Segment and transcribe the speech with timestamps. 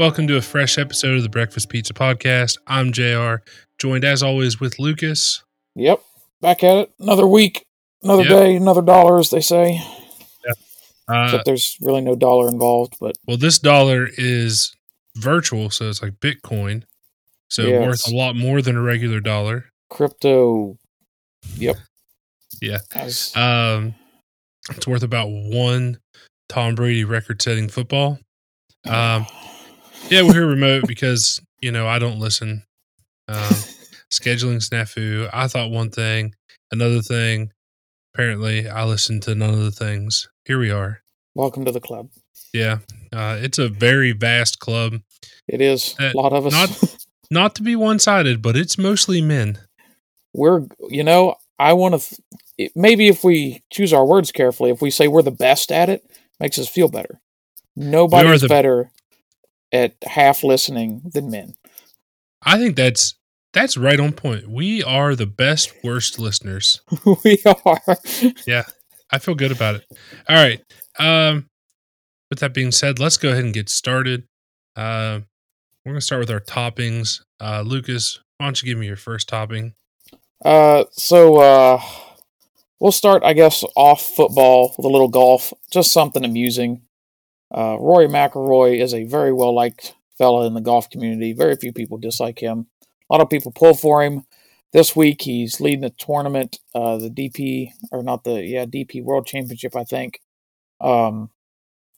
[0.00, 2.56] Welcome to a fresh episode of the Breakfast Pizza Podcast.
[2.66, 3.44] I'm JR,
[3.78, 5.44] joined as always with Lucas.
[5.74, 6.00] Yep.
[6.40, 6.92] Back at it.
[6.98, 7.66] Another week,
[8.02, 8.30] another Yep.
[8.30, 9.78] day, another dollar, as they say.
[11.06, 14.74] Uh, Except there's really no dollar involved, but well, this dollar is
[15.16, 16.84] virtual, so it's like Bitcoin,
[17.50, 19.66] so Yeah, worth a lot more than a regular dollar.
[19.90, 20.78] crypto.
[21.56, 21.76] Yep.
[22.62, 22.78] Yeah.
[22.94, 23.96] As- Um,
[24.70, 25.98] it's worth about one
[26.48, 28.18] Tom Brady record-setting football.
[28.86, 29.26] Um,
[30.10, 32.64] yeah, we're here remote because you know I don't listen.
[33.28, 33.36] Um,
[34.12, 35.28] scheduling snafu.
[35.32, 36.34] I thought one thing,
[36.72, 37.52] another thing.
[38.14, 40.28] Apparently, I listened to none of the things.
[40.44, 41.00] Here we are.
[41.34, 42.08] welcome to the club.
[42.52, 42.78] Yeah,
[43.12, 44.94] uh, it's a very vast club.
[45.46, 46.52] It is Uh, a lot of us.
[46.52, 46.96] not-
[47.32, 49.60] Not to be one-sided, but it's mostly men.
[50.34, 52.16] we're, you know, I want to.
[52.58, 55.88] Th- maybe if we choose our words carefully, if we say we're the best at
[55.88, 56.02] it,
[56.40, 57.20] makes us feel better.
[57.76, 58.90] Nobody's the- better
[59.72, 61.54] at half listening than men.
[62.42, 63.14] I think that's
[63.52, 64.48] that's right on point.
[64.48, 66.80] We are the best worst listeners.
[67.24, 67.96] we are.
[68.46, 68.64] Yeah.
[69.12, 69.84] I feel good about it.
[70.28, 70.60] All right.
[70.98, 71.46] Um,
[72.30, 74.24] with that being said, let's go ahead and get started.
[74.76, 75.20] Uh,
[75.84, 77.20] we're gonna start with our toppings.
[77.40, 79.74] Uh, Lucas, why don't you give me your first topping?
[80.44, 81.82] Uh, so uh,
[82.78, 86.82] we'll start, I guess, off football with a little golf, just something amusing.
[87.52, 91.32] Uh, Rory McIlroy is a very well liked fella in the golf community.
[91.32, 92.66] Very few people dislike him.
[93.08, 94.24] A lot of people pull for him.
[94.72, 99.26] This week, he's leading the tournament, uh, the DP or not the yeah DP World
[99.26, 100.20] Championship, I think.
[100.80, 101.30] Um,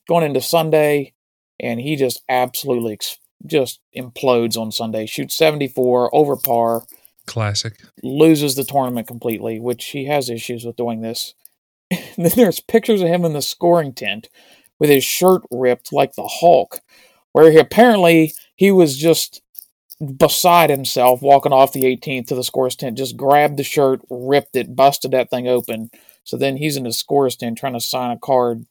[0.09, 1.13] going into Sunday,
[1.61, 5.05] and he just absolutely ex- just implodes on Sunday.
[5.05, 6.85] Shoots seventy four over par
[7.27, 7.75] Classic.
[8.03, 11.35] loses the tournament completely, which he has issues with doing this.
[11.91, 14.31] And then there's pictures of him in the scoring tent
[14.83, 16.81] with his shirt ripped like the Hulk,
[17.31, 19.41] where he apparently he was just
[20.17, 24.57] beside himself walking off the 18th to the scores tent, just grabbed the shirt, ripped
[24.57, 25.89] it, busted that thing open.
[26.25, 28.67] So then he's in the scores tent trying to sign a card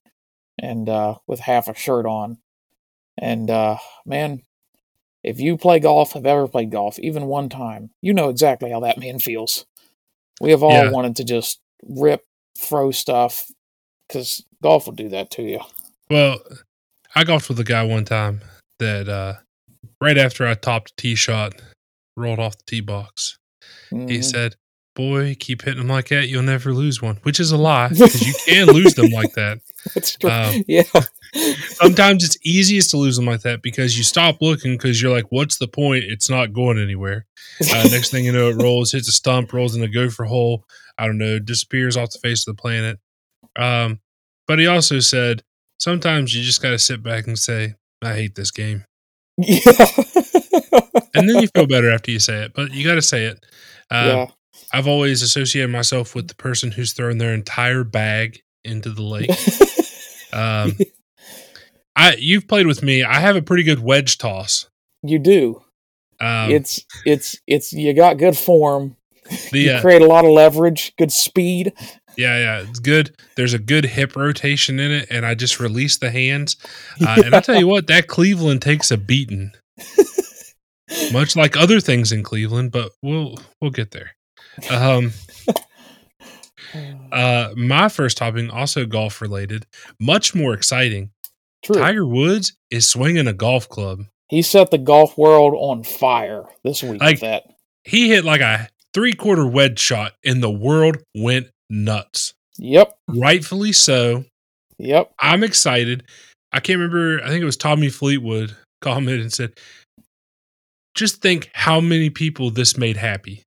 [0.59, 2.39] and uh, with half a shirt on.
[3.17, 4.41] And uh, man,
[5.23, 8.81] if you play golf, have ever played golf, even one time, you know exactly how
[8.81, 9.65] that man feels.
[10.41, 10.91] We have all Yeah.
[10.91, 12.25] wanted to just rip,
[12.59, 13.47] throw stuff,
[14.07, 15.59] because golf will do that to you.
[16.11, 16.39] Well,
[17.15, 18.41] I golfed with a guy one time
[18.79, 19.35] that uh,
[20.01, 21.53] right after I topped a tee shot,
[22.17, 23.37] rolled off the tee box.
[23.89, 24.23] He Mhm.
[24.23, 24.55] said,
[24.95, 28.21] "Boy, keep hitting them like that, you'll never lose one." Which is a lie because
[28.27, 29.59] you can lose them like that.
[29.95, 30.29] That's true.
[30.29, 30.83] um, yeah.
[31.75, 35.31] sometimes it's easiest to lose them like that because you stop looking because you're like,
[35.31, 36.03] what's the point?
[36.05, 37.25] It's not going anywhere.
[37.61, 40.65] Uh, next thing you know, it rolls, hits a stump, rolls in a gopher hole.
[40.97, 42.99] I don't know, disappears off the face of the planet.
[43.55, 44.01] Um,
[44.47, 45.43] but he also said,
[45.81, 48.85] sometimes you just got to sit back and say, I hate this game.
[49.37, 49.61] yeah.
[51.13, 53.43] And then you feel better after you say it, but you got to say it.
[53.89, 54.25] Uh, yeah.
[54.71, 59.29] I've always associated myself with the person who's thrown their entire bag into the lake.
[60.33, 60.77] Um,
[61.95, 63.03] I you've played with me.
[63.03, 64.69] I have a pretty good wedge toss.
[65.03, 65.61] you do.
[66.21, 68.95] Um, it's it's it's you got good form.
[69.51, 71.73] the you uh, create a lot of leverage, good speed.
[72.17, 73.15] Yeah yeah it's good.
[73.35, 76.57] There's a good hip rotation in it, and I just release the hands.
[77.05, 79.51] Uh, And I tell you what, that Cleveland takes a beating,
[81.11, 82.71] much like other things in Cleveland.
[82.71, 84.11] But we'll we'll get there.
[84.69, 85.11] Um,
[87.11, 89.65] uh, my first topping also golf related,
[89.99, 91.11] much more exciting.
[91.63, 91.75] True.
[91.75, 93.99] Tiger Woods is swinging a golf club.
[94.29, 97.43] He set the golf world on fire this week Like- with that.
[97.83, 102.33] He hit like a three quarter wedge shot, and the world went nuts.
[102.57, 102.95] Yep.
[103.07, 104.25] Rightfully so.
[104.77, 105.13] Yep.
[105.19, 106.03] I'm excited.
[106.51, 107.23] I can't remember.
[107.23, 109.53] I think it was Tommy Fleetwood commented and said,
[110.95, 113.43] "Just think how many people this made happy.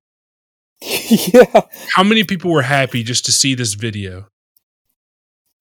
[0.81, 1.61] yeah.
[1.93, 4.27] How many people were happy just to see this video."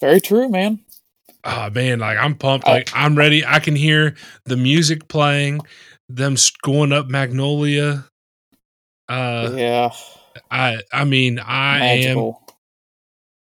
[0.00, 0.81] Very true, man.
[1.44, 2.67] Oh man, like I'm pumped.
[2.67, 3.44] Like I'm ready.
[3.44, 4.14] I can hear
[4.46, 5.60] the music playing,
[6.08, 8.06] them going up Magnolia.
[9.08, 9.90] Uh, yeah.
[10.50, 12.34] I I mean I am.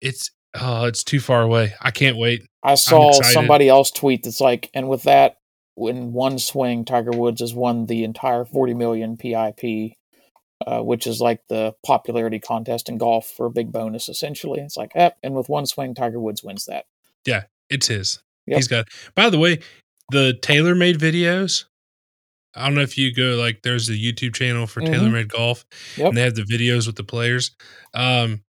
[0.02, 1.74] It's oh, it's too far away.
[1.82, 2.44] I can't wait.
[2.64, 5.38] I saw somebody else tweet that's like, and with that,
[5.78, 9.94] in one swing, Tiger Woods has won the entire 40 million PIP,
[10.68, 14.60] uh, which is like the popularity contest in golf for a big bonus, essentially.
[14.60, 16.86] It's like, eh, and with one swing, Tiger Woods wins that.
[17.26, 18.20] Yeah, it's his.
[18.48, 18.58] Yep.
[18.58, 18.88] He's got.
[19.16, 19.60] By the way,
[20.12, 21.66] the TaylorMade videos.
[22.54, 24.90] I don't know if you go like there's a YouTube channel for Mhm.
[24.90, 25.66] TaylorMade golf,
[25.96, 26.10] Yep.
[26.10, 27.52] and they have the videos with the players.
[27.94, 28.44] Um,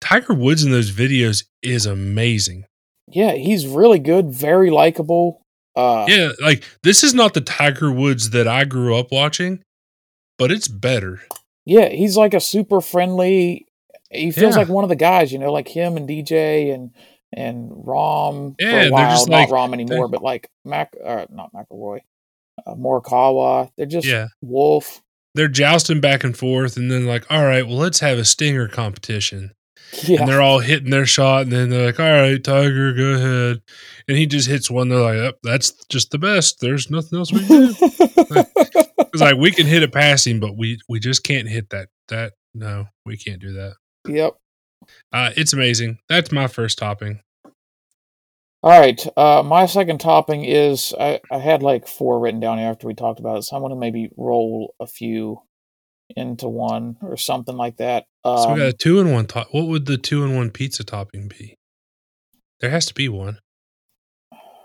[0.00, 2.64] Tiger Woods in those videos is amazing.
[3.10, 5.42] Yeah, he's really good, very likable.
[5.74, 9.62] Uh, Yeah, like this is not the Tiger Woods that I grew up watching,
[10.38, 11.20] but it's better.
[11.64, 13.66] yeah, he's like a super friendly.
[14.10, 14.62] He feels Yeah.
[14.62, 16.90] like one of the guys, you know, like him and DJ and
[17.34, 19.10] and Rahm Yeah, a they're while.
[19.10, 22.00] just not like- Rahm anymore, but like Mac, uh, not McIlroy,
[22.66, 23.70] uh, Morikawa.
[23.76, 24.28] They're just Yeah.
[24.40, 25.02] Wolf.
[25.34, 28.66] They're jousting back and forth, and then like, all right, well, let's have a stinger
[28.66, 29.52] competition.
[30.02, 33.14] Yeah, And they're all hitting their shot, and then they're like, all right, Tiger, go
[33.14, 33.62] ahead.
[34.06, 34.88] And he just hits one.
[34.88, 36.60] They're like, yep, that's just the best.
[36.60, 38.44] There's nothing else we can do.
[39.12, 41.88] It's like we can hit it passing, but we we just can't hit that.
[42.08, 43.74] That no, we can't do that.
[44.06, 44.34] yep.
[45.12, 45.98] Uh, it's amazing.
[46.08, 47.20] That's my first topping.
[48.62, 49.04] All right.
[49.16, 53.20] Uh, my second topping is I, I had like four written down after we talked
[53.20, 55.40] about it, so I'm going to maybe roll a few
[56.16, 58.06] into one or something like that.
[58.24, 59.48] Um, So we got a two in one top.
[59.52, 61.56] What would the two in one pizza topping be?
[62.60, 63.38] There has to be one,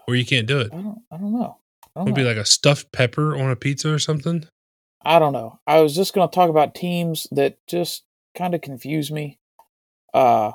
[0.07, 0.69] or you can't do it.
[0.73, 1.01] I don't.
[1.11, 1.57] I don't know.
[1.95, 4.45] I don't Would be like a stuffed pepper on a pizza or something.
[5.05, 5.59] I don't know.
[5.67, 8.03] I was just going to talk about teams that just
[8.35, 9.39] kind of confuse me.
[10.13, 10.53] Uh,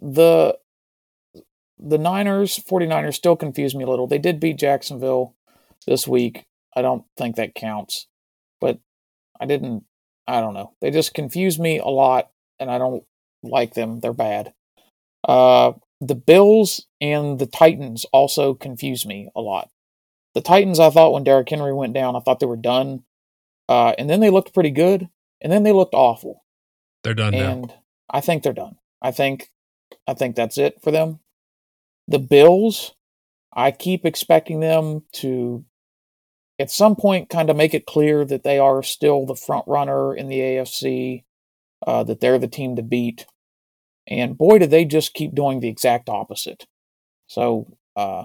[0.00, 0.58] the
[1.78, 4.06] the Niners, 49ers still confuse me a little.
[4.06, 5.34] They did beat Jacksonville
[5.86, 6.44] this week.
[6.74, 8.06] I don't think that counts.
[8.60, 8.80] But
[9.40, 9.84] I didn't
[10.26, 10.74] I don't know.
[10.80, 13.04] They just confuse me a lot and I don't
[13.42, 14.00] like them.
[14.00, 14.52] They're bad.
[15.26, 19.70] Uh the Bills and the Titans also confuse me a lot.
[20.34, 23.02] The Titans, I thought when Derrick Henry went down, I thought they were done.
[23.68, 25.08] Uh, and then they looked pretty good,
[25.40, 26.44] and then they looked awful.
[27.02, 27.74] They're done now.
[28.08, 28.76] I think they're done.
[29.02, 29.50] I think,
[30.06, 31.20] I think that's it for them.
[32.06, 32.94] The Bills,
[33.52, 35.64] I keep expecting them to,
[36.58, 40.14] at some point, kind of make it clear that they are still the front runner
[40.14, 41.24] in the AFC,
[41.86, 43.26] uh, that they're the team to beat.
[44.06, 46.66] And boy, did they just keep doing the exact opposite.
[47.26, 48.24] So, uh,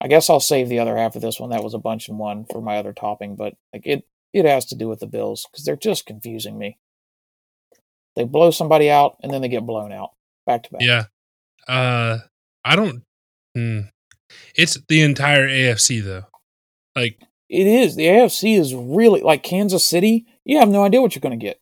[0.00, 1.50] I guess I'll save the other half of this one.
[1.50, 4.64] That was a bunch in one for my other topping, but like it, it has
[4.66, 6.78] to do with the Bills because they're just confusing me.
[8.14, 10.10] They blow somebody out and then they get blown out
[10.46, 10.82] back to back.
[10.82, 11.04] Yeah.
[11.66, 12.18] Uh,
[12.64, 13.02] I don't.
[13.54, 13.80] Hmm.
[14.54, 16.24] It's the entire AFC though.
[16.94, 17.96] Like It is.
[17.96, 20.26] The AFC is really like Kansas City.
[20.44, 21.60] You have no idea what you're going to get.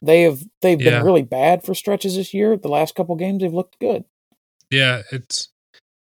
[0.00, 0.98] They have they've Yeah.
[0.98, 2.56] been really bad for stretches this year.
[2.56, 4.04] The last couple games they've looked good.
[4.70, 5.48] Yeah, it's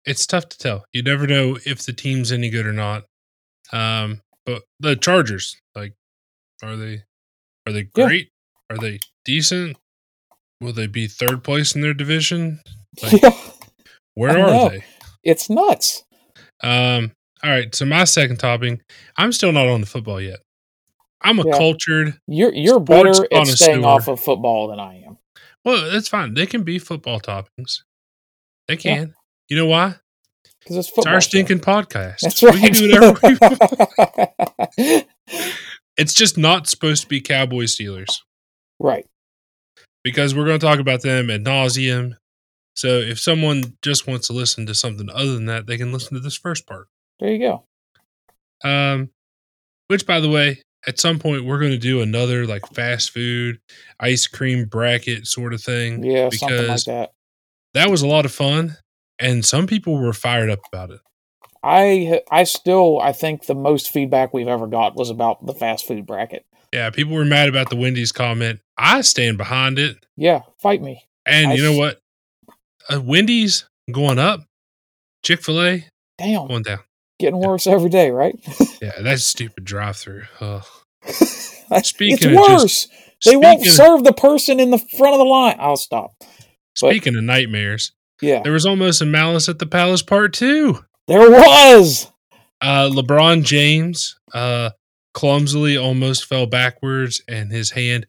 [0.06, 0.84] it's tough to tell.
[0.92, 3.04] You never know if the team's any good or not.
[3.72, 5.94] Um, but the Chargers, like,
[6.62, 7.02] are they
[7.66, 8.06] are they Yeah.
[8.06, 8.28] great?
[8.70, 9.76] Are they decent?
[10.60, 12.60] Will they be third place in their division?
[13.02, 13.38] Like- yeah,
[14.14, 14.68] Where I are know.
[14.70, 14.84] they?
[15.22, 16.04] it's nuts.
[16.62, 17.74] Um, all right.
[17.74, 18.80] So my second topping,
[19.16, 20.40] I'm still not on the football yet.
[21.20, 21.56] I'm a Yeah.
[21.58, 22.14] cultured.
[22.26, 25.18] You're you're better at staying off of football than I am
[25.64, 26.34] Well, that's fine.
[26.34, 27.82] They can be football toppings.
[28.68, 28.78] They Yeah.
[28.96, 29.14] can.
[29.48, 29.96] You know why?
[30.60, 31.14] because it's It's football.
[31.14, 31.28] our show.
[31.28, 32.18] stinking podcast.
[32.20, 32.60] That's We right.
[32.60, 33.18] can do whatever
[34.78, 35.04] we
[35.98, 38.20] It's just not supposed to be Cowboy Steelers
[38.78, 39.04] right.
[40.02, 42.12] because we're going to talk about them ad nauseum.
[42.74, 46.14] So if someone just wants to listen to something other than that, they can listen
[46.14, 46.88] to this first part.
[47.22, 47.64] There you go.
[48.68, 49.10] Um,
[49.86, 53.60] which, by the way, at some point we're going to do another like fast food
[54.00, 56.02] ice cream bracket sort of thing.
[56.02, 57.12] Yeah, something like because that.
[57.74, 58.76] that was a lot of fun,
[59.20, 61.00] and some people were fired up about it.
[61.62, 65.86] I I still I think the most feedback we've ever got was about the fast
[65.86, 66.44] food bracket.
[66.72, 68.58] Yeah, people were mad about the Wendy's comment.
[68.76, 70.04] I stand behind it.
[70.16, 71.04] Yeah, fight me.
[71.24, 72.00] And I you know what?
[72.92, 74.40] Uh, Wendy's going up,
[75.22, 75.86] Chick fil A
[76.18, 76.80] Damn, going down.
[77.22, 78.38] Getting worse every day, right?
[78.82, 80.24] Yeah, that's stupid drive through.
[81.82, 82.88] Speaking it's of just- worse.
[83.24, 85.56] they won't serve the person in the front of the line.
[85.58, 86.12] I'll stop.
[86.74, 90.84] speaking of nightmares, Yeah, there was almost a Malice at the Palace part two.
[91.08, 92.10] there was.
[92.60, 94.70] Uh, LeBron James uh,
[95.14, 98.06] clumsily almost fell backwards, and his hand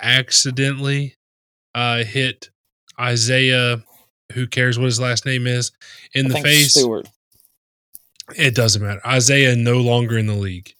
[0.00, 1.14] accidentally
[1.74, 2.50] uh, hit
[3.00, 3.82] Isaiah.
[4.32, 5.70] Who cares what his last name is?
[6.12, 6.72] In I the face.
[6.74, 7.08] Stewart.
[8.34, 9.00] It doesn't matter.
[9.06, 10.74] Isaiah no longer in the league.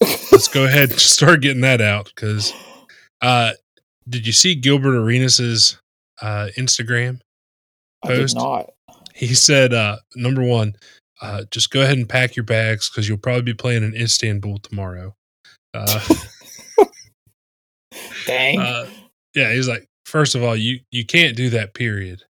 [0.00, 2.52] Let's go ahead and start getting that out because
[3.22, 3.52] uh,
[4.08, 5.78] did you see Gilbert Arenas'
[6.20, 7.20] uh, Instagram?
[8.04, 8.36] I did Post.
[8.36, 8.70] not.
[9.14, 10.74] He said, uh, number one,
[11.20, 14.58] uh, just go ahead and pack your bags because you'll probably be playing in Istanbul
[14.58, 15.14] tomorrow.
[15.72, 16.00] Uh,
[18.26, 18.58] Dang.
[18.58, 18.88] uh,
[19.34, 21.74] yeah, he's like, first of all, you you can't do that.
[21.74, 22.24] Period,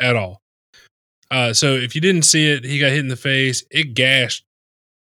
[0.00, 0.40] at all.
[1.30, 3.64] Uh, so if you didn't see it, he got hit in the face.
[3.70, 4.44] It gashed,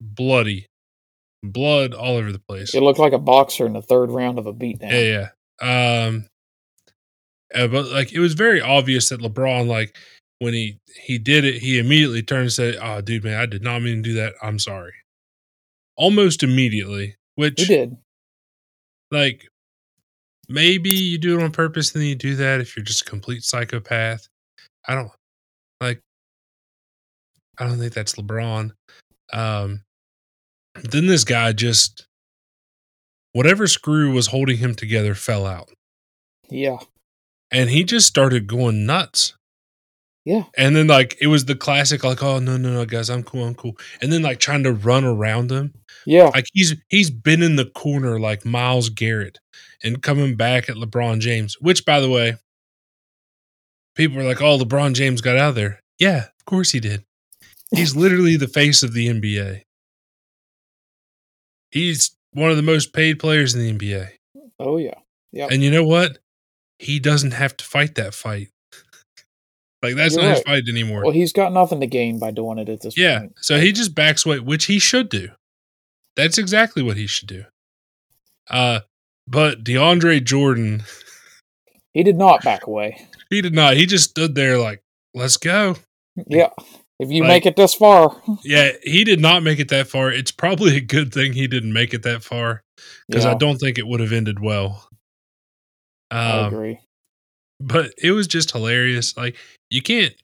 [0.01, 0.67] bloody,
[1.43, 2.75] blood all over the place.
[2.75, 4.91] it looked like a boxer in the third round of a beatdown.
[4.93, 5.29] Yeah,
[5.61, 6.07] yeah.
[6.07, 6.27] Um,
[7.55, 9.97] uh, but like it was very obvious that LeBron, like
[10.39, 13.63] when he he did it, he immediately turned and said, "Oh, dude, man, I did
[13.63, 14.35] not mean to do that.
[14.43, 14.93] I'm sorry."
[15.97, 17.97] Almost immediately, which He did.
[19.11, 19.47] like
[20.49, 23.11] maybe you do it on purpose and then you do that if you're just a
[23.11, 24.27] complete psychopath.
[24.89, 25.11] I don't
[27.59, 28.73] I don't think that's LeBron.
[29.33, 29.83] Um
[30.91, 32.07] then this guy just
[33.33, 35.71] whatever screw was holding him together fell out.
[36.49, 36.79] Yeah.
[37.51, 39.35] And he just started going nuts.
[40.25, 40.45] Yeah.
[40.57, 43.45] And then like it was the classic like oh no no no guys I'm cool
[43.45, 45.75] I'm cool and then like trying to run around him
[46.07, 46.31] Yeah.
[46.35, 49.39] like he's he's been in the corner like Myles Garrett
[49.83, 52.37] and coming back at LeBron James, which by the way,
[53.97, 57.03] people were like, "Oh, LeBron James got out of there." Yeah, of course he did.
[57.75, 59.63] He's literally the face of the NBA.
[61.71, 64.09] He's one of the most paid players in the NBA.
[64.59, 64.95] Oh yeah.
[65.33, 65.51] Yep.
[65.51, 66.19] And you know what?
[66.79, 68.49] He doesn't have to fight that fight.
[69.83, 71.03] like that's You're not his fight anymore.
[71.03, 72.99] Well, he's got nothing to gain by doing it at this point.
[72.99, 73.19] Yeah.
[73.21, 73.33] point.
[73.41, 75.31] So he just backs away, which he should do.
[76.17, 77.45] That's exactly what he should do.
[78.51, 78.81] Uh,
[79.27, 80.83] but DeAndre Jordan,
[81.95, 83.07] He did not back away.
[83.31, 83.77] he did not.
[83.77, 84.83] He just stood there like,
[85.15, 85.77] let's go.
[86.27, 86.51] Yeah.
[87.03, 88.21] If you Like- make it this far.
[88.45, 90.11] Yeah, he did not make it that far.
[90.11, 92.63] It's probably a good thing he didn't make it that far
[93.09, 94.89] because I don't think it would have ended well.
[96.11, 96.79] I Um, agree.
[97.61, 99.17] but it was just hilarious.
[99.17, 99.37] Like
[99.71, 100.15] you can't.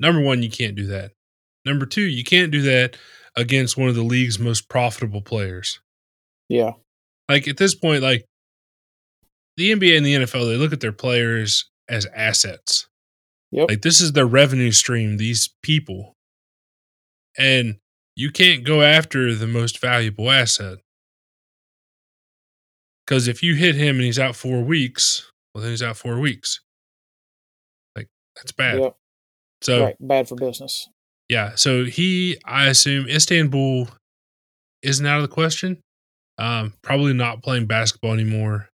[0.00, 1.12] Number one, you can't do that.
[1.64, 2.96] Number two, you can't do that
[3.36, 5.80] against one of the league's most profitable players.
[6.48, 6.72] Yeah.
[7.28, 8.24] Like at this point, like
[9.56, 12.86] the NBA and the NFL, they look at their players as assets.
[13.50, 13.68] Yep.
[13.70, 16.14] Like this is their revenue stream, these people.
[17.38, 17.76] And
[18.16, 20.78] you can't go after the most valuable asset.
[23.06, 26.18] Because if you hit him and he's out four weeks, well, then he's out four
[26.18, 26.60] weeks.
[27.96, 28.80] Like, that's bad.
[28.80, 28.96] Yep.
[29.62, 29.96] So, Right.
[29.98, 30.88] Bad for business.
[31.28, 31.54] yeah.
[31.54, 33.88] So he, I assume, Istanbul
[34.82, 35.80] isn't out of the question.
[36.36, 38.68] Um, probably not playing basketball anymore.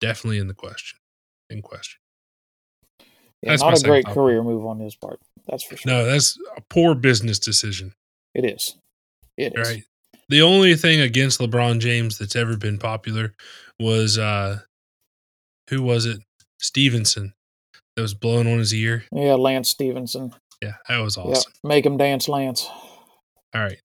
[0.00, 0.98] Definitely in the question.
[1.50, 1.98] In question.
[3.44, 4.14] Yeah, That's not a great thought.
[4.14, 5.20] career move on his part.
[5.48, 5.92] That's for sure.
[5.92, 7.94] No, that's a poor business decision.
[8.34, 8.76] It is.
[9.36, 9.68] It is.
[9.68, 9.82] Right.
[10.28, 13.34] The only thing against LeBron James that's ever been popular
[13.78, 14.60] was uh
[15.70, 16.18] who was it?
[16.58, 17.34] Stephenson
[17.96, 19.04] that was blowing on his ear.
[19.12, 20.34] Yeah, Lance Stephenson.
[20.62, 21.52] Yeah, that was awesome.
[21.62, 22.66] Make him dance, Lance.
[23.54, 23.78] All right.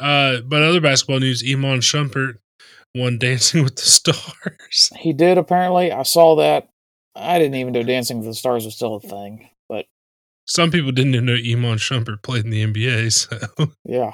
[0.00, 2.38] Uh but other basketball news, Iman Shumpert
[2.94, 4.92] won Dancing with the Stars.
[4.98, 5.92] He did apparently.
[5.92, 6.68] I saw that.
[7.16, 9.48] I didn't even know Dancing with the Stars was still a thing.
[9.68, 9.86] But
[10.46, 13.12] Some people didn't even know Iman Shumpert played in the NBA,
[13.58, 14.12] so yeah.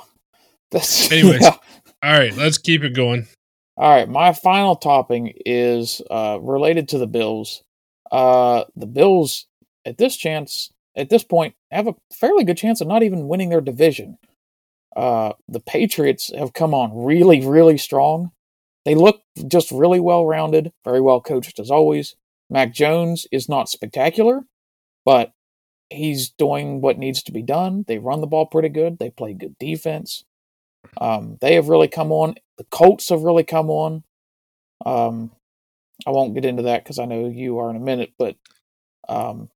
[0.70, 1.42] That's Anyways.
[1.42, 1.56] yeah.
[2.02, 3.26] all right, let's keep it going.
[3.76, 7.62] All right, my final topping is uh, related to the Bills.
[8.12, 9.46] Uh, the Bills,
[9.86, 13.48] at this chance, at this point, have a fairly good chance of not even winning
[13.48, 14.18] their division.
[14.94, 18.32] Uh, the Patriots have come on really, really strong.
[18.84, 22.16] They look just really well rounded, very well coached as always.
[22.50, 24.40] Mac Jones is not spectacular,
[25.04, 25.32] but
[25.88, 27.84] he's doing what needs to be done.
[27.88, 28.98] They run the ball pretty good.
[28.98, 30.24] They play good defense.
[31.00, 32.34] Um, they have really come on.
[32.58, 34.02] The Colts have really come on.
[34.84, 35.30] Um,
[36.06, 38.36] I won't get into that because I know you are in a minute, but
[39.08, 39.48] um,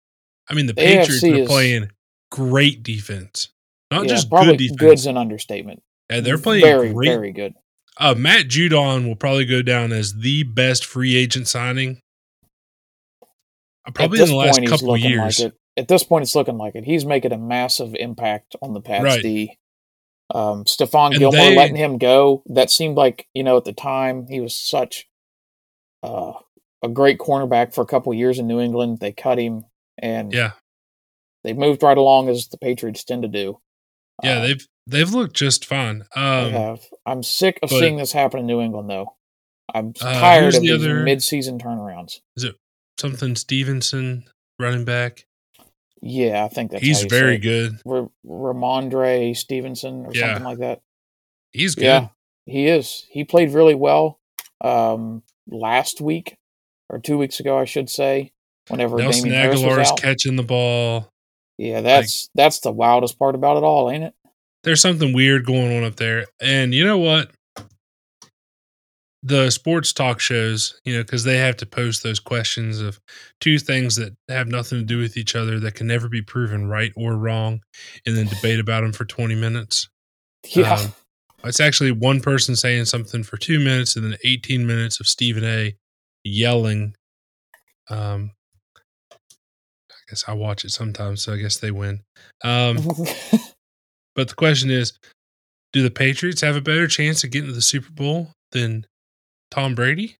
[0.49, 1.91] I mean the The Patriots AFC are is- playing
[2.31, 3.49] great defense.
[3.91, 4.79] Not yeah, just good defense.
[4.79, 5.83] good's an understatement.
[6.11, 7.55] Yeah, they're playing very, great very good.
[7.99, 12.01] uh, Matt Judon will probably go down as the best free agent signing.
[13.87, 15.41] Uh, Probably At in this the last point, he's couple years.
[15.41, 15.59] Like it.
[15.77, 16.85] At this point, it's looking like it.
[16.85, 19.23] He's making a massive impact on the Pats Right.
[19.23, 19.59] D.
[20.35, 22.43] Um, Stephon And Gilmore they- letting him go.
[22.47, 25.07] That seemed like you know at the time he was such
[26.03, 26.33] uh,
[26.83, 28.99] a great cornerback for a couple of years in New England.
[29.01, 29.65] They cut him,
[29.99, 30.53] and Yeah,
[31.43, 33.61] they moved right along as the Patriots tend to do.
[34.23, 36.05] yeah, Uh, they've they've looked just fine.
[36.15, 36.87] They Um, have.
[37.05, 39.17] I'm sick of but- seeing this happen in New England, though.
[39.75, 42.21] I'm Uh, tired who's of the these other- mid-season turnarounds.
[42.99, 44.25] Something Stevenson,
[44.59, 45.25] running back.
[46.01, 47.81] Yeah, I think that's He's very good.
[47.87, 50.27] R- Rhamondre Stevenson or Yeah.
[50.35, 50.81] something like that.
[51.53, 51.85] He's good.
[51.85, 52.09] Yeah,
[52.47, 53.07] he is.
[53.11, 54.19] He played really well
[54.63, 56.37] um, last week
[56.91, 58.33] or two weeks ago, I should say.
[58.69, 61.11] Whenever Nelson Harris was catching the ball.
[61.59, 64.15] yeah, that's that's the wildest part about it all, ain't it?
[64.63, 67.31] There's something weird going on up there, and you know what?
[69.27, 73.01] The sports talk shows, you know, because they have to post those questions of
[73.41, 76.69] two things that have nothing to do with each other that can never be proven
[76.69, 77.61] right or wrong,
[78.05, 79.89] and then debate about them for 20 minutes.
[80.55, 80.95] Yeah, Um,
[81.45, 85.45] It's actually one person saying something for two minutes and then 18 minutes of Stephen
[85.45, 85.75] A
[86.23, 86.95] yelling.
[87.89, 88.33] Um,
[89.11, 92.03] I guess I watch it sometimes, so I guess they win.
[92.43, 92.77] Um,
[94.15, 94.99] but the question is,
[95.73, 98.87] do the Patriots have a better chance of getting to the Super Bowl than
[99.55, 100.17] Tom Brady?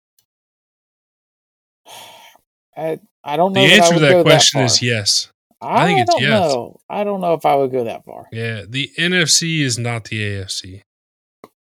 [2.77, 3.67] I I don't know.
[3.67, 4.67] The answer to that question far.
[4.67, 5.31] is yes.
[5.61, 6.31] I, think it's don't yes.
[6.31, 6.81] know.
[6.91, 8.27] I don't know if I would go that far.
[8.31, 10.83] Yeah, the NFC is not the AFC.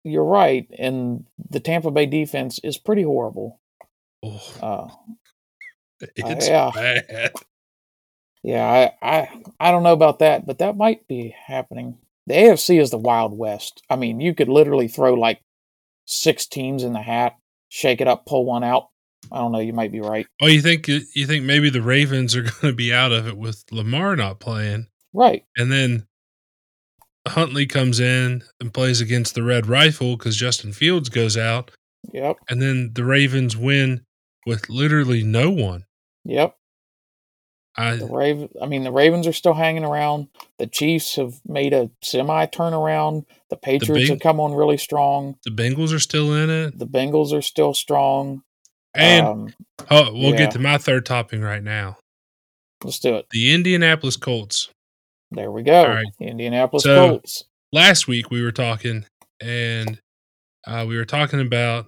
[0.03, 3.59] You're right, and the Tampa Bay defense is pretty horrible.
[4.23, 4.87] Oh, Uh,
[6.15, 6.71] it's yeah.
[6.73, 7.33] bad.
[8.43, 11.97] yeah, I, I I don't know about that, but that might be happening.
[12.27, 13.83] The AFC is the Wild West.
[13.89, 15.41] I mean, you could literally throw like
[16.05, 17.37] six teams in the hat,
[17.75, 18.87] shake it up, pull one out.
[19.31, 19.59] I don't know.
[19.59, 20.25] You might be right.
[20.41, 23.35] Oh, you think you think maybe the Ravens are going to be out of it
[23.37, 25.43] with Lamar not playing, Right.
[25.57, 26.07] and then
[27.27, 31.71] Huntley comes in and plays against the Red Rifle because Justin Fields goes out,
[32.13, 32.37] Yep.
[32.49, 34.05] and then the Ravens win
[34.45, 35.85] with literally no one.
[36.23, 36.55] Yep.
[37.77, 38.49] I The Raven.
[38.61, 40.27] I mean, the Ravens are still hanging around.
[40.59, 43.25] The Chiefs have made a semi turnaround.
[43.49, 45.35] The Patriots big- have come on really strong.
[45.43, 48.43] the Bengals are still in it, The Bengals are still strong.
[48.93, 49.53] and um,
[49.91, 50.37] oh, we'll yeah.
[50.37, 51.97] get to my third topping right now.
[52.83, 53.25] let's do it.
[53.31, 54.69] The Indianapolis Colts.
[55.31, 55.81] There we go.
[55.81, 56.05] All right.
[56.21, 57.43] Indianapolis So- Colts.
[57.73, 59.05] last week we were talking
[59.41, 59.99] and
[60.65, 61.87] uh, we were talking about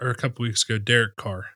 [0.00, 1.46] or a couple weeks ago derek carr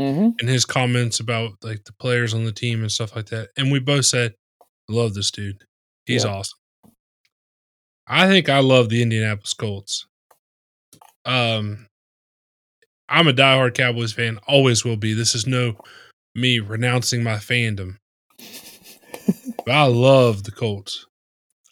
[0.00, 0.28] Mm-hmm.
[0.38, 3.50] and his comments about like the players on the team and stuff like that.
[3.56, 5.62] And we both said I love this dude.
[6.06, 6.30] He's Yeah.
[6.30, 6.58] awesome.
[8.06, 10.06] I think i love the indianapolis colts.
[11.24, 11.86] Um
[13.08, 15.12] i'm a diehard cowboys fan always will be.
[15.12, 15.76] This is no
[16.34, 17.96] me renouncing my fandom.
[19.66, 21.06] But i love the colts.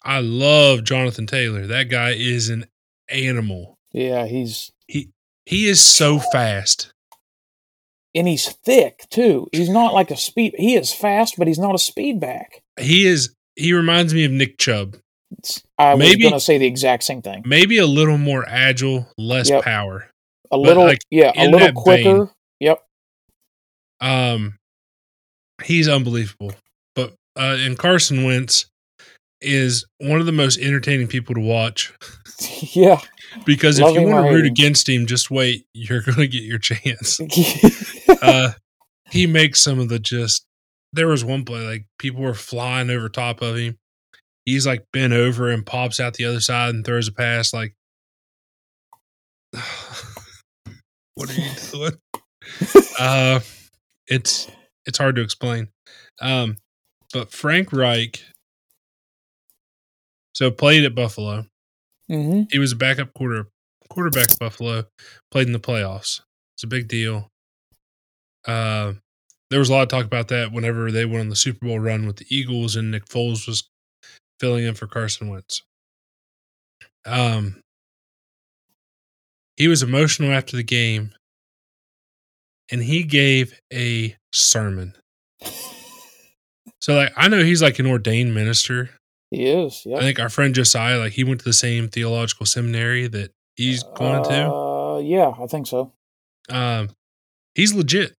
[0.03, 1.65] I love jonathan taylor.
[1.67, 2.65] That guy is an
[3.09, 3.75] animal.
[3.91, 6.93] Yeah, he's he is so fast
[8.15, 9.47] and he's thick too.
[9.51, 10.55] He's not like a speed.
[10.57, 12.61] He is fast, but he's not a speed back.
[12.79, 14.95] he is he reminds me of nick chubb
[15.77, 17.43] I was going to say the exact same thing.
[17.45, 19.63] maybe a little more agile less Yep.
[19.63, 20.09] power
[20.51, 22.17] A little, like, yeah, a little quicker.
[22.25, 22.29] vein.
[22.61, 22.83] Yep.
[24.01, 24.57] um
[25.63, 26.53] he's unbelievable
[26.95, 28.65] but uh and carson wentz
[29.41, 31.93] is one of the most entertaining people to watch
[32.73, 32.99] yeah.
[33.45, 34.51] because Love if you want to root him.
[34.51, 37.19] against him just wait you're gonna get your chance
[38.21, 38.51] uh
[39.09, 40.45] he makes some of the just
[40.93, 43.77] there was one play like people were flying over top of him.
[44.45, 47.75] He's like bent over and pops out the other side and throws a pass like
[51.15, 51.97] what are you doing?
[52.97, 53.39] Uh
[54.07, 54.47] it's
[54.85, 55.69] it's hard to explain.
[56.21, 56.57] Um
[57.13, 58.23] but frank reich
[60.33, 61.45] so played at buffalo.
[62.07, 63.47] Hmm he was a backup quarter
[63.89, 64.85] quarterback at Buffalo,
[65.31, 66.21] played in the playoffs.
[66.55, 67.28] It's a big deal.
[68.45, 68.93] Uh,
[69.49, 71.79] there was a lot of talk about that whenever they went on the Super Bowl
[71.79, 73.67] run with the Eagles and Nick Foles was
[74.39, 75.63] filling in for Carson Wentz.
[77.05, 77.61] Um,
[79.57, 81.13] he was emotional after the game,
[82.71, 84.93] and he gave a sermon.
[86.81, 88.89] So, like, I know he's like an ordained minister,
[89.31, 89.83] He is.
[89.85, 89.97] Yeah.
[89.97, 93.83] I think our friend Josiah, like he went to the same theological seminary that he's
[93.83, 94.49] going to.
[94.49, 95.91] Uh, yeah, I think so.
[96.49, 96.89] Um,
[97.55, 98.13] he's legit.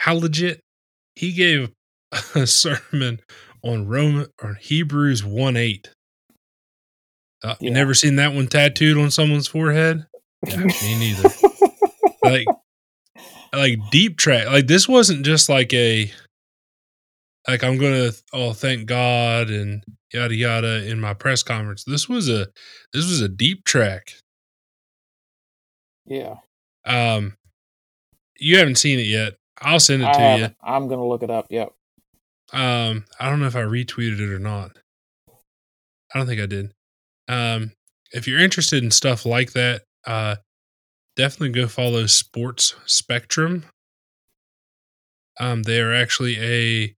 [0.00, 0.60] How legit?
[1.14, 1.70] He gave
[2.34, 3.20] a sermon
[3.62, 5.90] on Roman or Hebrews one eight.
[7.44, 10.06] Uh, You never seen that one tattooed on someone's forehead?
[10.48, 11.28] Yeah, me neither.
[12.24, 12.46] like,
[13.52, 14.46] like deep track.
[14.46, 16.10] Like this wasn't just like a,
[17.46, 19.84] like I'm gonna oh thank God and
[20.14, 21.84] yada yada in my press conference.
[21.84, 22.46] This was a,
[22.94, 24.14] this was a deep track.
[26.06, 26.36] yeah.
[26.86, 27.34] Um,
[28.38, 29.34] you haven't seen it yet.
[29.60, 30.26] I'll send it I to you.
[30.26, 30.56] haven't.
[30.62, 31.46] I'm gonna look it up.
[31.50, 31.72] Yep.
[32.52, 34.72] Um, I don't know if I retweeted it or not.
[36.12, 36.72] I don't think I did.
[37.28, 37.72] Um,
[38.12, 40.36] if you're interested in stuff like that, uh,
[41.16, 43.64] definitely go follow Sports Spectrum.
[45.38, 46.96] Um, they are actually a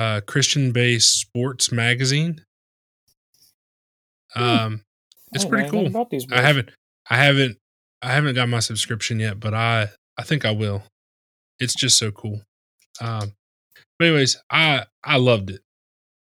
[0.00, 2.44] uh, Christian-based sports magazine.
[4.34, 4.42] Hmm.
[4.42, 4.84] Um,
[5.32, 5.90] it's pretty cool.
[6.32, 6.70] I haven't,
[7.08, 7.58] I haven't,
[8.02, 10.82] I haven't got my subscription yet, but I, I think I will.
[11.58, 12.42] It's just so cool.
[13.00, 13.32] Um,
[13.98, 15.60] but anyways, I, I loved it.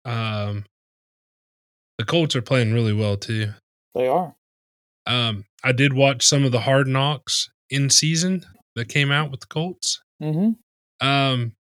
[0.05, 0.65] Um,
[1.97, 3.49] the Colts are playing really well too.
[3.95, 4.36] They are.
[5.05, 9.41] Um, I did watch some of the Hard Knocks in season that came out with
[9.41, 10.01] the Colts.
[10.21, 11.05] Mm-hmm.
[11.05, 11.53] Um,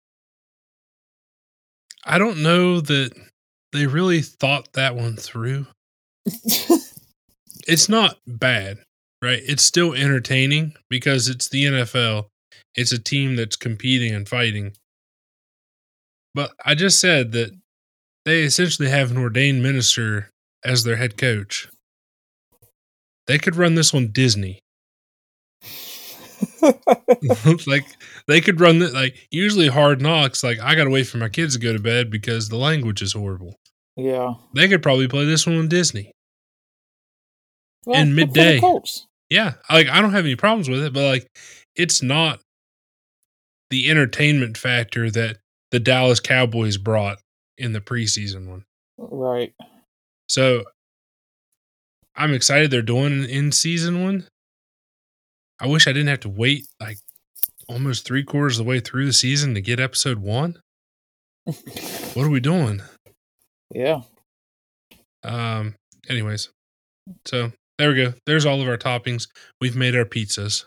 [2.05, 3.11] I don't know that
[3.71, 5.67] they really thought that one through.
[7.67, 8.79] It's not bad,
[9.21, 9.41] right?
[9.45, 12.27] It's still entertaining because it's the NFL.
[12.75, 14.73] It's a team that's competing and fighting.
[16.33, 17.51] But I just said that
[18.25, 20.29] they essentially have an ordained minister
[20.65, 21.69] as their head coach.
[23.27, 24.59] They could run this on Disney.
[27.67, 27.85] like
[28.27, 31.53] they could run it like usually hard knocks like i gotta wait for my kids
[31.53, 33.55] to go to bed because the language is horrible
[33.95, 34.33] yeah.
[34.53, 36.11] they could probably play this one on disney
[37.85, 38.59] Well, In the midday.
[39.29, 41.27] Yeah like i don't have any problems with it but like
[41.75, 42.39] it's not
[43.73, 45.37] the entertainment factor that
[45.71, 47.17] the dallas cowboys brought
[47.57, 48.63] in the preseason one
[48.99, 49.53] Right.
[50.29, 50.63] so
[52.15, 54.27] i'm excited they're doing an in season one
[55.59, 56.99] i wish i didn't have to wait like
[57.67, 60.59] almost three quarters of the way through the season to get episode one
[61.45, 62.81] what are we doing
[63.73, 64.01] yeah.
[65.23, 65.73] Um.
[66.07, 66.49] Anyways,
[67.25, 68.13] so there we go.
[68.27, 69.27] There's all of our toppings.
[69.59, 70.65] We've made our pizzas.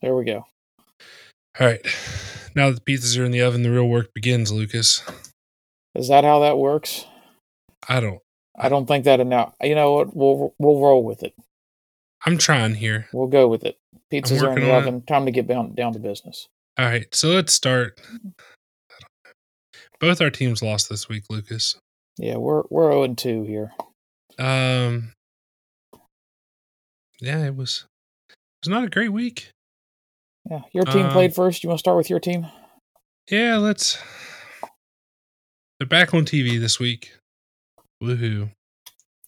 [0.00, 0.46] There we go.
[1.60, 1.84] All right.
[2.54, 5.02] Now that the pizzas are in the oven, the real work begins, Lucas.
[5.94, 7.06] Is that how that works?
[7.88, 8.20] I don't.
[8.58, 9.54] I don't think that enough.
[9.62, 10.14] You know what?
[10.16, 11.34] We'll we'll roll with it.
[12.24, 13.08] I'm trying here.
[13.12, 13.76] We'll go with it.
[14.12, 14.86] Pizzas are in the on it.
[14.86, 15.02] oven.
[15.02, 16.48] Time to get down down to business.
[16.78, 17.12] All right.
[17.14, 18.00] So let's start.
[20.00, 21.76] Both our teams lost this week, Lucas.
[22.18, 23.72] Yeah, we're we're 0 and 2 here.
[24.38, 25.12] Um.
[27.20, 27.86] Yeah, it was.
[28.30, 28.36] It
[28.66, 29.50] was not a great week.
[30.50, 30.60] Yeah.
[30.72, 31.62] Your team Um, played first.
[31.62, 32.46] You want to start with your team?
[33.30, 33.98] Yeah, let's.
[35.78, 37.12] They're back on TV this week.
[38.02, 38.50] Woohoo!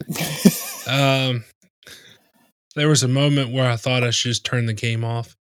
[0.87, 1.45] Um,
[2.77, 5.35] there was a moment where I thought I should just turn the game off,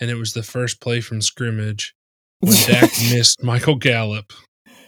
[0.00, 1.94] and it was the first play from scrimmage
[2.40, 4.32] when Dak missed Michael Gallup.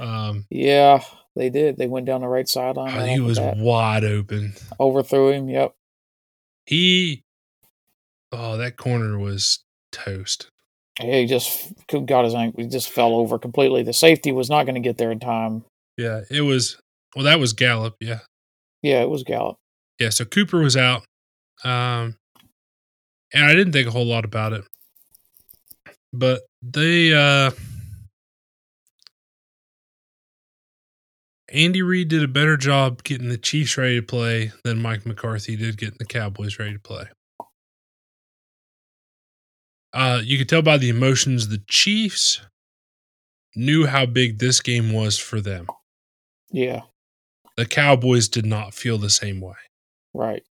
[0.01, 1.05] Um, yeah,
[1.37, 1.77] they did.
[1.77, 2.99] They went down the right sideline.
[2.99, 3.57] oh, he was bat.
[3.57, 4.55] wide open.
[4.81, 5.49] overthrew him.
[5.49, 5.77] Yep.
[6.67, 7.23] He,
[8.33, 9.63] oh, that corner was
[9.95, 10.49] toast.
[11.01, 11.73] He just
[12.07, 12.63] got his ankle.
[12.63, 13.83] He just fell over completely.
[13.83, 15.65] The safety was not going to get there in time.
[15.97, 16.77] Yeah, it was.
[17.17, 17.95] Well, that was Gallup.
[18.01, 18.21] Yeah,
[18.83, 19.57] Yeah, it was Gallup.
[19.99, 20.11] yeah.
[20.11, 21.03] So Cooper was out,
[21.65, 22.17] um,
[23.33, 24.65] and I didn't think a whole lot about it,
[26.13, 27.13] but they.
[27.15, 27.51] uh
[31.53, 35.55] Andy Reid did a better job getting the Chiefs ready to play than Mike McCarthy
[35.57, 37.05] did getting the Cowboys ready to play.
[39.95, 42.41] Uh, you could tell by the emotions the Chiefs
[43.55, 45.69] knew how big this game was for them.
[46.51, 46.83] Yeah,
[47.57, 49.55] The Cowboys did not feel the same way.
[50.13, 50.43] right.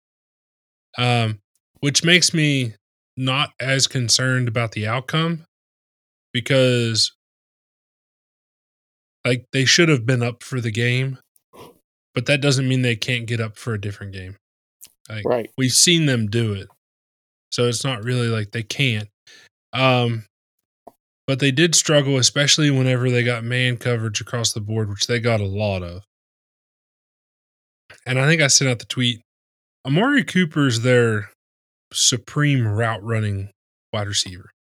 [0.97, 1.41] um,
[1.81, 2.75] which makes me
[3.17, 5.45] not as concerned about the outcome
[6.33, 7.13] because
[9.25, 11.19] like they should have been up for the game
[12.15, 14.37] but that doesn't mean they can't get up for a different game
[15.09, 15.51] like Right.
[15.59, 16.69] we've seen them do it
[17.51, 19.09] so it's not really like they can't
[19.73, 20.25] um
[21.27, 25.21] but they did struggle especially whenever they got man coverage across the board which they
[25.21, 26.03] got a lot of.
[28.07, 29.21] And i think i sent out the tweet.
[29.87, 31.31] Amari cooper's their
[31.93, 33.51] supreme route running
[33.93, 34.51] wide receiver.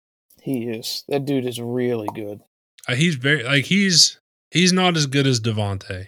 [0.42, 1.04] He is.
[1.08, 2.40] That dude is really good.
[2.88, 4.18] uh, he's very like he's
[4.50, 6.06] he's not as good as davante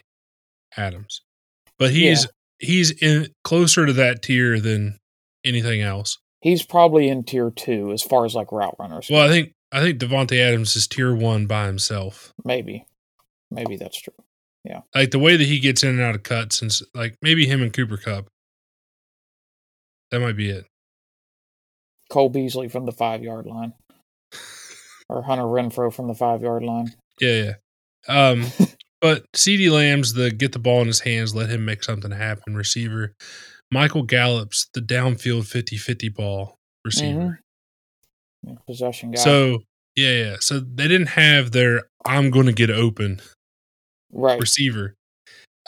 [0.76, 1.20] adams
[1.78, 2.26] but he's
[2.58, 4.98] he's in closer to that tier than
[5.44, 9.08] anything else He's probably in tier two as far as like route runners.
[9.10, 12.34] Well, I think I think Davante Adams is tier one by himself.
[12.44, 12.84] maybe,
[13.50, 14.12] maybe that's true.
[14.62, 17.46] Yeah, like the way that he gets in and out of cuts, and like maybe
[17.46, 18.26] him and Cooper Kupp.
[20.10, 20.66] That might be it.
[22.10, 23.72] Cole Beasley from the five yard line,
[25.08, 26.92] or Hunter Renfrow from the five yard line.
[27.22, 27.54] Yeah,
[28.06, 28.28] yeah.
[28.30, 28.44] Um,
[29.00, 32.54] but CeeDee Lamb's the get the ball in his hands, let him make something happen
[32.54, 33.14] receiver.
[33.74, 37.40] Michael Gallup's the downfield 50-50 ball receiver.
[38.44, 39.20] Yeah, Possession guy.
[39.20, 39.58] So
[39.96, 40.36] yeah, yeah.
[40.38, 43.20] So they didn't have their I'm going to get open
[44.12, 44.38] right.
[44.38, 44.94] receiver.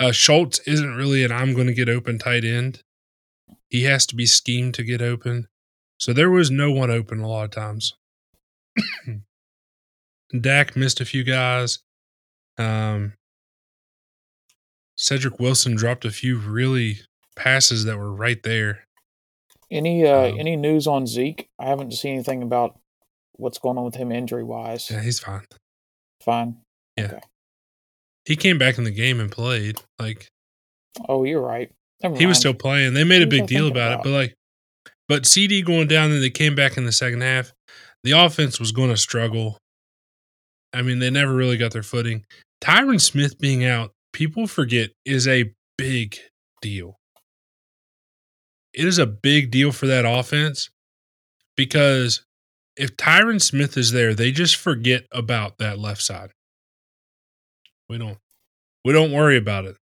[0.01, 2.81] Uh, Schultz isn't really an I'm going to get open tight end.
[3.71, 5.49] He has to be schemed to get open.
[5.99, 7.95] So there was no one open a lot of times.
[10.40, 11.81] Dak missed a few guys.
[12.57, 13.14] Um,
[14.97, 17.01] Cedric Wilson dropped a few really
[17.37, 18.85] passes that were right there.
[19.70, 21.49] Any uh Um, any news on Zeke?
[21.59, 22.79] I haven't seen anything about
[23.37, 24.90] what's going on with him injury wise.
[24.90, 25.44] Yeah, he's fine.
[26.22, 26.57] Fine.
[26.96, 27.20] Yeah.
[28.25, 29.81] He came back in the game and played.
[29.99, 30.29] Like
[31.09, 31.70] Oh, you're right.
[32.03, 32.94] Never he was still playing.
[32.94, 34.01] They made a What big deal about, about?
[34.01, 34.35] it, but like,
[35.09, 37.53] but CeeDee going down and they came back in the second half.
[38.03, 39.59] The offense was going to struggle.
[40.72, 42.25] I mean, they never really got their footing.
[42.62, 46.16] Tyron Smith being out, people forget, is a big
[46.61, 46.96] deal.
[48.76, 50.70] It is a big deal for that offense
[51.56, 52.24] because
[52.76, 56.30] if Tyron Smith is there, they just forget about that left side.
[57.88, 58.18] We don't
[58.84, 59.76] we don't worry about it,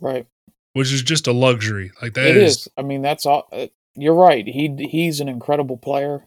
[0.00, 0.26] Right.
[0.74, 1.90] which is just a luxury.
[2.02, 2.68] Like that It is, is.
[2.76, 3.48] I mean, that's all.
[3.52, 4.46] Uh, you're right.
[4.46, 6.26] He he's an incredible player.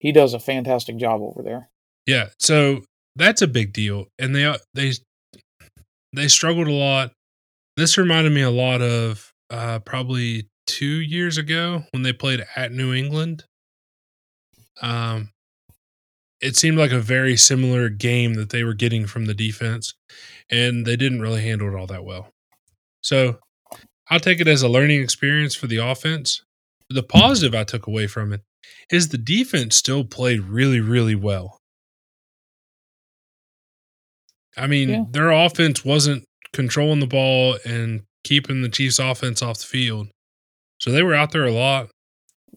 [0.00, 1.70] He does a fantastic job over there.
[2.06, 2.28] yeah.
[2.38, 2.82] So
[3.16, 4.92] that's a big deal, and they they
[6.12, 7.12] they struggled a lot.
[7.76, 12.72] This reminded me a lot of uh, probably two years ago when they played at
[12.72, 13.44] New England.
[14.82, 15.30] Um,
[16.40, 19.94] it seemed like a very similar game that they were getting from the defense,
[20.50, 22.28] and they didn't really handle it all that well.
[23.02, 23.38] So
[24.10, 26.42] I'll take it as a learning experience for the offense.
[26.90, 28.42] The positive I took away from it
[28.90, 31.58] is the defense still played really, really well.
[34.56, 35.04] I mean, Yeah.
[35.10, 40.08] their offense wasn't controlling the ball and keeping the Chiefs' offense off the field.
[40.84, 41.88] So they were out there a lot.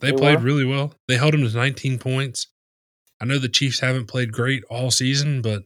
[0.02, 0.46] They, They played were.
[0.46, 0.94] really well.
[1.08, 2.48] They held them to 19 points.
[3.22, 5.64] I know the Chiefs haven't played great all season, but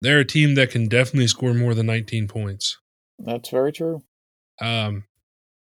[0.00, 2.78] they're a team that can definitely score more than 19 points.
[3.18, 4.04] That's very true.
[4.60, 5.02] Um,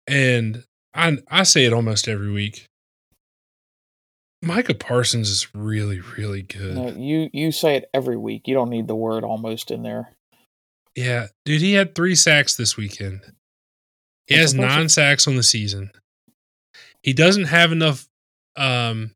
[0.06, 2.68] and I I say it almost every week.
[4.44, 6.76] Micah Parsons is really, really good.
[6.76, 8.44] No, you you say it every week.
[8.46, 10.12] You don't need the word almost in there.
[10.96, 13.22] Yeah, dude, he had three sacks this weekend.
[14.28, 15.90] He That's has nine sacks on the season.
[17.04, 18.08] He doesn't have enough
[18.56, 19.12] um,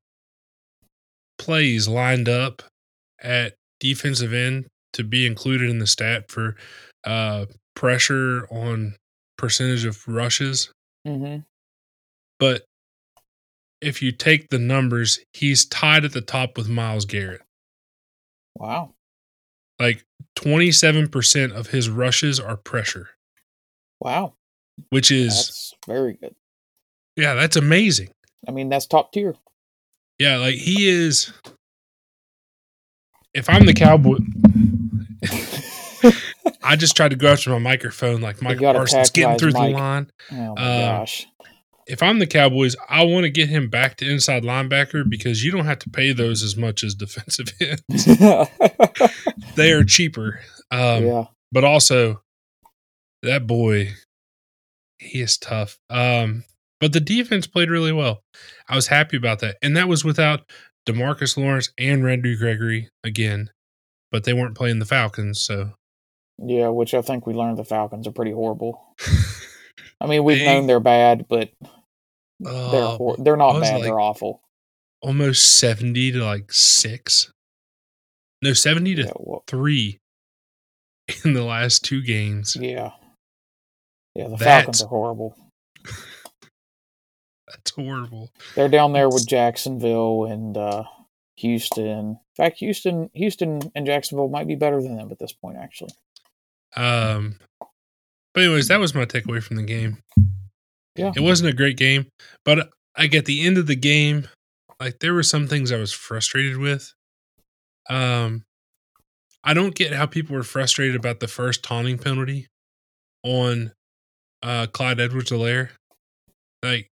[1.38, 2.62] plays lined up
[3.22, 6.56] at defensive end to be included in the stat for
[7.04, 8.96] uh, pressure on
[9.38, 10.72] percentage of rushes.
[11.08, 11.40] Mm-hmm.
[12.40, 12.64] But
[13.82, 17.42] if you take the numbers, he's tied at the top with Myles Garrett.
[18.56, 18.94] Wow.
[19.80, 20.06] Like
[20.38, 23.10] 27% of his rushes are pressure,
[24.00, 24.36] Wow.
[24.90, 26.36] which is, That's very good.
[27.16, 28.10] Yeah, that's amazing.
[28.48, 29.36] I mean, that's top tier.
[30.20, 31.32] Yeah, like he is.
[33.34, 34.18] If I'm the Cowboy,
[36.64, 39.60] I just tried to go after my microphone like Mike gotta Parsons getting through the
[39.70, 40.12] line.
[40.32, 41.28] Oh my Uh, gosh.
[41.86, 45.52] If I'm the Cowboys, I want to get him back to inside linebacker because you
[45.52, 48.06] don't have to pay those as much as defensive ends.
[49.56, 50.40] they are cheaper.
[50.72, 51.26] Um, yeah.
[51.52, 52.22] but also
[53.22, 53.92] that boy
[55.00, 56.44] he is tough um
[56.84, 58.22] but the defense played really well
[58.68, 60.42] i was happy about that and that was without
[60.86, 63.50] demarcus lawrence and randy gregory again
[64.12, 65.72] but they weren't playing the falcons so
[66.38, 68.74] Yeah, which I think we learned the Falcons are pretty horrible.
[70.02, 71.52] I mean, we've They- known they're bad, but
[72.40, 73.76] they're Oh, hor- they're not bad.
[73.76, 74.42] like- they're awful.
[75.02, 77.32] almost 70 to like 6
[78.42, 80.00] no 70 to Yeah, well, 3
[81.24, 82.92] in the last two games yeah.
[84.16, 85.38] Yeah, the That's- Falcons are horrible.
[87.54, 90.84] That's horrible They're down there with Jacksonville and uh,
[91.38, 91.88] Houston.
[91.88, 95.58] In fact, Houston, Houston and Jacksonville might be better than them at this point.
[95.58, 95.92] Actually,
[96.76, 97.36] Um,
[98.34, 100.00] but anyways, that was my takeaway from the game.
[100.96, 101.12] Yeah.
[101.16, 102.08] it wasn't a great game,
[102.46, 104.28] but like at the end of the game,
[104.80, 106.94] like there were some things I was frustrated with.
[107.90, 108.44] Um,
[109.44, 112.48] I don't get how people were frustrated about the first taunting penalty
[113.24, 113.74] on
[114.42, 115.70] uh Clyde Edwards-Helaire.
[116.62, 116.90] Like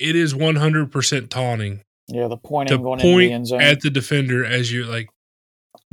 [0.00, 3.46] it is one hundred percent taunting yeah, the pointing to going into the point end
[3.46, 3.60] zone.
[3.60, 5.08] at the defender as you're like.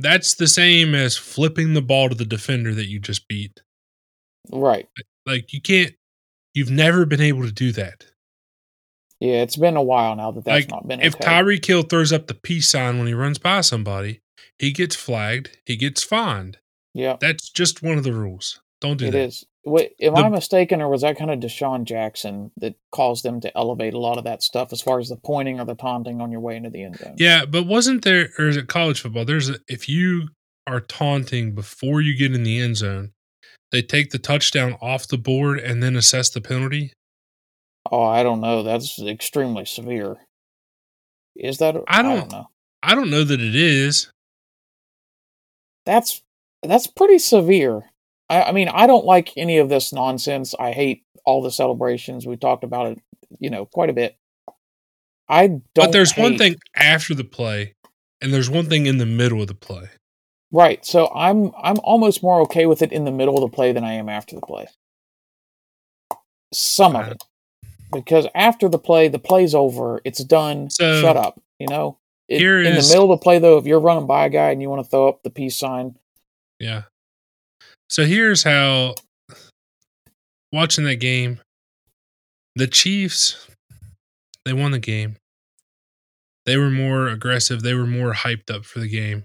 [0.00, 3.62] That's the same as flipping the ball to the defender that you just beat.
[4.52, 4.86] right.
[5.26, 5.92] Like you can't.
[6.54, 8.06] You've never been able to do that.
[9.20, 11.24] Yeah, it's been a while now that that's Like, not been If okay.
[11.24, 14.20] Tyreek Hill throws up the peace sign when he runs by somebody,
[14.58, 15.58] he gets flagged.
[15.66, 16.58] He gets fined.
[16.94, 18.60] yeah, That's just one of the rules.
[18.80, 19.18] Don't do it that.
[19.20, 19.44] is.
[19.68, 23.40] Wait, am The- I mistaken, or was that kind of DeSean Jackson that caused them
[23.40, 26.20] to elevate a lot of that stuff as far as the pointing or the taunting
[26.20, 27.14] on your way into the end zone?
[27.18, 29.24] Yeah, but wasn't there, or is it college football?
[29.24, 30.28] There's a, if you
[30.66, 33.12] are taunting before you get in the end zone,
[33.70, 36.92] they take the touchdown off the board and then assess the penalty.
[37.90, 38.62] Oh, I don't know.
[38.62, 40.16] That's extremely severe.
[41.36, 41.76] Is that?
[41.86, 42.48] I don't- know.
[42.82, 44.10] I don't know that it is.
[45.84, 46.22] That's
[46.62, 47.90] that's pretty severe.
[48.30, 50.54] I, I mean, I don't like any of this nonsense.
[50.58, 52.26] I hate all the celebrations.
[52.26, 52.98] We talked about it,
[53.38, 54.16] you know, quite a bit.
[55.28, 55.62] I don't.
[55.74, 57.74] but there's one thing after the play,
[58.20, 59.88] and there's one thing in the middle of the play.
[60.50, 60.84] right?
[60.86, 63.84] So I'm I'm almost more okay with it in the middle of the play than
[63.84, 64.66] I am after the play.
[66.52, 67.22] Some of it,
[67.92, 70.00] because after the play, the play's over.
[70.04, 70.70] It's done.
[70.70, 71.40] So, Shut up.
[71.58, 71.98] You know.
[72.28, 74.30] In- here in is- the middle of the play, though, if you're running by a
[74.30, 75.96] guy and you want to throw up the peace sign,
[76.58, 76.82] Yeah.
[77.88, 78.94] So here's how
[80.52, 81.40] watching that game,
[82.54, 83.48] the Chiefs,
[84.44, 85.16] they won the game.
[86.46, 89.24] They were more aggressive, they were more hyped up for the game.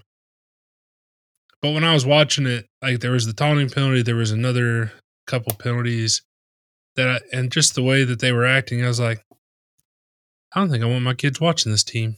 [1.62, 4.92] But when I was watching it, like there was the taunting penalty, there was another
[5.26, 6.22] couple penalties
[6.96, 9.22] that, I, and just the way that they were acting, I was like,
[10.54, 12.16] I don't think I want my kids watching this team.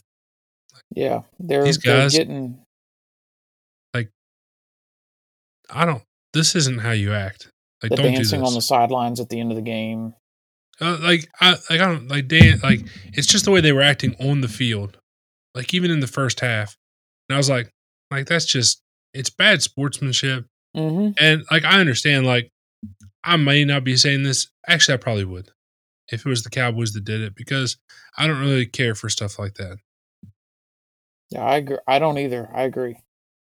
[0.94, 2.58] Yeah, they're, These they're guys- getting
[3.94, 4.10] like,
[5.70, 6.02] I don't.
[6.36, 7.50] This isn't how you act.
[7.82, 8.48] Like, the don't do dancing this.
[8.48, 10.14] on the sidelines at the end of the game.
[10.80, 12.80] Uh, like I like I don't like Dan like
[13.14, 14.98] it's just the way they were acting on the field.
[15.54, 16.76] Like even in the first half.
[17.28, 17.70] And I was like
[18.10, 18.82] like that's just
[19.14, 20.44] it's bad sportsmanship.
[20.74, 22.50] hmm And like I understand like
[23.24, 24.48] I may not be saying this.
[24.68, 25.50] Actually I probably would.
[26.12, 27.78] If it was the Cowboys that did it because
[28.18, 29.78] I don't really care for stuff like that.
[31.30, 31.78] Yeah, I agree.
[31.88, 32.48] I don't either.
[32.54, 32.98] I agree.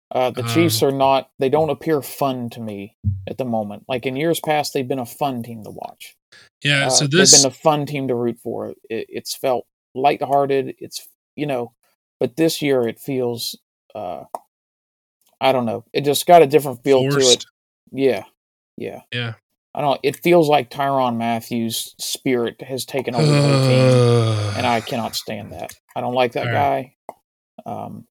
[0.10, 1.30] Uh, the Um, Chiefs are not.
[1.40, 2.96] They don't appear fun to me
[3.28, 3.84] at the moment.
[3.90, 6.16] Like in years past, they've been a fun team to watch.
[6.64, 8.70] Yeah, Uh, so this they've been a fun team to root for.
[8.90, 9.66] It, it's felt
[9.96, 10.76] lighthearted.
[10.80, 11.74] It's you know,
[12.20, 13.58] but this year it feels.
[13.94, 14.24] Uh,
[15.42, 15.84] I don't know.
[15.94, 17.46] It just got a different feel to it.
[17.92, 18.24] Yeah,
[18.78, 19.02] yeah.
[19.14, 19.34] Yeah.
[19.76, 20.00] I don't.
[20.02, 25.52] It feels like Tyrann Mathieu's spirit has taken over the team, and I cannot stand
[25.52, 25.72] that.
[25.96, 26.96] I don't like that guy.
[27.66, 28.08] Um,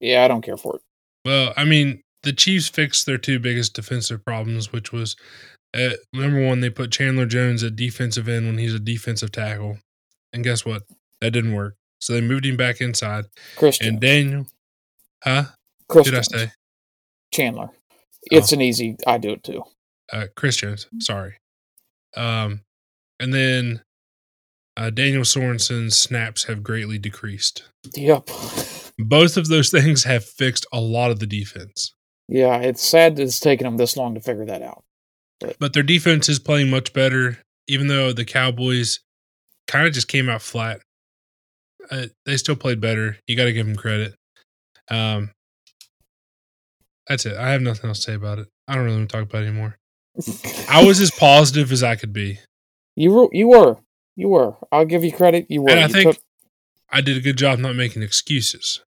[0.00, 0.82] yeah, I don't care for it.
[1.24, 5.16] Well, I mean, the Chiefs fixed their two biggest defensive problems, which was
[5.76, 9.78] uh, number one, they put Chandler Jones at defensive end when he's a defensive tackle,
[10.32, 10.82] and guess what?
[11.20, 11.76] That didn't work.
[12.00, 14.46] So they moved him back inside, Christian, and Daniel,
[15.24, 15.44] huh?
[15.88, 16.52] Christian Did I say
[17.32, 17.70] Chandler.
[18.30, 18.96] It's an easy.
[19.06, 19.62] I do it too.
[20.12, 20.86] uh, Chris Jones?
[21.00, 21.36] Sorry.
[22.16, 22.62] Um,
[23.20, 23.82] and then
[24.76, 27.64] uh, Daniel Sorensen's snaps have greatly decreased.
[27.94, 28.30] Yep.
[28.98, 31.92] Both of those things have fixed a lot of the defense.
[32.28, 34.82] Yeah, it's sad that it's taken them this long to figure that out.
[35.60, 37.38] but their defense is playing much better.
[37.68, 39.00] Even though the Cowboys
[39.68, 40.80] kind of just came out flat,
[41.90, 43.18] uh, they still played better.
[43.26, 44.14] You got to give them credit.
[44.90, 45.30] Um,
[47.08, 47.36] that's it.
[47.36, 48.48] I have nothing else to say about it.
[48.68, 49.76] I don't really want to talk about it anymore.
[50.68, 52.38] I was as positive as I could be.
[52.96, 53.28] You were.
[53.32, 53.76] You were.
[54.16, 54.56] You were.
[54.72, 55.46] I'll give you credit.
[55.48, 55.70] You were.
[55.70, 56.22] And I You think took-
[56.90, 58.82] I did a good job not making excuses.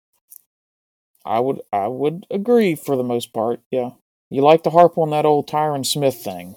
[1.25, 1.61] I would.
[1.73, 3.61] I would agree for the most part.
[3.71, 3.91] Yeah.
[4.31, 6.55] You like to harp on that old Tyron Smith thing.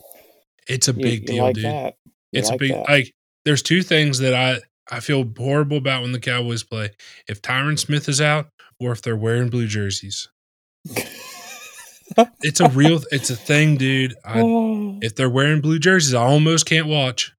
[0.68, 1.66] It's a big you deal, like dude.
[1.66, 1.96] that.
[2.32, 2.90] You It's like a big that.
[2.90, 3.14] like.
[3.46, 4.60] There's two things that I
[4.94, 6.90] I feel horrible about when the Cowboys play.
[7.30, 8.50] If Tyron Smith is out,
[8.80, 10.28] or if they're wearing blue jerseys.
[12.42, 13.02] It's a real.
[13.12, 14.16] It's a thing, dude.
[14.26, 14.40] I,
[15.02, 17.34] if they're wearing blue jerseys, I almost can't watch.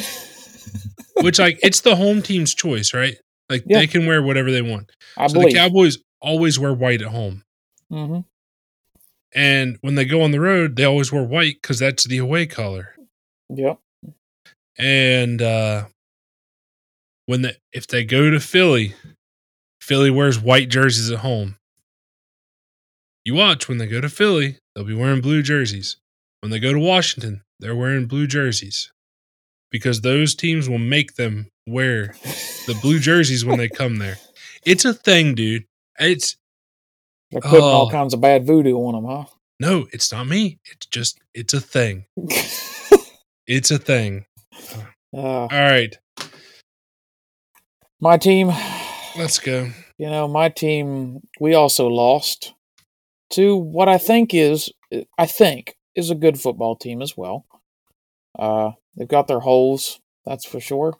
[1.22, 3.16] Which, like, it's the home team's choice, right?
[3.50, 3.80] Like, Yeah.
[3.80, 4.92] they can wear whatever they want.
[5.18, 5.54] I so the.
[5.54, 7.44] Cowboys always wear white at home,
[7.90, 8.20] hmm
[9.34, 12.46] and when they go on the road, they always wear white because that's the away
[12.46, 12.96] color.
[13.50, 13.80] Yep.
[14.78, 15.86] And uh
[17.28, 18.94] when they if they go to Philly,
[19.80, 21.58] Philly wears white jerseys at home.
[23.24, 25.98] You watch when they go to Philly, they'll be wearing blue jerseys.
[26.42, 28.92] When they go to Washington, they're wearing blue jerseys.
[29.70, 32.08] Because those teams will make them wear
[32.68, 34.18] the blue jerseys when they come there.
[34.66, 35.66] It's a thing, dude.
[36.02, 36.36] It's
[37.32, 37.90] They're putting all Oh.
[37.90, 39.26] kinds of bad voodoo on them, huh?
[39.60, 40.60] no, it's not me.
[40.66, 42.06] It's just it's a thing.
[43.48, 44.26] It's a thing.
[45.14, 45.98] uh, All right,
[48.00, 48.52] my team.
[49.18, 49.70] let's go.
[49.98, 52.54] You know, my team, we also lost
[53.32, 54.70] to what I think is,
[55.18, 57.46] I think, is a good football team as well.
[58.38, 60.94] Uh, they've got their holes, that's for sure.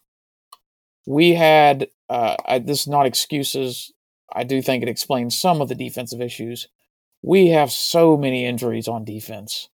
[1.08, 3.92] We had, uh, I, this is not excuses.
[4.34, 6.67] I do think it explains some of the defensive issues.
[7.22, 9.70] We have so many injuries on defense.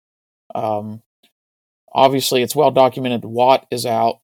[0.54, 1.02] Um,
[1.92, 3.24] obviously, it's well documented.
[3.24, 4.20] Watt is out.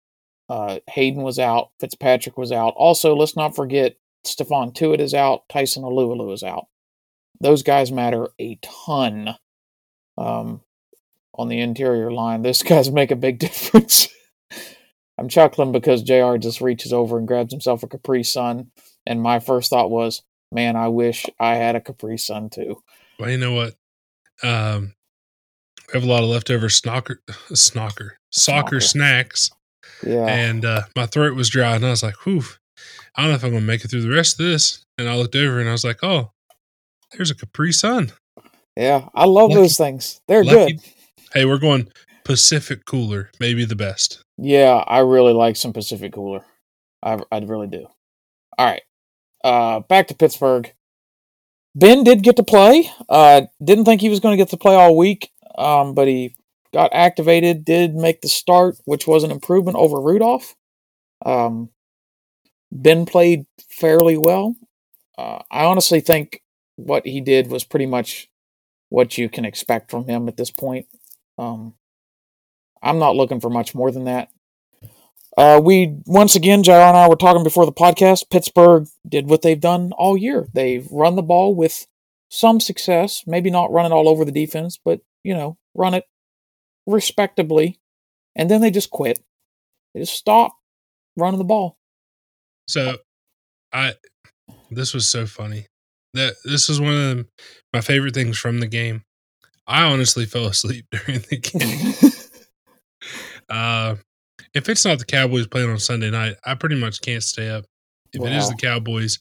[0.49, 1.71] Uh, Haden was out.
[1.79, 2.75] Fitzpatrick was out.
[2.77, 5.49] Also, let's not forget Stephon Tuitt is out.
[5.49, 6.67] Tyson Alualu is out.
[7.41, 9.37] Those guys matter a ton
[10.19, 10.61] um,
[11.35, 12.43] on the interior line.
[12.43, 14.09] Those guys make a big difference.
[15.19, 18.71] I'm chuckling because JR just reaches over and grabs himself a Capri Sun.
[19.11, 22.81] And my first thought was, man, I wish I had a Capri Sun too.
[23.19, 23.75] Well, you know what?
[24.43, 24.95] Um,
[25.89, 27.17] we have a lot of leftover snocker,
[27.51, 28.83] snocker, soccer Snocker.
[28.83, 29.51] snacks,
[30.07, 30.27] Yeah.
[30.27, 32.45] and uh, my throat was dry, and I was like, "Whew,
[33.17, 35.17] I don't know if I'm gonna make it through the rest of this." And I
[35.17, 36.31] looked over, and I was like, "Oh,
[37.13, 38.13] there's a Capri Sun."
[38.77, 39.09] yeah.
[39.15, 40.21] I love Lucky- those things.
[40.29, 40.83] They're lucky- good.
[41.35, 41.91] Hey, we're going
[42.25, 44.23] Pacific Cooler, maybe the best.
[44.39, 46.45] Yeah, I really like some Pacific Cooler.
[47.03, 47.87] I I really do.
[48.57, 48.83] All right.
[49.43, 50.73] Uh back to Pittsburgh.
[51.75, 52.91] Ben did get to play.
[53.09, 55.31] Uh didn't think he was going to get to play all week.
[55.57, 56.35] Um but he
[56.73, 60.55] got activated, did make the start, which was an improvement over Rudolph.
[61.25, 61.71] Um
[62.73, 64.55] Ben played fairly well.
[65.19, 66.43] Uh, I honestly think
[66.77, 68.29] what he did was pretty much
[68.89, 70.87] what you can expect from him at this point.
[71.39, 71.75] Um,
[72.83, 74.31] I'm not looking for much more than that.
[75.41, 78.29] Uh, we once again, JR and I were talking before the podcast.
[78.29, 80.47] Pittsburgh did what they've done all year.
[80.53, 81.87] They've run the ball with
[82.29, 83.25] some success.
[83.27, 86.05] Maybe not run it all over the defense, but you know, run it
[86.87, 87.81] respectably.
[88.37, 89.19] And then they just quit.
[89.95, 90.53] They just stop
[91.17, 91.79] running the ball.
[92.69, 92.99] So,
[93.73, 93.95] I
[94.71, 95.69] this was so funny.
[96.13, 97.27] That this was one of
[97.73, 99.05] my favorite things from the game.
[99.67, 101.95] I honestly fell asleep during the game.
[103.49, 103.97] uh,
[104.55, 107.65] if it's not the Cowboys playing on Sunday night, I pretty much can't stay up.
[108.13, 109.21] If it is the Cowboys,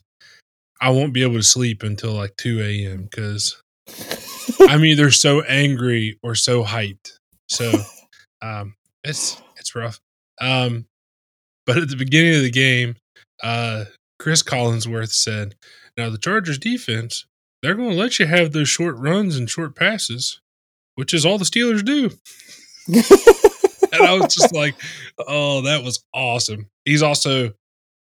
[0.82, 3.04] I won't be able to sleep until like 2 a.m.
[3.04, 3.62] because
[4.62, 7.12] I'm either so angry or so hyped.
[7.48, 7.72] So
[8.42, 10.00] um, it's it's rough.
[10.42, 10.86] Um,
[11.66, 12.96] but at the beginning of the game,
[13.44, 13.86] uh,
[14.18, 15.56] Chris Collinsworth said,
[15.98, 17.26] "Now the Chargers defense,
[17.62, 20.40] they're going to let you have those short runs and short passes,
[20.96, 22.10] which is all the Steelers do."
[23.94, 24.76] and I was just like,
[25.28, 27.54] "Oh, that was awesome." He's also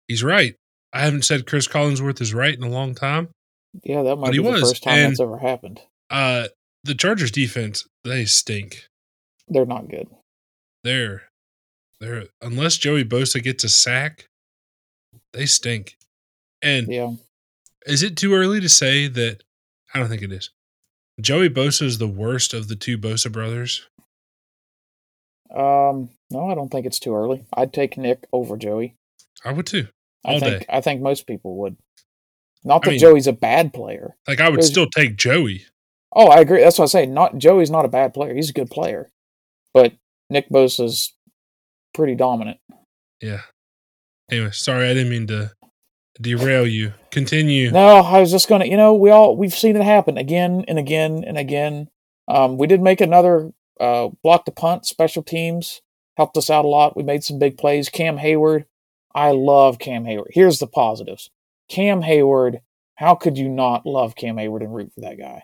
[0.08, 0.56] he's right.
[0.94, 3.30] I haven't said Chris Collinsworth is right in a long time.
[3.84, 5.80] yeah, that might be the was, first time and- that's ever happened.
[6.10, 6.48] Uh,
[6.84, 8.88] the Chargers defense, they stink.
[9.48, 10.08] They're not good.
[10.84, 11.24] They're
[12.00, 14.26] they're unless Joey Bosa gets a sack,
[15.34, 15.98] they stink.
[16.62, 17.14] And Yeah.
[17.86, 19.44] is it too early to say that?
[19.94, 20.50] I don't think it is.
[21.20, 23.88] Joey Bosa is the worst of the two Bosa brothers.
[25.56, 27.46] Um, no, I don't think it's too early.
[27.54, 28.96] I'd take Nick over Joey.
[29.44, 29.88] I would too.
[30.26, 30.66] I All think day.
[30.70, 31.76] I think most people would.
[32.64, 34.16] Not I that mean- Joey's a bad player.
[34.28, 35.66] Like I would still take Joey.
[36.14, 36.62] Oh, I agree.
[36.62, 37.06] That's what I say.
[37.06, 38.34] Not Joey's not a bad player.
[38.36, 39.10] He's a good player,
[39.74, 39.94] but
[40.30, 41.14] Nick Bosa's
[41.94, 42.60] pretty dominant.
[43.22, 43.42] Yeah.
[44.30, 45.52] Anyway, sorry, I didn't mean to
[46.20, 46.94] derail you.
[47.12, 47.72] Continue.
[47.72, 48.66] No, I was just gonna.
[48.66, 51.90] You know, we all we've seen it happen again and again and again.
[52.28, 53.52] Um, we did make another
[53.82, 54.86] uh, block the punt.
[54.86, 55.82] Special teams
[56.16, 56.96] helped us out a lot.
[56.96, 57.90] We made some big plays.
[57.90, 58.66] Cam Heyward,
[59.14, 60.28] I love Cam Heyward.
[60.32, 61.32] Here's the positives.
[61.68, 62.62] Cam Heyward,
[62.96, 65.44] how could you not love Cam Heyward and root for that guy?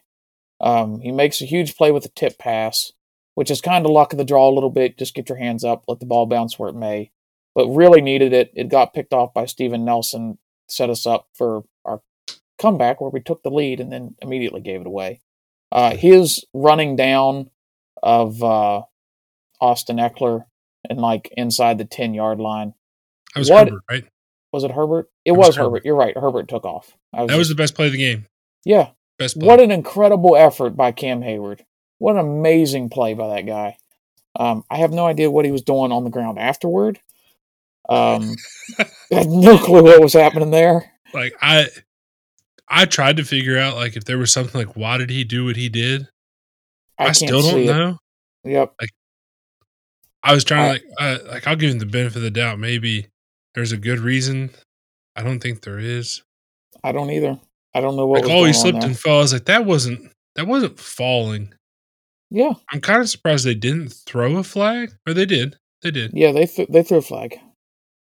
[0.61, 2.91] Um, he makes a huge play with a tip pass,
[3.35, 4.97] which is kind of luck of the draw a little bit.
[4.97, 7.11] Just get your hands up, let the ball bounce where it may.
[7.55, 8.51] But really needed it.
[8.55, 10.37] It got picked off by Steven Nelson,
[10.69, 12.01] set us up for our
[12.59, 15.21] comeback where we took the lead and then immediately gave it away.
[15.71, 17.49] Uh, his running down
[18.07, 18.83] of uh,
[19.59, 20.45] Austin Ekeler
[20.89, 22.73] and like inside the 10 yard line.
[23.35, 24.05] I was what- Herbert, right?
[24.53, 25.09] Was it Herbert?
[25.25, 25.65] It, It was was, Herbert.
[25.69, 25.85] Herbert.
[25.85, 26.17] You're right.
[26.17, 26.95] Herbert took off.
[27.13, 28.25] I That was the best play of the game.
[28.63, 28.91] yeah.
[29.19, 29.45] Best play.
[29.47, 31.61] What an incredible effort by Cam Heyward.
[31.97, 33.77] What an amazing play by that guy.
[34.39, 36.99] Um, I have no idea what he was doing on the ground afterward.
[37.89, 38.35] Um,
[38.79, 40.91] I had no clue what was happening there.
[41.13, 41.67] like I
[42.69, 45.45] I tried to figure out like if there was something like why did he do
[45.45, 46.07] what he did?
[46.99, 47.73] I, I, still don't see it.
[47.73, 47.97] know.
[48.43, 48.73] Yep.
[50.23, 52.31] I was trying I- to like uh, like I'll give him the benefit of the
[52.31, 52.59] doubt.
[52.59, 53.07] Maybe
[53.55, 54.51] there's a good reason.
[55.15, 56.21] I don't think there is.
[56.83, 57.39] I don't either.
[57.73, 59.17] I don't know what like was oh, he slipped and fell.
[59.17, 61.53] I was like that wasn't that wasn't falling.
[62.29, 65.57] Yeah, I'm kind of surprised they didn't throw a flag, or they did.
[65.81, 66.11] They did.
[66.13, 66.31] yeah.
[66.31, 67.39] They th- they threw a flag.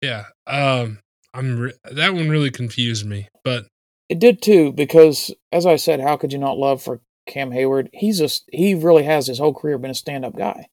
[0.01, 0.25] Yeah.
[0.47, 0.99] Um.
[1.35, 3.65] I'm re- that one really confused me, but
[4.07, 7.89] It did too because, as I said, how could you not love for Cam Heyward?
[7.93, 10.67] He's a he really has his whole career been a stand up guy.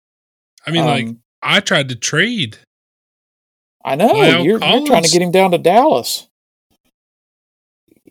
[0.66, 2.58] I mean, like Um, I tried to trade.
[3.84, 6.28] I know you're, you're trying to get him down to Dallas.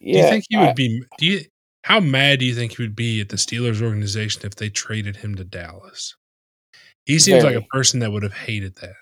[0.02, 1.04] Yeah, Do you think he I- would be?
[1.18, 1.42] Do you?
[1.84, 5.18] How mad do you think he would be at the Steelers organization if they traded
[5.18, 6.16] him to Dallas?
[7.06, 8.94] He seems like a person that would have hated that.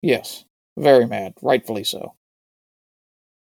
[0.00, 0.44] Yes,
[0.76, 2.14] very mad, rightfully so.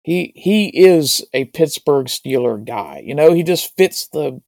[0.03, 3.01] He he is a Pittsburgh Steeler guy.
[3.03, 4.41] You know, he just fits the.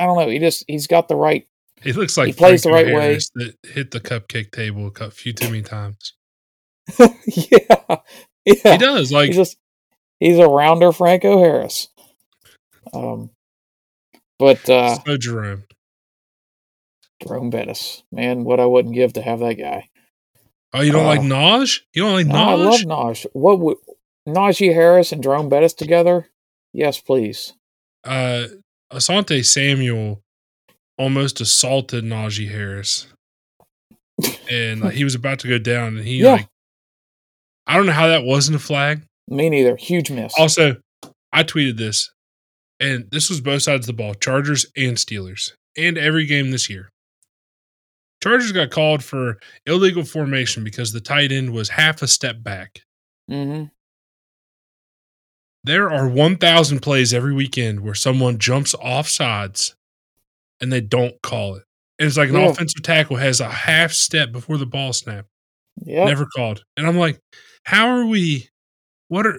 [0.00, 0.28] I don't know.
[0.28, 1.46] He just he's got the right.
[1.82, 2.92] He looks like He plays the right way.
[2.92, 6.14] Harris that hit the cupcake table a few too many times.
[6.98, 7.06] yeah,
[8.46, 8.72] yeah.
[8.72, 9.12] He does.
[9.12, 9.58] Like he's just
[10.18, 11.88] he's a rounder Franco Harris.
[12.94, 13.30] Um,
[14.38, 15.64] but uh, so Jerome.
[17.22, 19.90] Jerome Bettis, man, what I wouldn't give to have that guy.
[20.72, 21.80] Oh, you don't like uh, Naj?
[21.92, 23.26] You don't like No, I love Naj.
[23.34, 23.76] What would
[24.26, 26.28] Najee Harris and Jerome Bettis together?
[26.72, 27.52] Yes, please.
[28.04, 28.46] uh,
[28.92, 30.20] Asante Samuel
[30.98, 33.06] almost assaulted Najee Harris,
[34.50, 36.32] and like, he was about to go down, and he Yeah.
[36.32, 36.48] like,
[37.66, 39.02] I don't know how that wasn't a flag.
[39.28, 39.76] Me neither.
[39.76, 40.34] Huge miss.
[40.36, 40.76] Also,
[41.32, 42.10] I tweeted this,
[42.80, 46.68] and this was both sides of the ball Chargers and Steelers, and every game this
[46.68, 46.90] year.
[48.22, 52.80] Chargers got called for illegal formation because the tight end was half a step back.
[53.28, 53.64] hmm
[55.64, 59.74] There are 1,000 plays every weekend where someone jumps off sides
[60.60, 61.64] and they don't call it.
[61.98, 62.48] And it's like an Yeah.
[62.48, 65.26] offensive tackle has a half step before the ball snap.
[65.84, 66.04] Yeah.
[66.06, 66.62] Never called.
[66.76, 67.18] And I'm like,
[67.64, 68.48] how are we?
[69.08, 69.38] What are.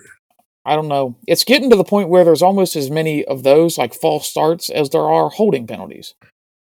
[0.64, 1.16] I don't know.
[1.28, 4.70] It's getting to the point where there's almost as many of those like false starts
[4.70, 6.14] as there are holding penalties.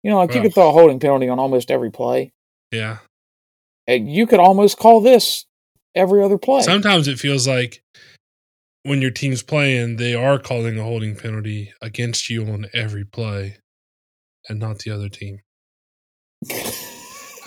[0.02, 2.34] You know, like you could throw a holding penalty on almost every play.
[2.72, 2.98] Yeah.
[3.88, 5.46] And you could almost call this
[5.94, 6.62] every other play.
[6.64, 7.84] Sometimes it feels like
[8.84, 13.58] when your team's playing, they are calling a holding penalty against you on every play
[14.48, 15.40] and not the other team.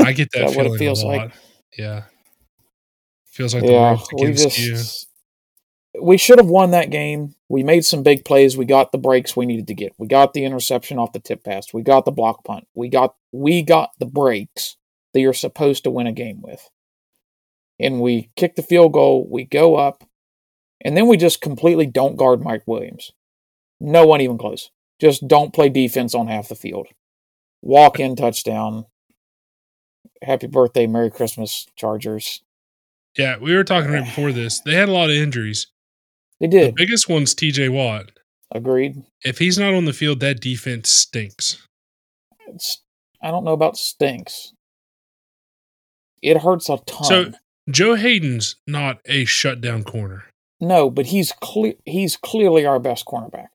[0.01, 1.33] I get that, that what feeling it feels a like?
[1.77, 2.05] Yeah.
[3.27, 4.79] Feels like the yeah, we against you.
[6.01, 7.35] we should have won that game.
[7.51, 8.57] We made some big plays.
[8.57, 9.93] We got the breaks we needed to get.
[9.99, 11.75] We got the interception off the tip pass.
[11.75, 12.67] We got the block punt.
[12.75, 14.77] We got we got the breaks
[15.13, 16.71] that you're supposed to win a game with.
[17.79, 20.03] And we kick the field goal, we go up,
[20.85, 23.13] and then we just completely don't guard Mike Williams.
[23.81, 24.71] No one even close.
[25.01, 26.89] Just don't play defense on half the field.
[27.63, 28.87] Walk in touchdown.
[30.23, 32.43] Happy birthday, Merry Christmas, Chargers.
[33.19, 34.61] Yeah, we were talking right before this.
[34.61, 35.67] They had a lot of injuries.
[36.41, 36.75] They The did.
[36.75, 38.11] biggest one's TJ Watt.
[38.55, 39.03] Agreed.
[39.25, 41.67] If he's not on the field, that defense stinks.
[42.47, 42.83] It's,
[43.23, 44.53] I don't know about stinks.
[46.23, 47.05] It hurts a ton.
[47.05, 47.33] So
[47.71, 50.25] Joe Haden's not a shutdown corner.
[50.61, 51.75] No, but he's clear.
[51.85, 53.49] He's clearly our best cornerback.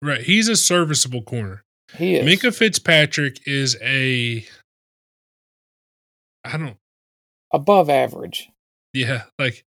[0.00, 0.22] Right.
[0.22, 1.62] He's a serviceable corner.
[1.96, 2.26] He is.
[2.26, 4.44] Minkah Fitzpatrick is a
[6.44, 6.76] I don't
[7.52, 8.50] above average.
[8.92, 9.64] yeah, like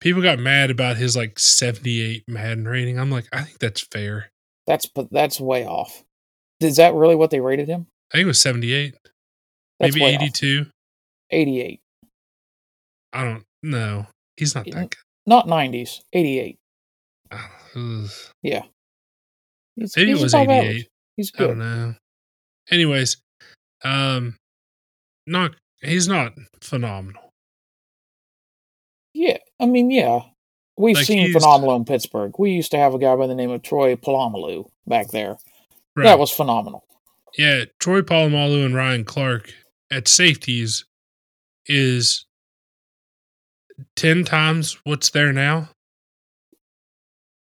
[0.00, 2.98] people got mad about his like 78 Madden rating.
[2.98, 4.30] I'm like, I think that's fair.
[4.66, 6.04] That's but that's way off.
[6.60, 7.86] Is that really what they rated him?
[8.12, 8.94] I think it was 78,
[9.78, 10.22] That's maybe way off.
[10.22, 10.66] 82.
[11.30, 11.80] 88.
[13.12, 14.06] I don't know.
[14.36, 14.94] He's not that
[15.26, 16.00] Not 90s.
[16.12, 16.58] 88.
[17.74, 18.10] good.
[18.42, 18.62] Yeah.
[19.76, 20.58] He's, Maybe it was 88.
[20.58, 20.88] average.
[21.16, 21.58] He's I don't good.
[21.58, 21.94] know.
[22.70, 23.16] Anyways,
[23.84, 24.36] um
[25.26, 25.52] not
[25.82, 27.32] he's not phenomenal.
[29.14, 29.38] Yeah.
[29.58, 30.20] I mean, yeah.
[30.76, 32.32] We've Like, seen phenomenal in Pittsburgh.
[32.38, 35.36] We used to have a guy by the name of Troy Polamalu back there.
[35.94, 36.04] Right.
[36.04, 36.84] That was phenomenal.
[37.36, 39.52] Yeah, Troy Polamalu and Ryan Clark
[39.90, 40.84] at safeties
[41.66, 42.24] is
[43.96, 45.70] 10 times what's there now.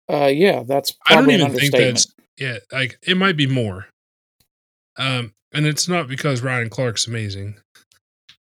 [0.10, 3.88] Uh, yeah, that's I don't even think that's yeah, like it might be more.
[4.98, 7.56] Um and it's not because Ryan Clark's amazing.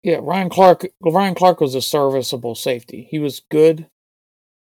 [0.04, 0.86] Yeah, Ryan Clark.
[1.02, 3.08] Ryan Clark was a serviceable safety.
[3.10, 3.88] He was good.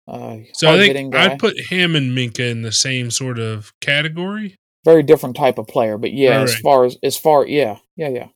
[0.06, 1.14] Uh, So I think.
[1.14, 4.56] I'd put him and Minkah in the same sort of category.
[4.84, 8.08] very different type of player, but yeah, Right, as far as as far, yeah, yeah,
[8.10, 8.28] yeah,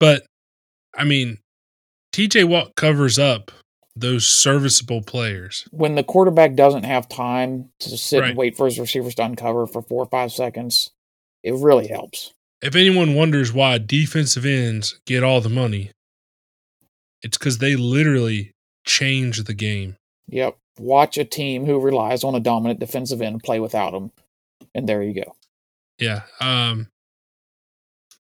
[0.00, 0.24] But
[0.96, 1.38] I mean,
[2.12, 3.52] TJ Watt covers up
[3.94, 5.68] those serviceable players.
[5.70, 8.28] when the quarterback doesn't have time to sit Right.
[8.30, 10.90] and wait for his receivers to uncover for four or five seconds,
[11.42, 12.32] it really helps.
[12.62, 15.90] If anyone wonders why defensive ends get all the money,
[17.22, 18.52] it's because they literally
[18.86, 19.96] change the game.
[20.28, 20.56] Yep.
[20.78, 24.10] Watch a team who relies on a dominant defensive end play without him,
[24.74, 25.36] and there you go.
[25.98, 26.22] Yeah.
[26.40, 26.88] Um.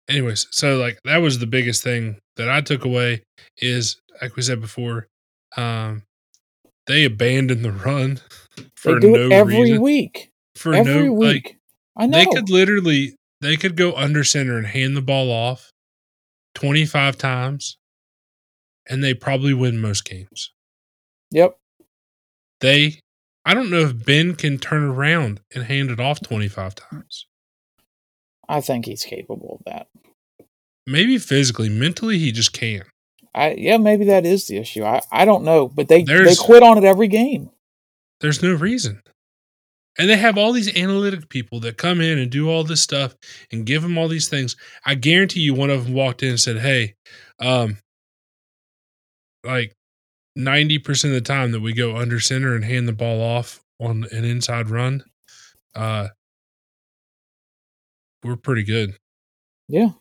[0.07, 3.23] Anyways, so like that was the biggest thing that I took away
[3.57, 5.07] is like we said before,
[5.57, 6.03] um,
[6.87, 8.19] they abandoned the run
[8.75, 9.81] for they do no it every reason.
[9.81, 10.31] week.
[10.55, 11.45] For Every no week.
[11.45, 11.57] like
[11.97, 12.17] I know.
[12.19, 15.71] they could literally they could go under center and hand the ball off
[16.55, 17.77] 25 times
[18.89, 20.51] and they probably win most games.
[21.31, 21.57] Yep.
[22.61, 22.99] They
[23.45, 27.27] I don't know if Ben can turn around and hand it off 25 times.
[28.47, 29.87] I think he's capable of that.
[30.87, 32.87] Maybe physically, mentally he just can't.
[33.35, 34.83] I yeah, maybe that is the issue.
[34.83, 37.49] I, I don't know, but they they quit on it every game.
[38.21, 39.01] There's no reason.
[39.97, 43.15] And they have all these analytic people that come in and do all this stuff
[43.51, 44.55] and give them all these things.
[44.85, 46.95] I guarantee you one of them walked in and said, Hey,
[47.39, 47.77] um,
[49.45, 49.73] like
[50.37, 54.05] 90% of the time that we go under center and hand the ball off on
[54.11, 55.03] an inside run,
[55.75, 56.09] uh,
[58.23, 58.97] we're pretty good.
[59.69, 59.91] Yeah.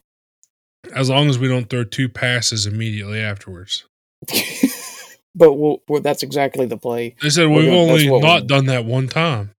[0.95, 3.85] As long as we don't throw two passes immediately afterwards.
[5.35, 7.17] but we'll, well, that's exactly the play.
[7.21, 9.51] They said, We've gonna- only not done that one time.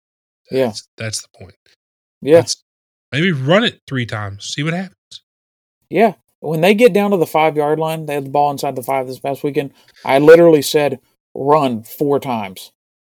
[0.51, 0.67] Yeah.
[0.67, 1.55] That's, that's the point.
[2.23, 2.35] Yeah.
[2.37, 2.63] That's-
[3.13, 4.95] maybe run it three times, see what happens.
[5.91, 6.15] Yeah.
[6.41, 8.83] When they get down to the five yard line, they had the ball inside the
[8.83, 9.73] five this past weekend.
[10.05, 11.01] I literally said
[11.35, 12.71] run four times,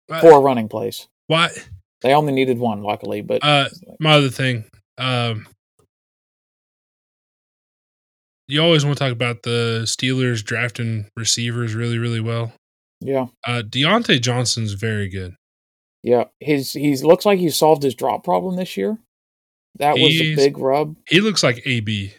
[0.09, 1.09] Uh, four running plays.
[1.27, 1.51] Why?
[2.03, 4.65] They only needed one, luckily, but Uh, my other thing,
[4.97, 5.47] um,
[8.49, 12.53] you always want to talk about the Steelers drafting receivers really, really well.
[13.01, 15.35] yeah, Uh, Diontae Johnson's very good.
[16.03, 18.99] Yeah, his he's looks like he solved his drop problem this year.
[19.79, 20.97] That was a big rub.
[21.09, 22.15] He looks like AB.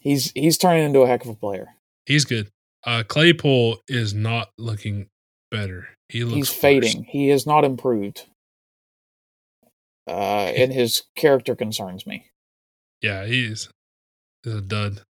[0.00, 1.74] He's he's turning into a heck of a player.
[2.06, 2.48] He's good.
[2.84, 5.08] Uh, Claypool is not looking
[5.50, 5.88] better.
[6.08, 6.60] He looks He's worse.
[6.60, 7.04] fading.
[7.04, 8.26] He has not improved.
[10.06, 10.10] Uh,
[10.56, 12.26] and his character concerns me.
[13.02, 13.68] Yeah, he's,
[14.42, 15.02] he's a dud.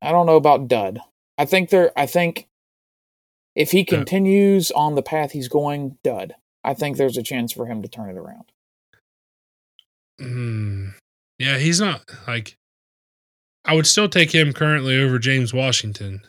[0.00, 1.00] I don't know about Dud.
[1.38, 1.92] I think there.
[1.96, 2.48] I think
[3.54, 3.84] if he Yeah.
[3.98, 6.34] continues on the path he's going, Dud.
[6.64, 8.52] I think there's a chance for him to turn it around.
[10.20, 10.94] Mm,
[11.38, 12.56] yeah, he's not like.
[13.64, 16.22] I would still take him currently over James Washington,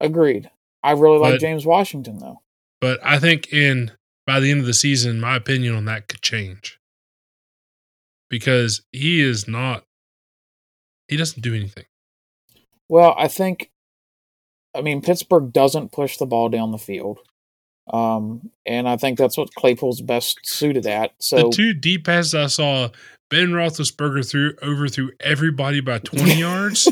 [0.00, 0.48] Agreed.
[0.82, 2.40] I really like But- James Washington though.
[2.80, 3.92] but I think in
[4.26, 6.78] by the end of the season, my opinion on that could change
[8.28, 9.84] because he is not.
[11.08, 11.84] He doesn't do anything.
[12.88, 13.70] Well, I think,
[14.74, 17.20] I mean, Pittsburgh doesn't push the ball down the field.
[17.92, 21.12] Um, and I think that's what Claypool's best suited at.
[21.20, 22.88] So, the two deep passes I saw,
[23.30, 26.88] Ben Roethlisberger threw over overthrew everybody by twenty yards,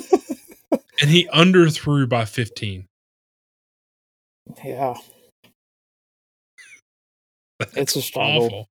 [1.01, 2.87] and he underthrew by fifteen.
[4.65, 4.95] yeah,
[7.59, 8.69] That's It's a struggle.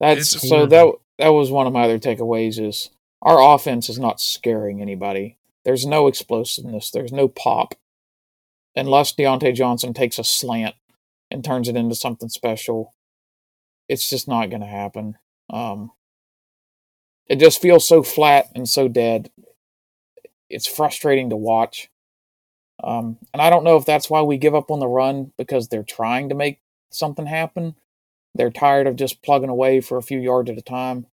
[0.00, 2.90] that's It's so that that was one of my other takeaways is
[3.26, 5.36] our offense is not scaring anybody.
[5.64, 6.92] There's no explosiveness.
[6.92, 7.74] There's no pop,
[8.76, 10.76] unless Diontae Johnson takes a slant
[11.28, 12.94] and turns it into something special.
[13.88, 15.16] It's just not going to happen.
[15.50, 15.90] Um,
[17.26, 19.32] it just feels so flat and so dead.
[20.48, 21.90] It's frustrating to watch.
[22.84, 25.66] Um, and I don't know if that's why we give up on the run because
[25.66, 26.60] they're trying to make
[26.90, 27.74] something happen.
[28.36, 31.06] They're tired of just plugging away for a few yards at a time.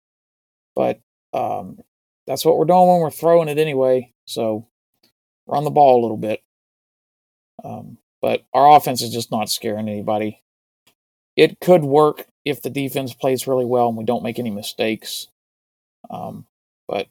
[0.76, 1.01] But
[1.34, 1.80] um,
[2.28, 4.13] that's what we're doing when we're throwing it anyway.
[4.26, 4.67] So
[5.45, 6.41] run the ball a little bit.
[7.63, 10.41] Um, but our offense is just not scaring anybody.
[11.36, 15.28] It could work if the defense plays really well and we don't make any mistakes.
[16.09, 16.45] Um,
[16.88, 17.07] but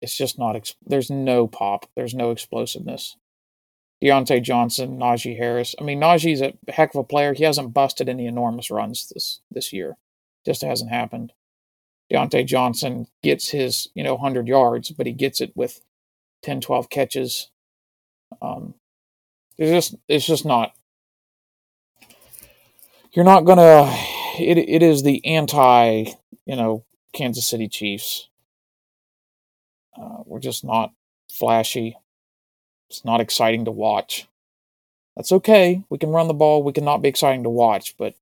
[0.00, 0.56] it's just not.
[0.56, 1.86] Ex- there's no pop.
[1.96, 3.16] There's no explosiveness.
[4.02, 5.74] Diontae Johnson, Najee Harris.
[5.78, 7.34] I mean, Najee's a heck of a player.
[7.34, 9.96] He hasn't busted any enormous runs this this year.
[10.46, 11.32] Just hasn't happened.
[12.10, 15.80] Diontae Johnson gets his, you know, 100 yards, but he gets it with
[16.42, 17.50] 10, 12 catches.
[18.42, 18.74] Um,
[19.58, 20.72] it's just, it's just not.
[23.12, 23.92] You're not gonna.
[24.38, 26.04] It it is the anti,
[26.46, 28.28] you know, Kansas City Chiefs.
[30.00, 30.92] Uh, we're just not
[31.28, 31.96] flashy.
[32.88, 34.28] It's not exciting to watch.
[35.16, 35.82] That's okay.
[35.90, 36.62] We can run the ball.
[36.62, 38.14] We can not be exciting to watch, but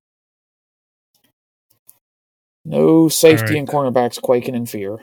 [2.68, 3.56] no safety right.
[3.56, 4.98] and cornerbacks quaking in fear.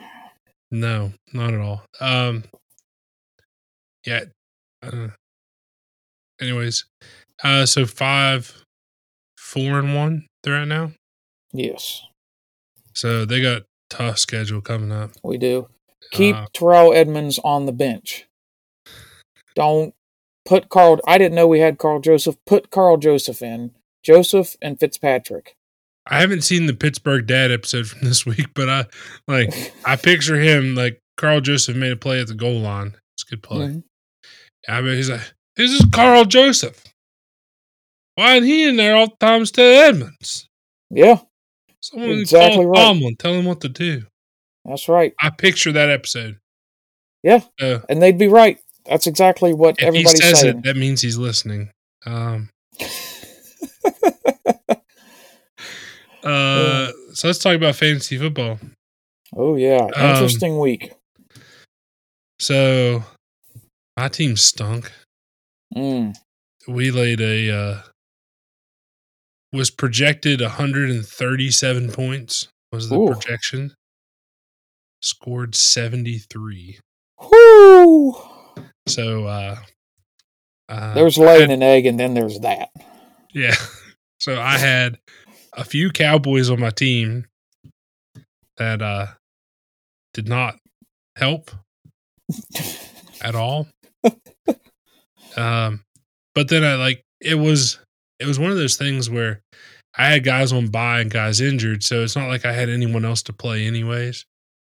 [0.70, 1.82] No, not at all.
[2.00, 2.44] Um,
[4.04, 4.24] yeah.
[4.82, 5.08] Uh,
[6.40, 6.84] anyways,
[7.42, 8.62] uh, so five,
[9.36, 10.92] four and one they're at now.
[11.52, 12.02] Yes,
[12.92, 15.12] So they got tough schedule coming up.
[15.22, 15.68] we do.
[16.12, 18.26] Keep Uh, Terrell Edmunds on the bench.
[19.54, 19.94] Don't
[20.44, 21.00] put Karl.
[21.06, 22.36] I didn't know we had Karl Joseph.
[22.46, 23.72] Put Karl Joseph in.
[24.02, 25.54] Joseph and Fitzpatrick.
[26.08, 28.86] I haven't seen the Pittsburgh Dad episode from this week, but I
[29.26, 32.94] like I picture him like Karl Joseph made a play at the goal line.
[33.14, 33.82] It's a good play.
[34.68, 36.82] I mean, he's like, "This is Karl Joseph.
[38.16, 40.48] Why isn't he in there all the time instead of Edmunds?
[40.90, 41.18] Yeah,
[41.80, 42.76] Someone Exactly call right.
[42.84, 44.02] Tomlin, tell him what to do."
[44.64, 45.12] that's right.
[45.20, 46.38] I picture that episode.
[47.22, 47.40] Yeah.
[47.60, 48.58] Uh, And they'd be right.
[48.84, 50.58] That's exactly what if he says saying.
[50.58, 51.70] it, that means he's listening.
[52.04, 52.50] Um,
[56.26, 58.58] uh, so let's talk about fantasy football.
[59.34, 60.92] oh yeah, Um, interesting week.
[62.38, 63.04] So
[63.96, 64.92] my team stunk.
[65.74, 66.14] Mm.
[66.68, 67.82] We laid a uh,
[69.52, 73.06] was projected 137 points was the Ooh.
[73.08, 73.74] projection.
[75.02, 76.78] Scored 73.
[77.30, 78.16] Whoo!
[78.88, 79.56] So uh,
[80.68, 82.70] uh There's laying had- an egg, and then there's that.
[83.32, 83.54] yeah.
[84.18, 84.98] So I had
[85.56, 87.26] a few Cowboys on my team
[88.58, 89.06] that uh
[90.14, 90.56] did not
[91.16, 91.50] help
[93.22, 93.68] at all.
[95.36, 95.84] Um,
[96.34, 97.78] but then I like it was
[98.18, 99.42] it was one of those things where
[99.98, 103.04] I had guys on bye and guys injured, so it's not like I had anyone
[103.04, 104.24] else to play anyways.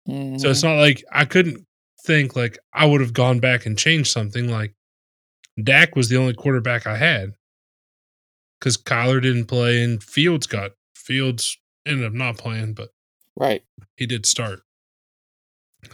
[0.06, 0.38] Mhm.
[0.38, 1.64] So it's not like I couldn't
[2.04, 4.50] think like I would have gone back and changed something.
[4.50, 4.74] Like
[5.62, 7.32] Dak was the only quarterback I had
[8.60, 12.90] because Kyler didn't play and Fields got Fields ended up not playing, but
[13.36, 13.62] right.
[13.96, 14.60] he did start.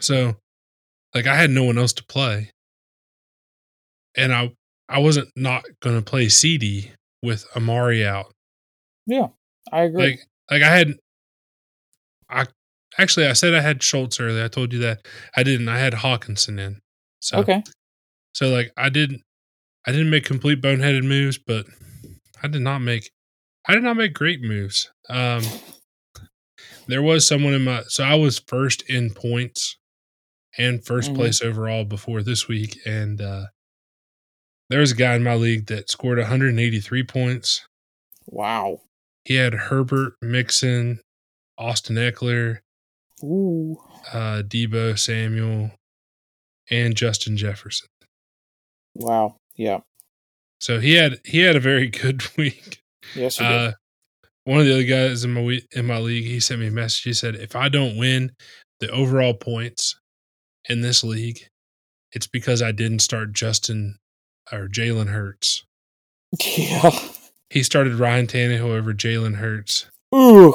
[0.01, 0.37] So,
[1.15, 2.51] like, I had no one else to play,
[4.17, 4.53] and I
[4.89, 6.91] I wasn't not going to play CeeDee
[7.23, 8.33] with Amari out.
[9.07, 9.29] Yeah,
[9.73, 10.03] I agree.
[10.03, 10.95] Like like I had
[12.29, 12.47] I
[12.99, 14.45] actually I said I had Schultz earlier.
[14.45, 15.07] I told you that.
[15.37, 15.69] I didn't.
[15.69, 16.81] I had Hockenson in.
[17.21, 17.63] So okay.
[18.33, 19.23] so like I didn't
[19.87, 21.67] I didn't make complete boneheaded moves, but
[22.43, 23.11] I did not make
[23.69, 24.91] I did not make great moves.
[25.09, 25.43] Um
[26.87, 29.77] there was someone in my so I was first in points
[30.59, 31.15] and 1st Mhm.
[31.17, 33.47] place overall before this week and uh
[34.69, 37.67] there was a guy in my league that scored 183 points.
[38.27, 38.81] Wow.
[39.25, 41.01] He had Herbert, Mixon,
[41.57, 42.59] Austin Ekeler,
[43.23, 43.77] Ooh.
[44.13, 45.71] uh, Deebo Samuel,
[46.69, 47.87] and Justin Jefferson.
[48.97, 49.37] Wow.
[49.55, 49.81] Yeah.
[50.61, 52.83] So he had he had a very good week.
[53.15, 53.41] Yes.
[53.41, 53.73] Uh,
[54.45, 57.03] one of the other guys in my in my league, he sent me a message.
[57.03, 58.33] He said, "If I don't win
[58.81, 59.99] the overall points
[60.69, 61.41] in this league,
[62.13, 63.99] it's because I didn't start Justin
[64.53, 65.65] or Jalen Hurts.
[66.57, 66.91] yeah.
[67.51, 69.87] He started Ryan Tannehill over Jalen Hurts.
[70.15, 70.55] Ooh.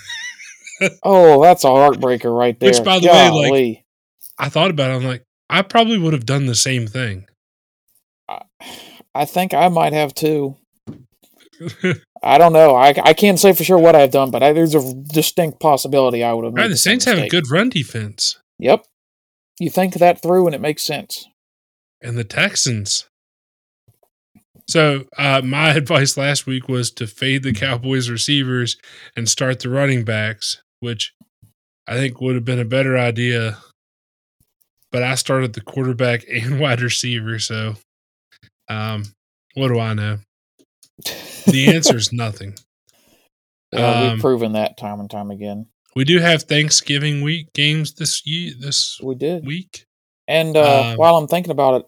[1.02, 2.70] oh, that's a heartbreaker right there.
[2.70, 3.84] Which, by the way, like-
[4.38, 4.94] I thought about it.
[4.94, 7.26] I'm like, I probably would have done the same thing.
[9.14, 10.56] I think I might have too.
[12.22, 12.74] I don't know.
[12.76, 16.22] I, I can't say for sure what I've done, but I, there's a distinct possibility
[16.22, 18.84] I would have made Right, the same Saints have a good run defense, Yep.
[19.58, 21.26] You think that through and it makes sense.
[22.00, 23.06] and the Texans.
[24.68, 28.76] So uh, my advice last week was to fade the Cowboys receivers
[29.16, 31.12] and start the running backs, which
[31.86, 33.58] I think would have been a better idea.
[34.90, 37.74] But I started the quarterback and wide receiver, so
[38.68, 39.04] um,
[39.54, 40.18] what do I know?
[41.46, 42.54] The answer is nothing.
[43.72, 45.66] Yeah, Um, we've proven that time and time again.
[45.94, 49.46] We do have Thanksgiving week games this year, this We did.
[49.46, 49.84] week.
[50.28, 51.86] And uh, Um, while I'm thinking about it,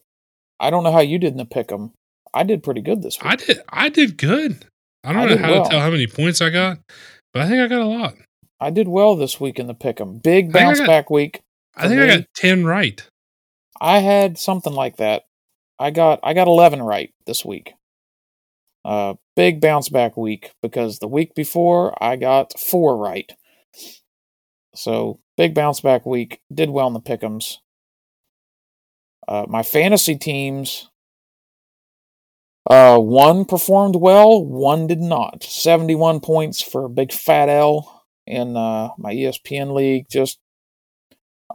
[0.60, 1.92] I don't know how you did in the pick 'em.
[2.32, 3.32] I did pretty good this week.
[3.32, 4.64] I did I did good.
[5.04, 5.64] I don't I know how well.
[5.64, 6.78] to tell how many points I got,
[7.32, 8.14] but I think I got a lot.
[8.60, 10.18] I did well this week in the pick 'em.
[10.18, 11.40] Big bounce got- back week.
[11.76, 13.02] I think I got ten right.
[13.80, 15.24] I had something like that.
[15.78, 17.74] I got I got 11 right this week.
[18.84, 23.32] Uh big bounce back week because the week before I got 4 right.
[24.76, 26.40] So, big bounce back week.
[26.52, 27.58] Did well in the pick'ems.
[29.26, 30.90] Uh my fantasy teams
[32.70, 35.42] uh one performed well, one did not.
[35.42, 40.38] 71 points for a big fat L in uh my ESPN league just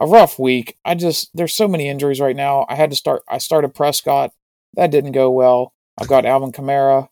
[0.00, 0.76] a rough week.
[0.84, 2.66] I just there's so many injuries right now.
[2.68, 3.22] I had to start.
[3.28, 4.32] I started Prescott.
[4.74, 5.74] That didn't go well.
[6.00, 7.08] I've got Alvin Kamara.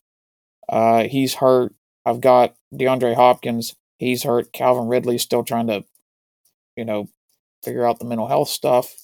[0.69, 1.75] Uh, he's hurt.
[2.07, 3.75] I've got DeAndre Hopkins.
[3.99, 4.53] He's hurt.
[4.53, 5.85] Calvin Ridley's still trying to,
[6.77, 7.09] you know,
[7.63, 8.95] figure out the mental health stuff.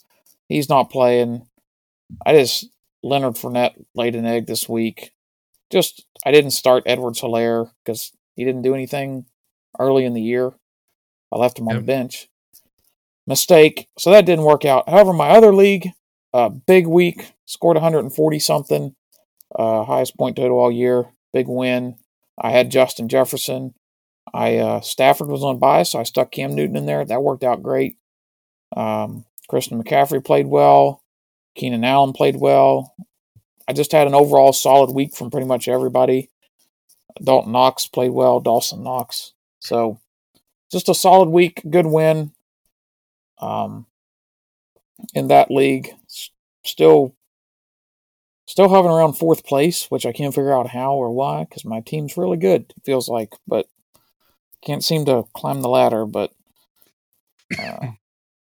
[0.48, 1.46] He's not playing.
[2.24, 2.68] I just
[3.02, 5.12] Leonard Fournette laid an egg this week.
[5.70, 9.26] Just I didn't start Edwards Helaire because he didn't do anything
[9.78, 10.52] early in the year.
[11.32, 11.82] I left him on Yep.
[11.82, 12.28] the bench
[13.26, 13.88] mistake.
[13.98, 14.88] So that didn't work out.
[14.88, 15.90] However, my other league,
[16.32, 18.94] uh, big week, scored 140 something,
[19.54, 21.96] uh, highest point total all year, big win.
[22.38, 23.74] I had Justin Jefferson.
[24.32, 27.04] I uh, Stafford was on bias, so I stuck Cam Newton in there.
[27.04, 27.98] That worked out great.
[28.76, 31.02] Um, Christian McCaffrey played well.
[31.54, 32.94] Keenan Allen played well.
[33.68, 36.30] I just had an overall solid week from pretty much everybody.
[37.22, 38.40] Dalton Knox played well.
[38.40, 39.34] Dawson Knox.
[39.60, 40.00] So
[40.72, 42.32] just a solid week, good win
[43.44, 43.86] um,
[45.12, 45.90] in that league.
[46.64, 47.14] Still,
[48.46, 51.80] still hovering around fourth place, which I can't figure out how or why because my
[51.80, 52.72] team's really good.
[52.76, 53.66] It feels like, but
[54.64, 56.06] can't seem to climb the ladder.
[56.06, 56.32] But
[57.58, 57.88] uh,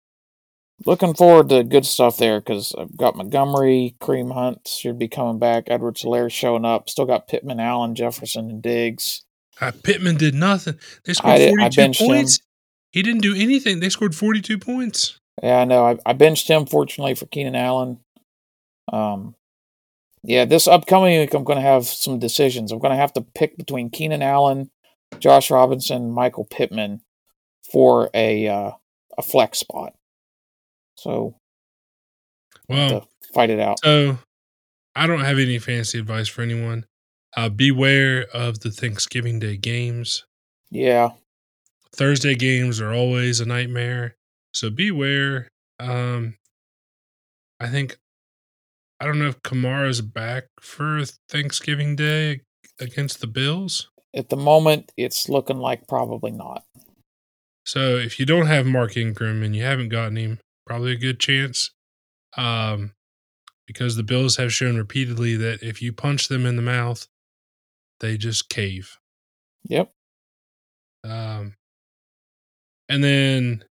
[0.87, 5.39] looking forward to good stuff there because I've got Montgomery, Kareem Hunt should be coming
[5.39, 5.65] back.
[5.69, 6.91] Edwards Helaire showing up.
[6.91, 9.23] Still got Pittman, Allen, Jefferson, and Diggs.
[9.61, 10.79] Uh, Pittman did nothing.
[11.05, 12.39] They scored I forty two points.
[12.39, 12.45] him.
[12.93, 13.81] He didn't do anything.
[13.81, 15.19] They scored forty two points.
[15.43, 15.87] Yeah, I know.
[15.87, 18.01] I, I benched him, fortunately, for Keenan Allen.
[18.93, 19.35] Um,
[20.23, 22.73] yeah, this upcoming week, I'm going to have some decisions.
[22.73, 24.71] I'm going to have to pick between Keenan Allen,
[25.19, 27.01] Josh Robinson, Michael Pittman
[27.73, 28.73] for a uh,
[29.17, 29.95] a flex spot.
[30.97, 31.37] So
[32.69, 33.79] Well, fight it out.
[33.83, 34.19] so
[34.95, 36.85] I don't have any fancy advice for anyone.
[37.37, 40.25] Uh, beware of the Thanksgiving Day games.
[40.71, 41.11] Yeah,
[41.93, 44.17] Thursday games are always a nightmare.
[44.55, 45.49] So beware.
[45.79, 46.37] Um,
[47.59, 47.99] I think
[49.01, 52.43] I don't know if Kamara's back for Thanksgiving Day
[52.79, 53.89] against the Bills.
[54.15, 56.65] at the moment, it's looking like probably not.
[57.65, 61.21] So if you don't have Mark Ingram and you haven't gotten him, probably a good
[61.21, 61.71] chance.
[62.37, 62.93] Um,
[63.67, 67.07] because the Bills have shown repeatedly that if you punch them in the mouth,
[68.01, 68.99] they just cave.
[69.69, 69.93] Yep.
[71.05, 71.55] Um,
[72.91, 73.65] and then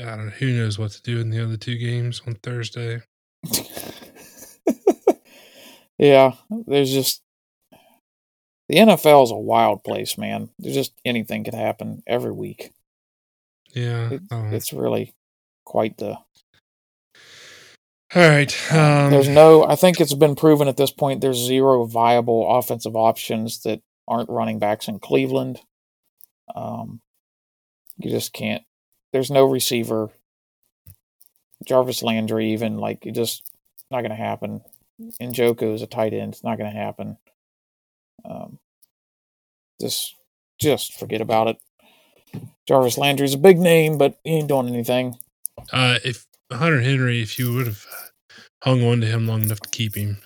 [0.00, 3.02] I don't know who knows what to do in the other two games on Thursday.
[5.98, 6.32] yeah,
[6.66, 7.22] there's just
[8.68, 10.48] the NFL is a wild place, man.
[10.58, 12.72] There's just anything could happen every week.
[13.74, 15.14] Yeah, It, um, it's really
[15.64, 16.12] quite the.
[16.12, 16.22] all
[18.14, 18.72] right.
[18.72, 19.64] Um, there's no.
[19.64, 21.20] I think it's been proven at this point.
[21.20, 25.60] There's zero viable offensive options that aren't running backs in Cleveland.
[26.54, 27.02] Um,
[27.98, 28.62] you just can't.
[29.12, 30.10] There's no receiver.
[31.66, 33.50] Jarvis Landry, even like it just
[33.90, 34.60] not going to happen.
[35.20, 36.34] And Njoku is a tight end.
[36.34, 37.16] It's not going to happen.
[38.24, 38.58] Um,
[39.80, 40.14] just,
[40.60, 41.56] just forget about it.
[42.66, 45.16] Jarvis Landry's a big name, but he ain't doing anything.
[45.72, 47.84] uh, if Hunter Henry, if you would have
[48.62, 50.18] hung on to him long enough to keep him,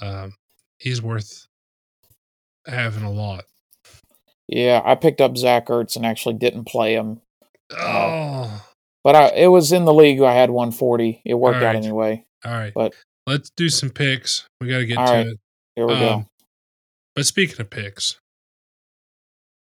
[0.00, 0.34] um,
[0.78, 1.46] he's worth
[2.66, 3.44] having a lot.
[4.54, 7.20] Yeah, I picked up Zach Ertz and actually didn't play him,
[7.70, 8.64] Oh,
[9.02, 10.20] but I, it was in the league.
[10.20, 11.22] I had 140.
[11.24, 12.24] It worked out anyway.
[12.44, 12.72] all right.
[12.74, 12.94] But-
[13.26, 14.44] let's do some picks.
[14.60, 15.26] We got to get to right.
[15.28, 15.38] it.
[15.76, 16.08] Here we go.
[16.12, 16.26] Um,
[17.14, 18.18] But speaking of picks,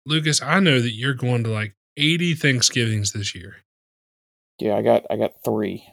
[0.06, 3.58] Lucas, I know that you're going to like 80 Thanksgivings this year.
[4.60, 5.84] Yeah, I got I got three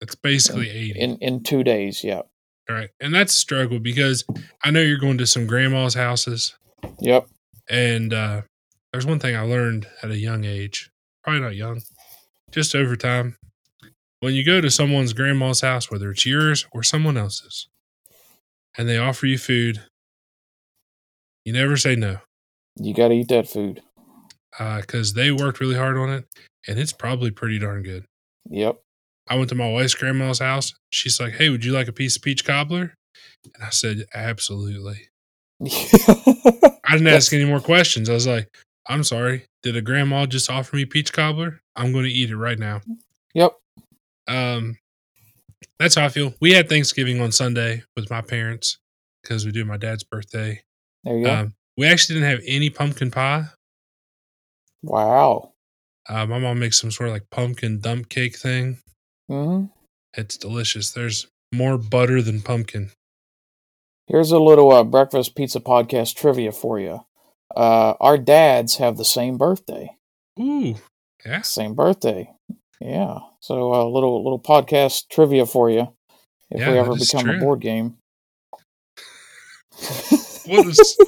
[0.00, 0.98] It's basically 80.
[1.00, 2.02] in in two days.
[2.04, 2.22] Yeah.
[2.70, 2.90] All right.
[3.00, 4.24] And that's a struggle because
[4.64, 6.54] I know you're going to some grandma's houses.
[7.00, 7.26] Yep.
[7.72, 8.42] And uh,
[8.92, 10.90] there's one thing I learned at a young age,
[11.24, 11.80] probably not young,
[12.50, 13.36] just over time.
[14.20, 17.66] When you go to someone's grandma's house, whether it's yours or someone else's,
[18.76, 19.80] and they offer you food,
[21.46, 22.18] you never say no
[22.76, 23.82] You got to eat that food.
[24.58, 26.26] because they worked really hard on it
[26.68, 28.04] and it's probably pretty darn good.
[28.50, 28.78] Yep.
[29.28, 30.74] I went to my wife's grandma's house.
[30.90, 32.94] She's like, Hey, would you like a piece of peach cobbler?
[33.54, 35.08] And I said, Absolutely.
[36.92, 38.08] I didn't ask any more questions.
[38.10, 38.54] I was like,
[38.88, 39.46] I'm sorry.
[39.62, 41.60] Did a grandma just offer me peach cobbler?
[41.76, 42.80] I'm going to eat it right now.
[43.34, 43.52] yep.
[44.28, 44.76] Um,
[45.78, 46.34] that's how I feel.
[46.40, 48.78] We had Thanksgiving on Sunday with my parents
[49.22, 50.60] because we do my dad's birthday.
[51.04, 51.32] There you go.
[51.34, 53.44] Um, we actually didn't have any pumpkin pie.
[54.82, 55.52] wow.
[56.08, 58.78] Uh, my mom makes some sort of like pumpkin dump cake thing.
[59.28, 59.64] hmm
[60.14, 60.90] It's delicious.
[60.90, 62.90] There's more butter than pumpkin.
[64.06, 67.00] Here's a little uh, breakfast pizza podcast trivia for you.
[67.54, 69.96] Uh, our dads have the same birthday.
[70.40, 70.76] Ooh,
[71.24, 71.42] yeah.
[71.42, 72.30] Same birthday.
[72.80, 73.18] Yeah.
[73.40, 75.94] So a little little podcast trivia for you.
[76.50, 77.96] If Yeah, we ever become a board game.
[80.46, 80.98] What is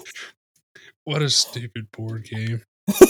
[1.04, 2.62] what a stupid board game.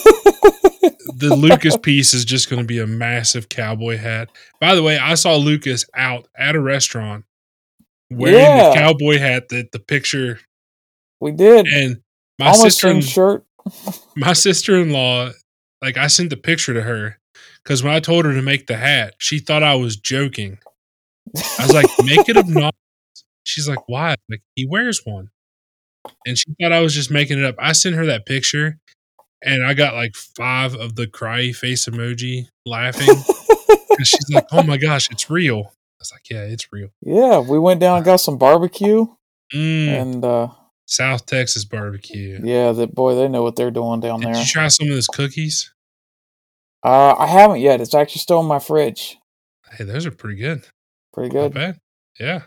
[1.16, 4.30] The Lucas piece is just going to be a massive cowboy hat.
[4.61, 7.24] By the way, I saw Lucas out at a restaurant
[8.16, 8.68] wearing Yeah.
[8.70, 10.40] the cowboy hat that the picture
[11.20, 11.66] we did.
[11.66, 12.00] and
[12.38, 13.44] my Almost sister shirt.
[14.16, 15.30] my sister-in-law
[15.82, 17.18] like I sent the picture to her
[17.64, 20.58] cuz when I told her to make the hat, she thought I was joking.
[21.36, 22.72] I was like, "Make it obnoxious."
[23.44, 25.30] She's like, "Why?" Like he wears one.
[26.26, 27.54] And she thought I was just making it up.
[27.58, 28.78] I sent her that picture
[29.42, 33.08] and I got like 5 of the cry face emoji laughing.
[33.96, 35.72] And she's like, "Oh my gosh, it's real."
[36.05, 39.07] Was like, "Yeah, it's real." yeah, we went down and got some barbecue,
[39.55, 40.48] Mm, and uh,
[40.86, 42.40] South Texas barbecue.
[42.44, 44.40] yeah, that boy, they know what they're doing down Did there.
[44.42, 45.72] you try some of those cookies?
[46.84, 47.80] Uh, I haven't yet.
[47.80, 49.16] It's actually still in my fridge.
[49.72, 50.66] Hey, those are pretty good.
[51.12, 51.55] Pretty Not good.
[51.55, 51.78] bad.
[52.20, 52.42] Yeah.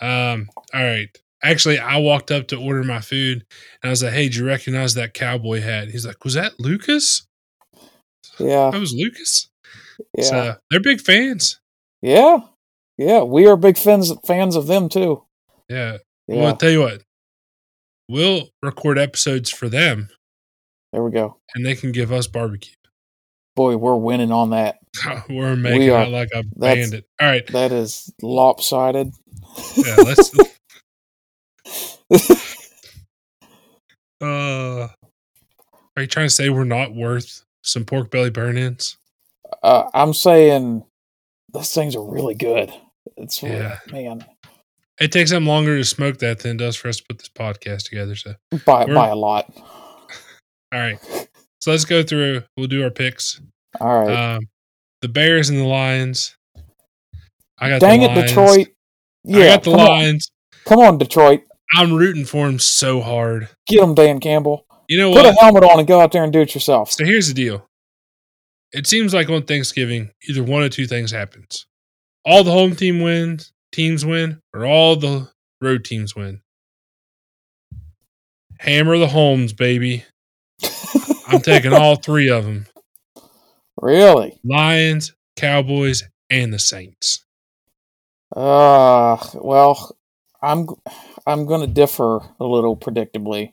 [0.00, 0.48] Um.
[0.72, 1.08] All right.
[1.42, 3.44] Actually, I walked up to order my food,
[3.82, 6.58] and I was like, "Hey, do you recognize that cowboy hat?" He's like, "Was that
[6.58, 7.26] Lucas?
[8.38, 9.48] Yeah, That was Lucas."
[10.16, 11.60] yeah, So they're big fans.
[12.02, 12.38] yeah,
[12.98, 13.22] yeah.
[13.22, 15.24] We are big fans fans of them too.
[15.68, 15.98] Yeah.
[16.26, 17.02] Yeah, Well, I'll tell you what.
[18.08, 20.08] We'll record episodes for them,
[20.92, 21.38] there we go.
[21.54, 22.74] and they can give us barbecue.
[23.56, 24.78] Boy, we're winning on that.
[25.30, 26.02] We're making are.
[26.02, 27.04] out like a bandit.
[27.20, 27.46] All right.
[27.52, 29.12] That is lopsided.
[29.76, 29.96] Yeah.
[30.04, 30.32] Let's.
[34.20, 34.88] uh.
[35.96, 38.96] Are you trying to say we're not worth some pork belly burn-ins?
[39.62, 40.84] uh, I'm saying
[41.54, 42.70] those things are really good.
[43.16, 43.78] It's Yeah.
[43.90, 44.24] man
[45.00, 47.28] It takes them longer to smoke that than it does for us to put this
[47.28, 48.14] podcast together.
[48.14, 48.34] So,
[48.66, 49.50] by We're- by a lot.
[49.56, 50.98] all right.
[51.60, 52.42] So let's go through.
[52.56, 53.40] We'll do our picks.
[53.80, 54.34] All right.
[54.36, 54.48] Um,
[55.00, 56.36] the Bears and the Lions.
[57.58, 58.30] I got Dang it, Lions.
[58.30, 58.68] Detroit.
[59.24, 60.30] Yeah, I got the come on, Lions.
[60.64, 61.42] come on, Detroit.
[61.76, 63.48] I'm rooting for them so hard.
[63.66, 64.66] Get them, Dan Campbell.
[64.88, 66.90] You know Put a helmet on and go out there and do it yourself.
[66.92, 67.66] So here's the deal.
[68.74, 71.66] It seems like on Thanksgiving, either one or two things happens.
[72.24, 76.42] All the home team wins, teams win, or all the road teams win.
[78.58, 80.04] Hammer the homes, baby.
[81.28, 82.66] I'm taking all three of them
[83.80, 84.38] Really?
[84.44, 87.24] Lions, Cowboys, and the Saints.
[88.34, 89.96] Uh, well,
[90.42, 90.66] I'm
[91.26, 93.50] I'm going to differ a little predictably.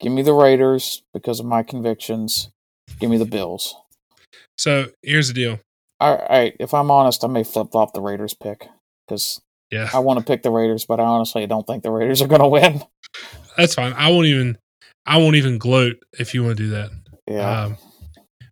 [0.00, 2.50] Give me the Raiders because of my convictions.
[2.98, 3.74] Give me the Bills.
[4.58, 5.60] So here's the deal.
[6.00, 8.68] All right, if I'm honest, I may flip flop the Raiders pick
[9.06, 9.40] because
[9.70, 12.26] Yeah, I want to pick the Raiders, but I honestly don't think the Raiders are
[12.28, 12.82] going to win.
[13.56, 13.92] that's fine.
[13.92, 14.58] I won't even
[15.06, 16.90] I won't even gloat if you want to do that.
[17.28, 17.76] Yeah, Um,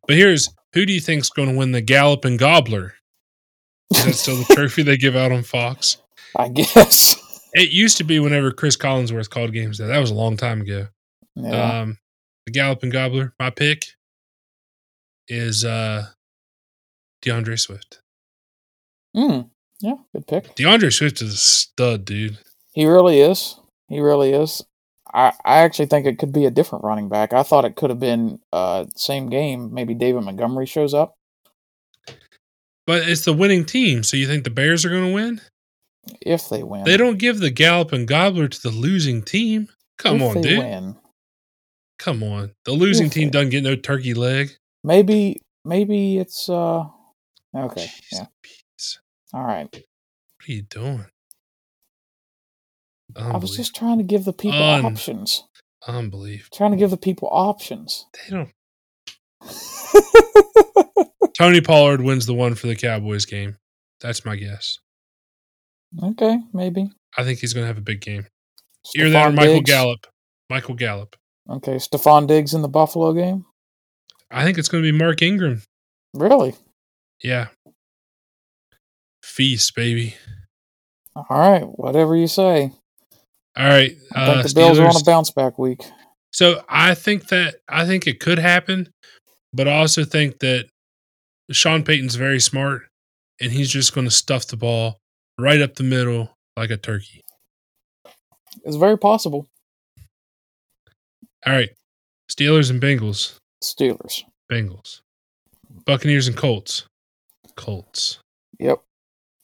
[0.07, 2.95] but here's who do you think's going to win the Galloping Gobbler?
[3.93, 5.97] Is that still the trophy they give out on Fox?
[6.39, 7.17] I guess.
[7.53, 9.79] It used to be whenever Cris Collinsworth called games.
[9.79, 10.87] There, that was a long time ago.
[11.35, 11.81] Yeah.
[11.81, 11.99] Um,
[12.47, 13.35] the Galloping Gobbler.
[13.41, 13.87] My pick
[15.31, 16.09] is uh,
[17.23, 18.01] D'Andre Swift.
[19.17, 19.51] Mm,
[19.81, 20.55] yeah, good pick.
[20.57, 22.39] D'Andre Swift is a stud, dude.
[22.73, 23.57] He really is.
[23.89, 24.63] He really is.
[25.13, 27.33] I, I actually think it could be a different running back.
[27.33, 29.75] I thought it could have been uh same game.
[29.75, 31.17] Maybe David Montgomery shows up.
[32.87, 35.41] But it's the winning team, so you think the Bears are going to win?
[36.21, 36.85] If they win.
[36.85, 39.69] They don't give the Galloping Gobbler to the losing team.
[39.99, 40.59] Come if on, they dude.
[40.59, 40.97] Win.
[41.99, 42.53] Come on.
[42.65, 44.57] The losing If team doesn't get no turkey leg.
[44.85, 46.85] Maybe maybe it's uh
[47.57, 47.87] okay.
[47.87, 48.27] Jeez, Yeah.
[48.43, 48.99] Pete.
[49.33, 49.69] All right.
[49.73, 51.07] What are you doing?
[53.17, 55.45] I was just trying to give the people Un- options.
[55.87, 56.57] unbelievable.
[56.57, 58.07] Trying to give the people options.
[58.15, 58.51] They don't.
[61.39, 63.57] Tony Pollard wins the one for the Cowboys game.
[64.01, 64.79] That's my guess.
[66.03, 66.91] okay, maybe.
[67.17, 68.27] I think he's going to have a big game.
[68.97, 69.71] Either that or Stefon Michael Diggs.
[69.71, 70.07] Gallup.
[70.49, 71.17] Michael Gallup.
[71.49, 73.45] Okay, Stefon Diggs in the Buffalo game.
[74.31, 75.63] I think it's going to be Mark Ingram.
[76.15, 76.55] Really?
[77.23, 77.49] Yeah.
[79.23, 80.17] Feast, baby.
[81.17, 82.73] All right, whatever you say.
[83.57, 83.97] All right.
[84.15, 85.83] I Uh, think the Bills are on a bounce back week.
[86.33, 88.89] So I think that I think it could happen,
[89.53, 90.67] but I also think that
[91.51, 92.83] Sean Payton's very smart,
[93.41, 94.99] and he's just going to stuff the ball
[95.39, 97.21] right up the middle like a turkey.
[98.65, 99.47] It's very possible.
[101.45, 101.71] All right,
[102.31, 104.23] Steelers and Bengals, Steelers.
[104.51, 105.01] Bengals,
[105.85, 106.87] Buccaneers and Colts,
[107.57, 108.19] Colts.
[108.59, 108.83] Yep.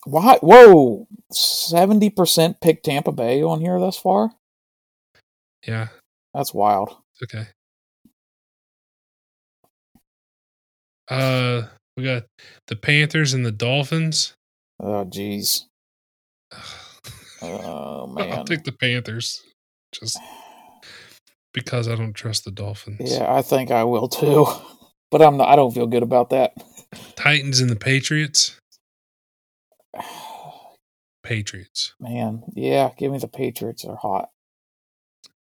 [0.05, 0.39] Why?
[0.41, 1.07] Whoa!
[1.33, 4.31] Seventy percent pick Tampa Bay on here thus far.
[5.67, 5.89] Yeah,
[6.35, 6.97] That's wild.
[7.23, 7.47] okay.
[11.09, 11.63] Uh,
[11.97, 12.25] we got
[12.67, 14.35] the Panthers and the Dolphins.
[14.81, 15.65] Oh, jeez.
[17.43, 18.33] Oh man!
[18.33, 19.43] I'll pick the Panthers,
[19.93, 20.19] just
[21.57, 23.13] because I don't trust the Dolphins.
[23.13, 24.47] Yeah, I think I will too.
[25.09, 26.53] But I'm not, I don't feel good about that.
[27.15, 28.61] Titans and the Patriots.
[31.23, 31.95] Patriots.
[32.01, 33.85] Man, yeah, give me the Patriots.
[33.85, 34.31] They're hot.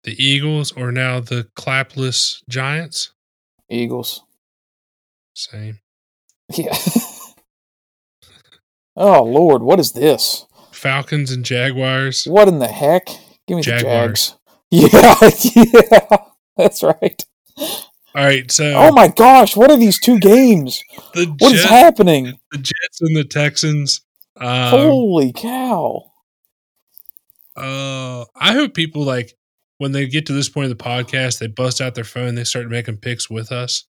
[0.04, 3.12] The Eagles or now the clapless Giants.
[3.70, 4.22] Eagles.
[5.34, 5.80] Same.
[6.54, 6.76] Yeah.
[8.94, 10.46] oh Lord, what is this?
[10.70, 12.24] Falcons and Jaguars.
[12.26, 13.06] What in the heck?
[13.48, 13.80] Give me Jaguars.
[13.82, 14.36] the Jags.
[14.70, 15.14] Yeah,
[15.54, 16.16] yeah,
[16.56, 17.24] that's right.
[17.58, 20.82] All right, so Oh my gosh, what are these two games?
[21.14, 22.34] the What is Jets, happening?
[22.50, 24.00] the Jets and the Texans.
[24.38, 26.10] Um, Holy cow!
[27.56, 29.34] uh, I hope people like
[29.78, 32.44] when they get to this point of the podcast, they bust out their phone, they
[32.44, 33.84] start making picks with us,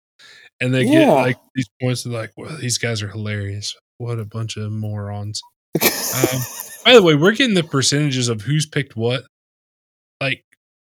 [0.60, 2.02] and they get like these points.
[2.02, 3.74] They're like, "Well, these guys are hilarious.
[3.98, 5.40] What a bunch of morons."
[5.82, 6.40] Um,
[6.84, 9.24] By the way, we're getting the percentages of who's picked what,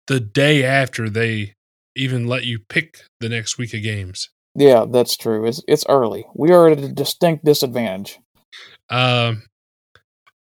[0.09, 1.53] the day after they
[1.95, 4.29] even let you pick the next week of games.
[4.55, 5.45] yeah, that's true.
[5.45, 6.25] It's it's early.
[6.35, 8.19] We are at a distinct disadvantage.
[8.89, 9.43] Um,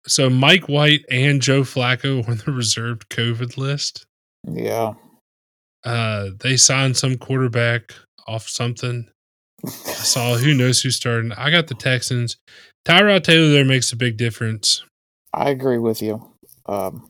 [0.06, 4.06] so Mike White and Joe Flacco on the reserved COVID list.
[4.48, 4.94] Yeah.
[5.86, 7.94] Uh, they signed some quarterback
[8.28, 9.10] off something.
[9.66, 11.32] I saw who knows who's starting.
[11.32, 12.38] I got the Texans.
[12.86, 14.84] Tyrod Taylor there makes a big difference.
[15.34, 16.30] I agree with you.
[16.66, 17.10] Um,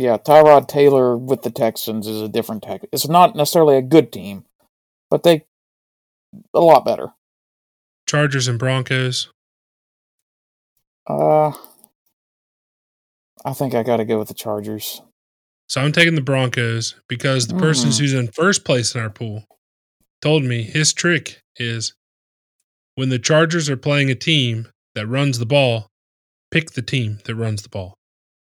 [0.00, 2.80] yeah, Tyrod Taylor with the Texans is a different tech.
[2.90, 4.44] It's not necessarily a good team,
[5.10, 5.44] but they
[6.54, 7.08] a lot better.
[8.08, 9.30] Chargers and Broncos.
[11.06, 11.52] Uh,
[13.44, 15.02] I think I got to go with the Chargers.
[15.68, 17.98] So I'm taking the Broncos because the person Mhm.
[18.00, 19.44] who's in first place in our pool
[20.22, 21.94] told me his trick is
[22.94, 25.88] when the Chargers are playing a team that runs the ball,
[26.50, 27.94] pick the team that runs the ball.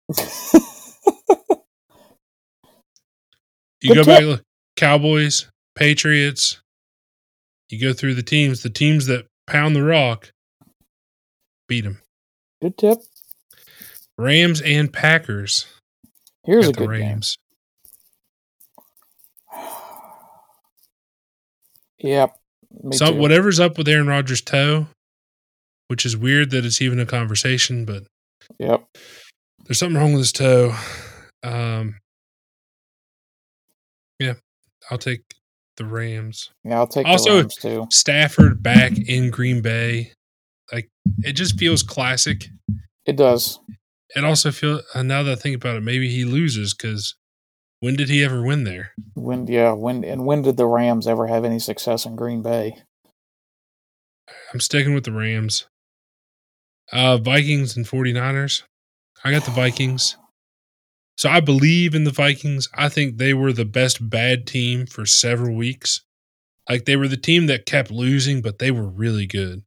[3.82, 4.38] You go tip.
[4.38, 6.62] back Cowboys, Patriots.
[7.70, 8.64] You go through the teams.
[8.64, 10.32] The teams that pound the rock
[11.68, 12.02] beat them.
[12.62, 12.98] Good tip.
[14.18, 15.66] Rams and Packers.
[16.46, 17.38] Here's a good Rams.
[19.54, 19.62] game.
[22.12, 22.36] yep.
[22.92, 23.18] So too.
[23.18, 24.88] whatever's up with Aaron Rodgers' toe,
[25.88, 28.04] which is weird that it's even a conversation, but
[28.58, 28.86] yep,
[29.66, 30.76] there's something wrong with his toe.
[31.44, 31.96] Um,
[34.20, 34.34] yeah,
[34.92, 35.22] I'll take
[35.78, 36.50] the Rams.
[36.64, 37.88] Yeah, I'll take Also- the Rams too.
[37.92, 40.12] Stafford back in Green Bay,
[40.72, 40.90] like
[41.24, 42.46] it just feels classic.
[43.06, 43.60] It does.
[44.16, 47.16] It also feels uh, now that I think about it, maybe he loses because
[47.80, 48.92] when did he ever win there?
[49.14, 52.76] When yeah, when and when did the Rams ever have any success in Green Bay?
[54.54, 55.68] I'm sticking with the Rams.
[56.92, 58.64] Uh, Vikings and 49ers.
[59.24, 60.18] I got the Vikings.
[61.20, 62.70] So I believe in the Vikings.
[62.74, 66.00] I think they were the best bad team for several weeks.
[66.70, 69.64] Like they were the team that kept losing, but they were really good.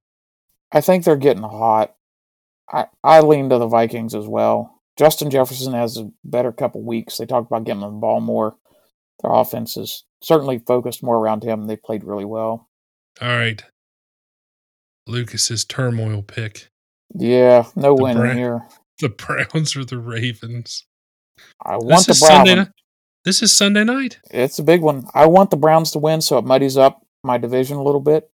[0.73, 1.95] I think they're getting hot.
[2.73, 4.81] I I lean to the Vikings as well.
[4.97, 7.19] Justin Jefferson has a better couple weeks.
[7.19, 8.57] They talked about getting him the ball more.
[9.23, 11.67] Their offense is certainly focused more around him.
[11.67, 12.71] They played really well.
[13.21, 13.63] All right.
[15.07, 16.71] Lucas's turmoil pick.
[17.15, 18.69] Yeah, no The Bra- here.
[19.01, 20.87] The Browns or the Ravens.
[21.65, 22.69] I This want the is Sunday Browns.
[22.69, 22.75] night.
[23.25, 24.19] This is Sunday night.
[24.31, 25.07] It's a big one.
[25.15, 28.29] I want the Browns to win, so it muddies up my division a little bit.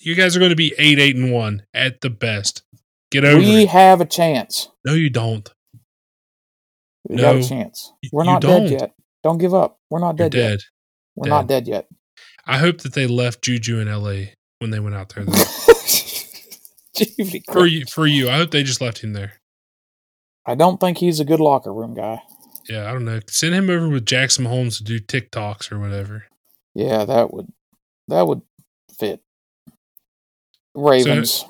[0.00, 2.62] You guys are going to be eight, eight, and one at the best.
[3.10, 3.68] Get over We it.
[3.68, 4.68] have a chance.
[4.86, 5.52] No, you don't.
[7.08, 7.92] We got No, a chance.
[8.10, 8.92] We're not dead yet.
[9.22, 9.78] Don't give up.
[9.90, 10.60] We're not You're dead, yet.
[11.14, 11.30] We're Dead.
[11.30, 11.86] not dead yet.
[12.46, 14.34] I hope that they left Juju in L.A.
[14.60, 15.24] when they went out there.
[17.52, 19.34] for you, for you, I hope they just left him there.
[20.46, 22.22] I don't think he's a good locker room guy.
[22.68, 23.20] Yeah, I don't know.
[23.28, 26.26] Send him over with Jackson Holmes to do TikToks or whatever.
[26.74, 27.48] Yeah, that would
[28.08, 28.42] that would
[28.98, 29.20] fit.
[30.74, 31.44] Ravens.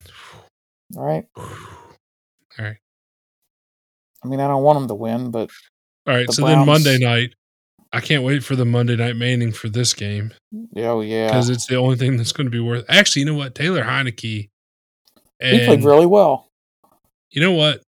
[0.96, 1.24] All right.
[1.36, 2.76] All right,
[4.22, 5.50] I mean, I don't want them to win, but
[6.06, 6.26] all right.
[6.26, 7.34] The so then Monday night,
[7.92, 10.32] I can't wait for the Monday night Manning for this game
[10.76, 12.84] oh yeah, because it's the only thing that's going to be worth.
[12.88, 13.54] Actually, you know what?
[13.54, 14.48] Taylor Heinicke.
[15.40, 16.48] And he played really well.
[17.30, 17.82] you know what?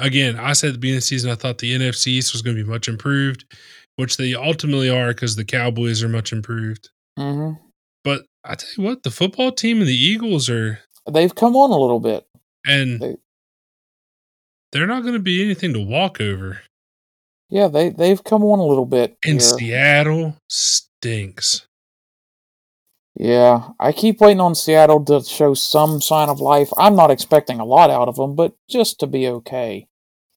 [0.00, 2.42] Again, I said at the beginning of the season I thought the NFC East was
[2.42, 3.44] going to be much improved,
[3.96, 6.90] which they ultimately are because the Cowboys are much improved.
[7.18, 7.52] hmm
[8.04, 10.80] But I tell you what, the football team and the Eagles are,
[11.10, 12.24] They've come on a little bit.
[12.66, 13.16] and They-
[14.72, 16.60] they're not going to be anything to walk over.
[17.48, 19.16] Yeah, they they've come on a little bit.
[19.24, 19.40] And here.
[19.40, 21.66] Seattle stinks.
[23.16, 26.70] Yeah, I keep waiting on Seattle to show some sign of life.
[26.78, 29.88] I'm not expecting a lot out of them, but just to be okay.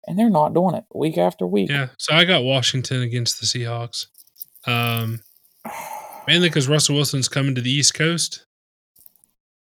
[0.05, 1.69] And they're not doing it week after week.
[1.69, 1.87] Yeah.
[1.97, 4.07] So I got Washington against the Seahawks.
[4.67, 5.21] Um,
[6.27, 8.45] mainly because Russell Wilson's coming to the East Coast.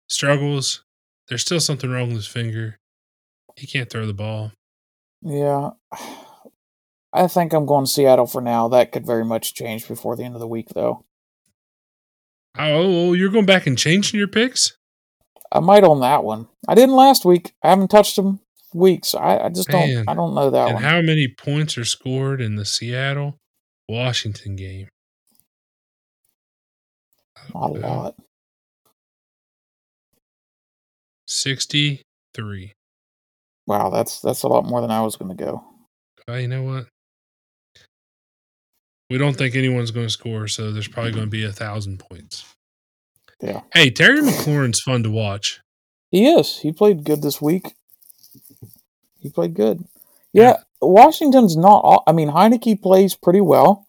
[0.07, 0.83] Struggles.
[1.27, 2.79] There's still something wrong with his finger.
[3.55, 4.51] He can't throw the ball.
[5.21, 5.71] Yeah.
[7.13, 8.67] I think I'm going to Seattle for now.
[8.67, 11.05] That could very much change before the end of the week, though.
[12.57, 14.77] Oh, you're going back and changing your picks?
[15.51, 16.47] I might own that one.
[16.67, 17.53] I didn't last week.
[17.63, 18.41] I haven't touched them
[18.75, 19.15] weeks.
[19.15, 20.07] I, I just don't.
[20.07, 20.83] I don't know that and one.
[20.83, 23.37] how many points are scored in the Seattle
[23.89, 24.89] Washington game?
[27.53, 28.15] Not a lot.
[31.27, 32.73] 63.
[33.67, 35.63] Wow, that's that's a lot more than I was going to go.
[36.27, 36.87] Well, you know what?
[39.09, 41.99] We don't think anyone's going to score, so there's probably going to be a thousand
[41.99, 42.45] points.
[43.41, 43.61] Yeah.
[43.73, 45.61] Hey, Terry McLaurin's fun to watch.
[46.09, 46.59] He is.
[46.59, 47.74] He played good this week.
[49.25, 49.83] He played good.
[50.33, 51.81] Yeah, Washington's not.
[51.83, 53.87] All, I mean, Heinicke plays pretty well.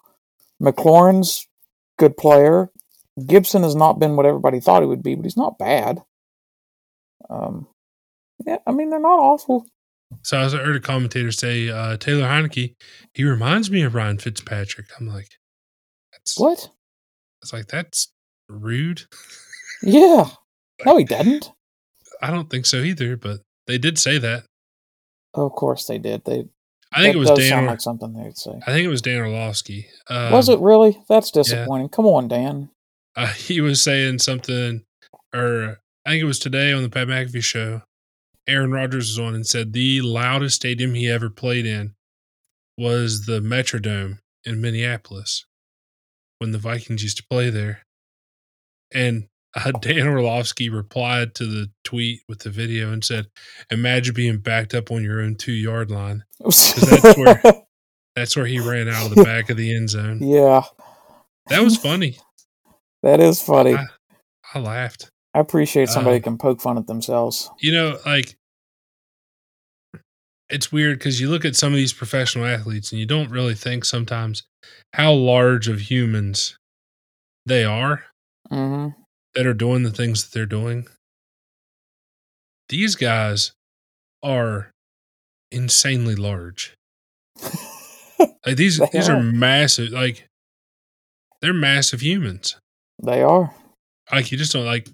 [0.63, 1.47] McLaurin's
[1.99, 2.71] good player.
[3.27, 6.03] Gibson has not been what everybody thought he would be, but he's not bad.
[7.29, 7.67] Um,
[8.47, 9.67] yeah, I mean they're not awful.
[10.23, 12.77] So I heard a commentator say uh, Taylor Heinicke.
[13.13, 14.87] He reminds me of Ryan Fitzpatrick.
[14.99, 15.29] I'm like,
[16.13, 16.71] that's What?
[17.43, 18.11] It's like that's
[18.49, 19.03] rude.
[19.83, 20.31] Yeah.
[20.85, 21.51] No, he didn't.
[22.21, 24.45] I don't think so either, but they did say that.
[25.37, 26.25] Of course they did.
[26.25, 26.49] They.
[26.93, 27.49] I think it was Dan.
[27.49, 28.53] sound Or- like something they'd say.
[28.67, 29.87] I think it was Dan Orlovsky.
[30.09, 31.03] Um, was it really?
[31.09, 31.89] That's disappointing.
[31.91, 32.71] Come on, Dan.
[33.17, 34.85] uh, he was saying something,
[35.35, 37.83] or I think it was today on the Pat McAfee show.
[38.49, 41.95] Aaron Rodgers was on and said the loudest stadium he ever played in
[42.79, 45.45] was the Metrodome in Minneapolis
[46.39, 47.83] when the Vikings used to play there.
[48.95, 49.27] And
[49.57, 53.27] uh, Dan Orlovsky replied to the tweet with the video and said,
[53.71, 56.25] Imagine being backed up on your own two yard line.
[56.41, 57.43] that's where-
[58.15, 60.21] That's where he ran out of the back of the end zone.
[60.23, 60.63] yeah,
[61.49, 62.19] That was funny.
[63.03, 63.75] that is funny.
[63.75, 63.87] I-
[64.55, 65.11] I laughed.
[65.35, 67.51] I appreciate somebody Um, can poke fun at themselves.
[67.61, 68.37] you know, like
[70.49, 73.55] it's weird because you look at some of these professional athletes and you don't really
[73.55, 74.45] think sometimes
[74.95, 76.57] how large of humans
[77.45, 78.05] they are
[78.49, 78.89] hmm
[79.37, 80.89] that are doing the things that they're doing,
[82.69, 83.53] these guys
[84.23, 84.71] are
[85.53, 86.75] insanely large.
[88.47, 89.23] Like these They these are are.
[89.23, 89.91] massive.
[89.91, 90.27] Like
[91.43, 92.57] they're massive humans.
[93.03, 93.53] they are.
[94.11, 94.89] Like you just don't like.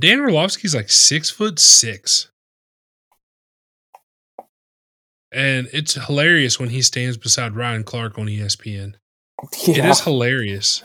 [0.00, 2.28] Dan Orlovsky's like six foot six.
[5.32, 8.94] And it's hilarious when he stands beside Ryan Clark on ESPN.
[9.66, 9.78] Yeah.
[9.78, 10.84] It is hilarious.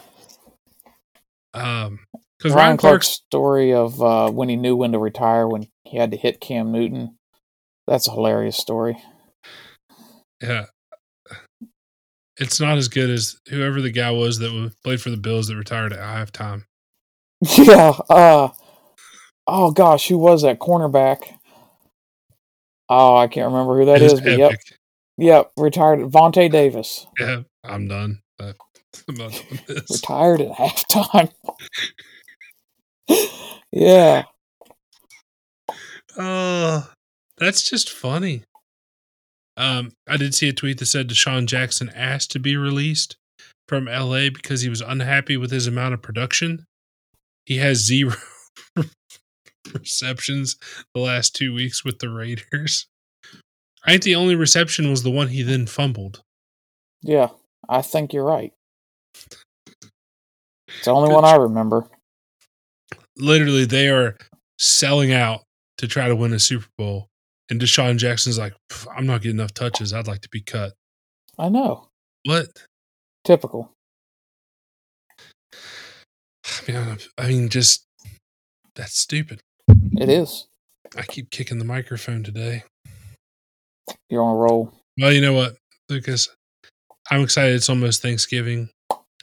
[1.53, 1.99] Um,
[2.40, 5.68] because Ryan Ryan Clark's Clark's story of uh, when he knew when to retire, when
[5.84, 7.18] he had to hit Cam Newton.
[7.88, 8.98] That's a hilarious story.
[10.41, 10.66] yeah,
[12.38, 15.56] it's not as good as whoever the guy was that played for the Bills that
[15.56, 16.64] retired at halftime.
[17.57, 17.94] Yeah.
[18.10, 18.49] Uh,
[19.48, 21.36] oh gosh, who was that cornerback?
[22.90, 24.20] Oh, I can't remember who that It is.
[24.22, 24.61] But yep, epic.
[25.18, 25.99] yep, retired.
[26.11, 28.22] Vontae Davis Yeah, I'm done.
[28.40, 29.16] I'm
[29.68, 29.90] this.
[29.90, 31.32] retired at halftime.
[33.72, 34.23] yeah.
[36.18, 36.90] Oh,
[37.38, 38.44] that's just funny.
[39.57, 43.18] Um, I did see a tweet that said DeSean Jackson asked to be released
[43.68, 46.65] from LA because he was unhappy with his amount of production.
[47.45, 48.15] He has zero
[49.73, 50.56] receptions
[50.94, 52.88] the last two weeks with the Raiders.
[53.86, 56.22] I think the only reception was the one he then fumbled.
[57.02, 57.30] Yeah,
[57.68, 58.53] I think you're right.
[59.14, 61.86] It's the only Good one I remember.
[63.19, 64.17] Literally, they are
[64.57, 65.41] selling out
[65.77, 67.07] to try to win a Super Bowl.
[67.49, 68.53] And DeSean Jackson's like,
[68.95, 69.93] I'm not getting enough touches.
[69.93, 70.73] I'd like to be cut.
[71.37, 71.87] I know.
[72.25, 72.47] What?
[73.23, 73.71] Typical.
[76.67, 77.85] I mean, I mean, just
[78.75, 79.41] that's stupid.
[79.97, 80.47] It is.
[80.97, 82.63] I keep kicking the microphone today.
[84.09, 84.73] You're on a roll.
[84.99, 85.57] Well, you know what,
[85.89, 86.29] Lucas?
[87.11, 87.55] I'm excited.
[87.55, 88.69] It's almost Thanksgiving.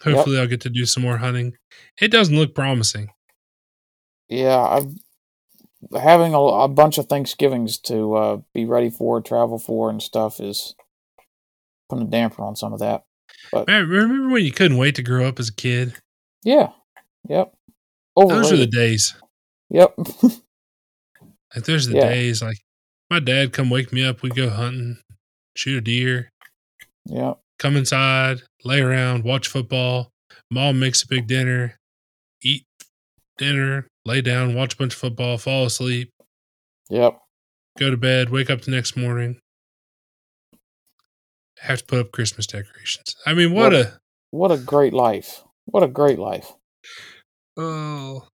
[0.02, 1.54] Hopefully, I'll get to do some more hunting.
[2.00, 3.10] It doesn't look promising.
[4.28, 4.96] Yeah, I'm
[5.98, 10.40] having a, a bunch of Thanksgivings to uh, be ready for, travel for, and stuff
[10.40, 10.74] is
[11.88, 13.04] putting a damper on some of that.
[13.52, 15.94] Man, remember when you couldn't wait to grow up as a kid?
[16.42, 16.70] Yeah.
[17.28, 17.52] Yep.
[18.16, 19.14] Those are the days.
[19.70, 19.94] Yep.
[21.54, 22.08] Like those are the Yeah.
[22.10, 22.42] days.
[22.42, 22.58] Like
[23.08, 24.22] my dad come wake me up.
[24.22, 24.98] We go hunting,
[25.56, 26.28] shoot a deer,
[27.06, 27.38] yep.
[27.58, 30.10] come inside, lay around, watch football.
[30.50, 31.78] Mom makes a big dinner,
[32.42, 32.64] eat
[33.38, 36.10] dinner, lay down, watch a bunch of football, fall asleep,
[36.90, 37.18] Yep.
[37.78, 39.40] go to bed, wake up the next morning,
[41.60, 43.14] have to put up Christmas decorations.
[43.26, 44.00] I mean, what What- a
[44.30, 45.42] What a great life.
[45.66, 46.52] What a great life.
[47.56, 48.28] oh.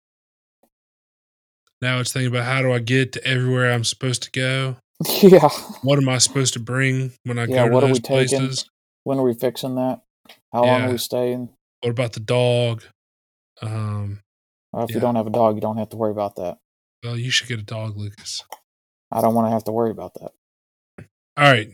[1.80, 4.76] Now it's thinking about how do I get to everywhere I'm supposed to go?
[5.22, 5.48] yeah.
[5.82, 8.00] What am I supposed to bring when I Yeah, go to what are those we
[8.00, 8.38] taking?
[8.38, 8.68] places?
[9.04, 10.00] When are we fixing that?
[10.52, 11.50] How long are we staying?
[11.80, 12.82] What about the dog?
[13.62, 14.20] Um,
[14.78, 14.96] Uh, if Yeah.
[14.96, 16.58] you don't have a dog, you don't have to worry about that.
[17.04, 18.42] well, you should get a dog, Lucas.
[19.12, 20.32] I don't want to have to worry about that.
[21.36, 21.68] All right.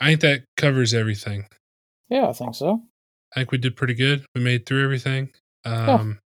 [0.00, 1.46] I think that covers everything.
[2.08, 2.82] Yeah, I think so.
[3.34, 4.26] I think we did pretty good.
[4.34, 5.30] We made through everything.
[5.64, 6.18] Um,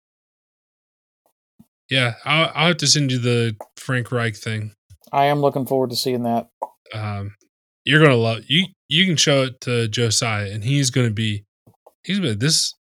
[1.90, 4.72] yeah, I'll, I'll have to send you the Frank Reich thing.
[5.12, 6.48] I am looking forward to seeing that.
[6.94, 7.36] Um,
[7.84, 8.68] you're gonna love you.
[8.88, 11.44] You can show it to Josiah, and he's gonna be.
[12.04, 12.74] He's gonna be this.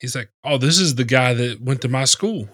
[0.00, 2.48] He's like, oh, this is the guy that went to my school.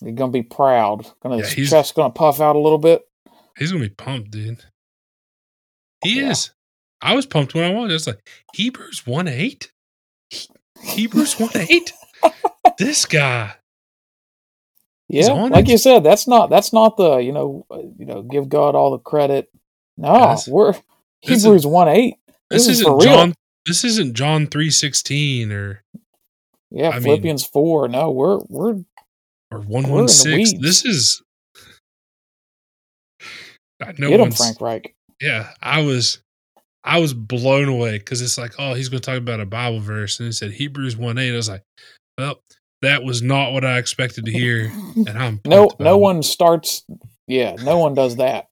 [0.00, 1.06] You're gonna be proud.
[1.22, 3.02] Gonna Yeah, his he's- chest gonna puff out a little bit.
[3.58, 4.64] He's gonna be pumped, dude.
[6.02, 6.30] He Yeah.
[6.30, 6.50] is.
[7.00, 7.90] I was pumped when I watched.
[7.90, 9.70] I was like, Hebrews one eight.
[10.82, 11.92] Hebrews one eight.
[12.78, 13.54] this guy.
[15.08, 15.72] Yeah, like it.
[15.72, 18.90] you said, that's not that's not the you know uh, you know give God all
[18.92, 19.50] the credit.
[19.98, 20.74] No, Guys, we're
[21.20, 22.16] Hebrews one eight.
[22.50, 23.00] This, This is isn't real.
[23.00, 23.34] John.
[23.66, 25.84] This isn't John three sixteen or
[26.72, 27.88] Yeah, I mean- Philippians four.
[27.88, 28.76] No, we're we're
[29.50, 30.52] or one the six.
[30.58, 31.22] This is.
[33.82, 34.94] I know get him, Frank Reich.
[35.20, 36.20] Yeah, I was,
[36.84, 39.80] I was blown away because it's like, oh, he's going to talk about a Bible
[39.80, 41.32] verse, and he said Hebrews one eight.
[41.32, 41.62] I was like,
[42.16, 42.40] well,
[42.80, 46.00] that was not what I expected to hear, and I'm No, no about it.
[46.00, 46.84] one starts.
[47.26, 48.46] Yeah, no one does that.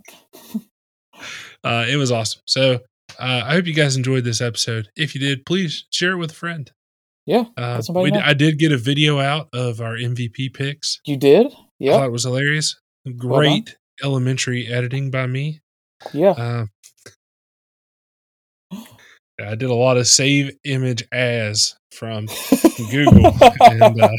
[1.63, 2.41] Uh, it was awesome.
[2.47, 2.77] So
[3.19, 4.89] uh, I hope you guys enjoyed this episode.
[4.97, 6.73] If you did, please share it with a friend.
[7.27, 8.11] Yeah, Uh, we.
[8.13, 10.99] I did get a video out of our MVP picks.
[11.07, 11.47] You did?
[11.47, 12.77] I Yeah, thought it was hilarious.
[13.17, 15.61] Great elementary editing by me.
[16.13, 16.31] yeah.
[16.31, 16.67] Uh,
[19.43, 22.27] I did a lot of save image as from
[22.91, 23.27] Google,
[23.61, 24.17] and, uh,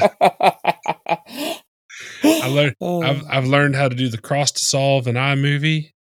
[2.23, 5.91] I learned I've, I've learned how to do the cross dissolve an iMovie.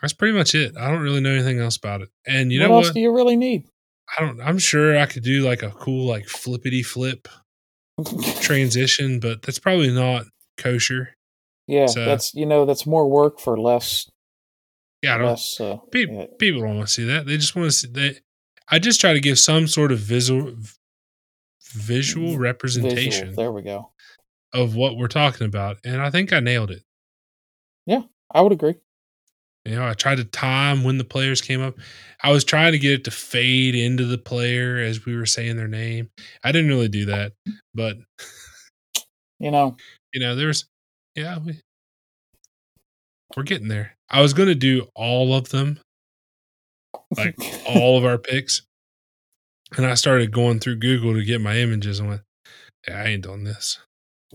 [0.00, 0.76] That's pretty much it.
[0.76, 2.08] I don't really know anything else about it.
[2.26, 2.94] And you what know what else what?
[2.94, 3.64] do you really need?
[4.16, 4.40] I don't.
[4.40, 7.28] I'm sure I could do like a cool like flippity flip
[8.40, 10.26] transition, but that's probably not
[10.58, 11.16] kosher.
[11.66, 14.10] yeah, So- that's you know that's more work for less
[15.02, 15.26] Yeah, I don't.
[15.28, 15.60] less.
[15.60, 16.26] Uh, People, yeah.
[16.38, 17.26] people don't want to see that.
[17.26, 18.20] They just want to see that.
[18.68, 20.54] I just try to give some sort of visual
[21.74, 23.34] visual representation visual.
[23.34, 23.90] There we go.
[24.52, 26.82] of what we're talking about, and I think I nailed it.
[27.86, 28.02] Yeah,
[28.32, 28.74] I would agree.
[29.64, 31.76] You know, I tried to time when the players came up.
[32.22, 35.56] I was trying to get it to fade into the player as we were saying
[35.56, 36.10] their name.
[36.42, 37.32] I didn't really do that,
[37.74, 37.96] but
[39.38, 39.76] You know,
[40.12, 40.66] you know, there's
[41.16, 41.60] yeah, we,
[43.36, 43.96] we're getting there.
[44.08, 45.80] I was going to do all of them,
[47.16, 47.36] Like,
[47.66, 48.62] all of our picks,
[49.76, 52.22] and I started going through Google to get my images and went,
[52.86, 53.78] yeah, I ain't doing this.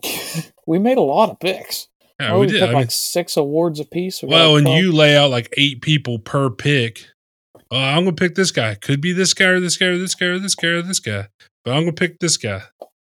[0.67, 1.87] we made a lot of picks.
[2.19, 2.63] Yeah, Oh, we we did.
[2.63, 4.21] I mean, like six awards apiece.
[4.23, 7.05] We well, and you lay out like eight people per pick.
[7.71, 8.75] Uh, I'm gonna pick this guy.
[8.75, 10.99] Could be this guy or this guy or this guy or this guy or this
[10.99, 11.27] guy,
[11.63, 12.61] but I'm gonna pick this guy.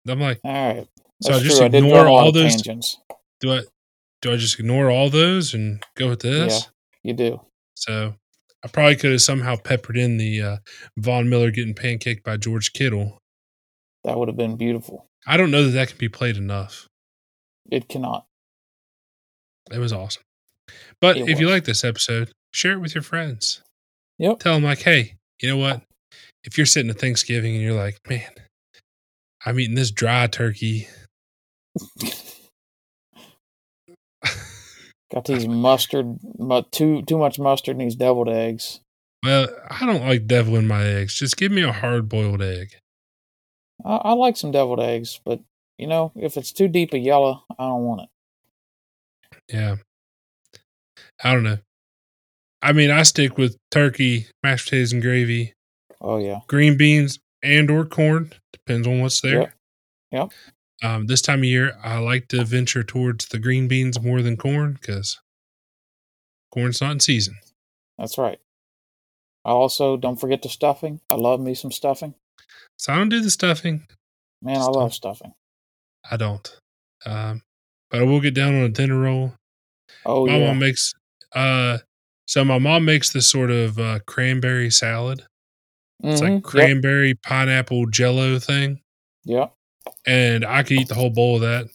[0.08, 0.86] I'm like, All right.
[1.22, 1.64] So I just true.
[1.66, 2.98] I ignore lot all those- tangents.
[3.40, 3.60] do I
[4.22, 6.64] do I just ignore all those and go with this?
[7.04, 7.40] Yeah, You do.
[7.74, 8.14] So
[8.62, 10.56] I probably could have somehow peppered in the uh,
[10.98, 13.18] Von Miller getting pancaked by George Kittle.
[14.04, 15.06] That would have been beautiful.
[15.26, 16.86] I don't know that that can be played enough.
[17.70, 18.26] It cannot.
[19.70, 20.22] It was awesome.
[21.00, 23.62] But It if you like this episode, share it with your friends.
[24.18, 24.40] Yep.
[24.40, 25.82] Tell them like, hey, you know what?
[26.44, 28.30] If you're sitting at Thanksgiving and you're like, man,
[29.44, 30.88] I'm eating this dry turkey.
[35.12, 38.80] Got these mustard, mu- too too much mustard in these deviled eggs.
[39.24, 41.14] Well, I don't like deviling my eggs.
[41.14, 42.76] Just give me a hard boiled egg.
[43.84, 45.40] I, I like some deviled eggs, but
[45.78, 48.08] you know, if it's too deep a yellow, I don't want it.
[49.52, 49.76] Yeah.
[51.22, 51.58] I don't know.
[52.62, 55.54] I mean, I stick with turkey, mashed potatoes and gravy,
[56.00, 58.32] Oh yeah, green beans and or corn.
[58.52, 59.54] Depends on what's there.
[60.12, 60.20] Yeah.
[60.20, 60.32] Yep.
[60.82, 64.36] Um, this time of year, I like to venture towards the green beans more than
[64.36, 65.18] corn because
[66.52, 67.36] corn's not in season.
[67.98, 68.38] that's right.
[69.44, 71.00] I also don't forget the stuffing.
[71.10, 72.14] I love me some stuffing.
[72.78, 73.86] So I don't do the stuffing.
[74.42, 75.32] Man, I love stuffing.
[76.10, 76.58] I don't.
[77.06, 77.42] Um,
[77.90, 79.34] but I will get down on a dinner roll.
[80.04, 80.94] Oh my yeah, mom makes
[81.34, 81.78] uh
[82.26, 85.24] so my mom makes this sort of uh cranberry salad.
[86.10, 86.22] It's Mhm.
[86.22, 88.82] like Yep, cranberry pineapple jello thing.
[89.24, 89.48] Yeah.
[90.06, 91.66] And I could eat the whole bowl of that.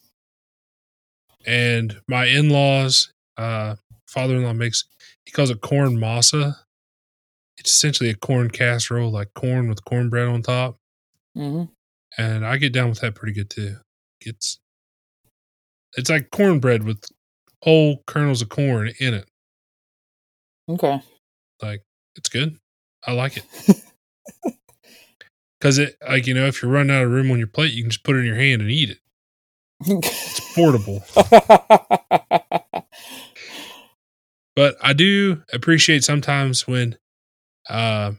[1.46, 3.76] And my in laws, uh
[4.08, 4.86] father in law makes
[5.26, 6.56] he calls it corn masa.
[7.58, 10.78] It's essentially a corn casserole, like corn with cornbread on top.
[11.36, 11.64] hmm
[12.18, 13.78] And I get down with that pretty good too.
[14.22, 14.60] It's
[15.98, 17.04] it's like cornbread with
[17.66, 19.28] whole kernels of corn in it.
[20.70, 21.02] Okay.
[21.62, 21.84] Like
[22.16, 22.58] it's good.
[23.06, 23.44] I like it.
[25.62, 27.84] Cause it like, you know, if you're running out of room on your plate, you
[27.84, 29.00] can just put it in your hand and eat it.
[29.82, 31.04] It's portable.
[34.56, 36.98] But I do appreciate sometimes when
[37.70, 38.14] uh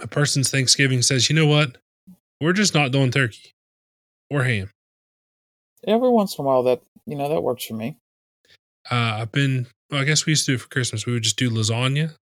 [0.00, 1.78] a person's Thanksgiving says, you know what?
[2.40, 3.54] We're just not doing turkey
[4.30, 4.70] or ham.
[5.86, 7.96] Every once in a while, that you know that works for me.
[8.90, 11.06] Uh I've been well, I guess we used to do it for Christmas.
[11.06, 12.14] We would just do lasagna.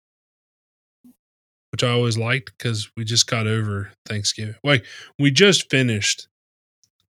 [1.72, 4.54] Which I always liked because we just got over Thanksgiving.
[4.64, 4.84] Like
[5.18, 6.28] we just finished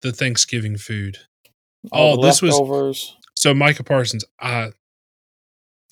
[0.02, 1.18] the Thanksgiving food.
[1.92, 3.16] All Oh, this was- leftovers.
[3.36, 4.72] so Micah Parsons, I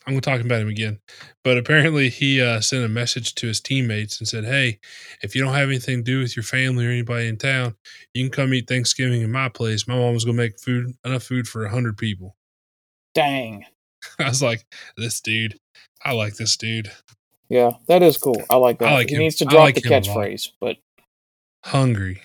[0.05, 0.99] I'm gonna talk about him again,
[1.43, 4.79] but apparently he uh, sent a message to his teammates and said, "Hey,
[5.21, 7.75] if you don't have anything to do with your family or anybody in town,
[8.13, 9.85] you can come eat Thanksgiving in my place.
[9.85, 12.37] My mom's gonna make food enough food for a hundred people."
[13.17, 13.65] Dang.
[14.19, 14.63] I was like,
[14.95, 15.57] "This dude,
[16.05, 16.91] I like this dude.
[17.49, 18.43] Yeah, that is cool.
[18.47, 18.89] I like that.
[18.89, 19.21] I like he him.
[19.21, 20.03] needs to drop like the him a lot.
[20.03, 20.77] catchphrase, but
[21.65, 22.21] Hungry.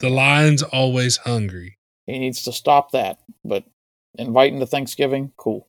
[0.00, 1.76] The lion's always hungry."
[2.06, 3.20] he needs to stop that.
[3.44, 3.62] But
[4.18, 5.68] inviting to Thanksgiving, cool.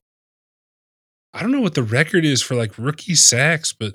[1.32, 3.94] I don't know what the record is for like rookie sacks, but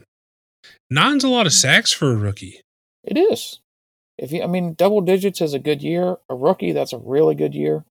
[0.90, 2.61] nine's a lot of sacks for a rookie.
[3.03, 3.60] It is.
[4.18, 6.18] If you, I mean, double digits is a good year.
[6.30, 7.84] A rookie, that's a really good year.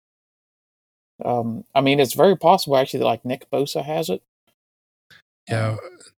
[1.24, 4.22] Um, I mean, it's very possible actually that like Nick Bosa has it.
[5.48, 5.76] Yeah,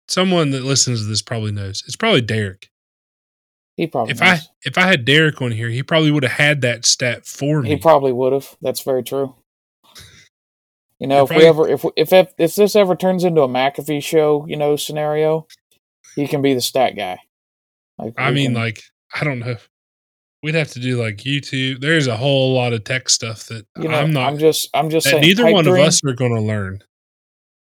[0.07, 1.83] someone that listens to this probably knows.
[1.85, 2.69] It's probably Derek.
[3.77, 4.11] He probably.
[4.11, 7.25] If I if I had Derek on here, he probably would have had that stat
[7.25, 7.69] for me.
[7.69, 8.57] he probably would have.
[8.61, 9.35] That's very true.
[10.99, 14.03] You know, if we ever, if if if if this ever turns into a McAfee
[14.03, 15.47] show, you know, scenario,
[16.15, 17.19] he can be the stat guy.
[17.97, 18.81] Like I mean, can- like
[19.13, 19.55] I don't know.
[20.41, 21.81] We'd have to do like YouTube.
[21.81, 24.31] There's a whole lot of tech stuff that you know, I'm not.
[24.31, 25.21] I'm just, I'm just saying.
[25.21, 26.81] neither one dream, of us are going to learn.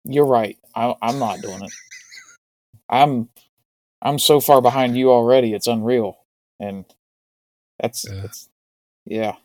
[0.06, 0.58] You're right.
[0.76, 1.72] I, I'm not doing it.
[2.90, 3.30] I'm,
[4.02, 5.54] I'm so far behind you already.
[5.54, 6.20] It's unreal,
[6.60, 6.86] and
[7.80, 8.22] that's, Yeah.
[8.22, 8.48] that's
[9.06, 9.36] yeah.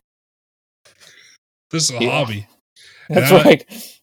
[1.71, 2.11] This is a Yeah.
[2.11, 2.47] hobby.
[3.09, 3.99] That's And I- right.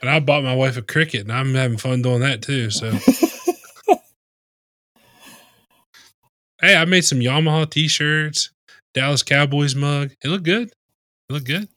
[0.00, 2.70] And I bought my wife a Cricut, and I'm having fun doing that too.
[2.72, 2.90] So,
[6.60, 8.50] hey, I made some Yamaha T-shirts,
[8.94, 10.12] Dallas Cowboys mug.
[10.22, 10.68] It looked good.
[10.68, 11.68] It looked good.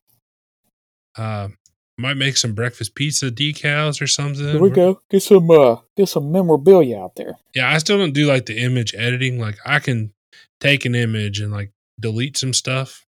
[1.17, 1.49] Uh,
[1.97, 4.45] might make some breakfast pizza decals or something.
[4.45, 4.99] There we go.
[5.09, 7.37] Get some uh get some memorabilia out there.
[7.53, 9.39] Yeah, I still don't do like the image editing.
[9.39, 10.11] Like I can
[10.59, 13.05] take an image and like delete some stuff.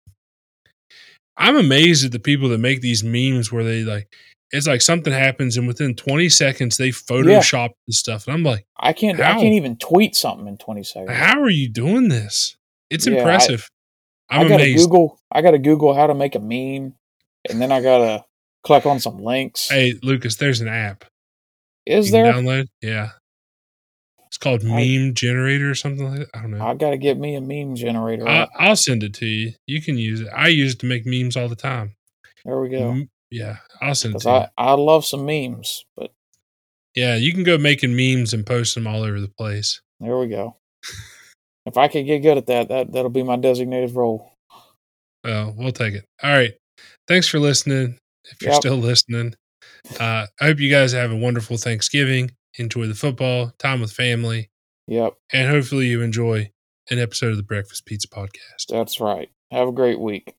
[1.37, 4.13] I'm amazed at the people that make these memes where they like
[4.51, 8.27] it's like something happens and within 20 seconds they Photoshop the stuff.
[8.27, 11.17] And I'm like, I can't I can't even tweet something in twenty seconds.
[11.17, 12.55] how are you doing this?
[12.91, 13.67] It's Yeah, impressive.
[14.29, 14.85] I, I gotta amazed.
[14.85, 16.93] Google I gotta Google how to make a meme
[17.49, 18.25] and then I gotta
[18.63, 19.69] click on some links.
[19.69, 21.05] Hey, Lucas, there's an app.
[21.85, 22.31] Is you there?
[22.33, 22.67] can download?
[22.81, 23.09] Yeah.
[24.27, 26.27] It's called I- Meme Generator or something like that.
[26.33, 26.65] I don't know.
[26.65, 28.27] I gotta get me a meme generator.
[28.27, 28.49] I, app.
[28.57, 29.53] I'll send it to you.
[29.67, 30.27] You can use it.
[30.35, 31.95] I use it to make memes all the time.
[32.43, 33.03] there we go.
[33.31, 34.35] Yeah, I'll send it to you.
[34.35, 36.11] I, I love some memes, but
[36.95, 39.81] Yeah, you can go making memes and post them all over the place.
[39.99, 40.57] there we go.
[41.65, 44.31] If I could get good at that, that that'll be my designated role.
[45.23, 46.05] Well, we'll take it.
[46.23, 46.53] All right.
[47.07, 47.97] Thanks for listening.
[48.31, 48.61] If you're Yep.
[48.61, 49.35] still listening,
[49.99, 52.31] uh, I hope you guys have a wonderful Thanksgiving.
[52.57, 54.49] Enjoy the football, time with family,
[54.87, 56.51] Yep, and hopefully you enjoy
[56.89, 58.67] an episode of the Breakfast Pizza Podcast.
[58.69, 59.29] that's right.
[59.51, 60.33] Have a great week.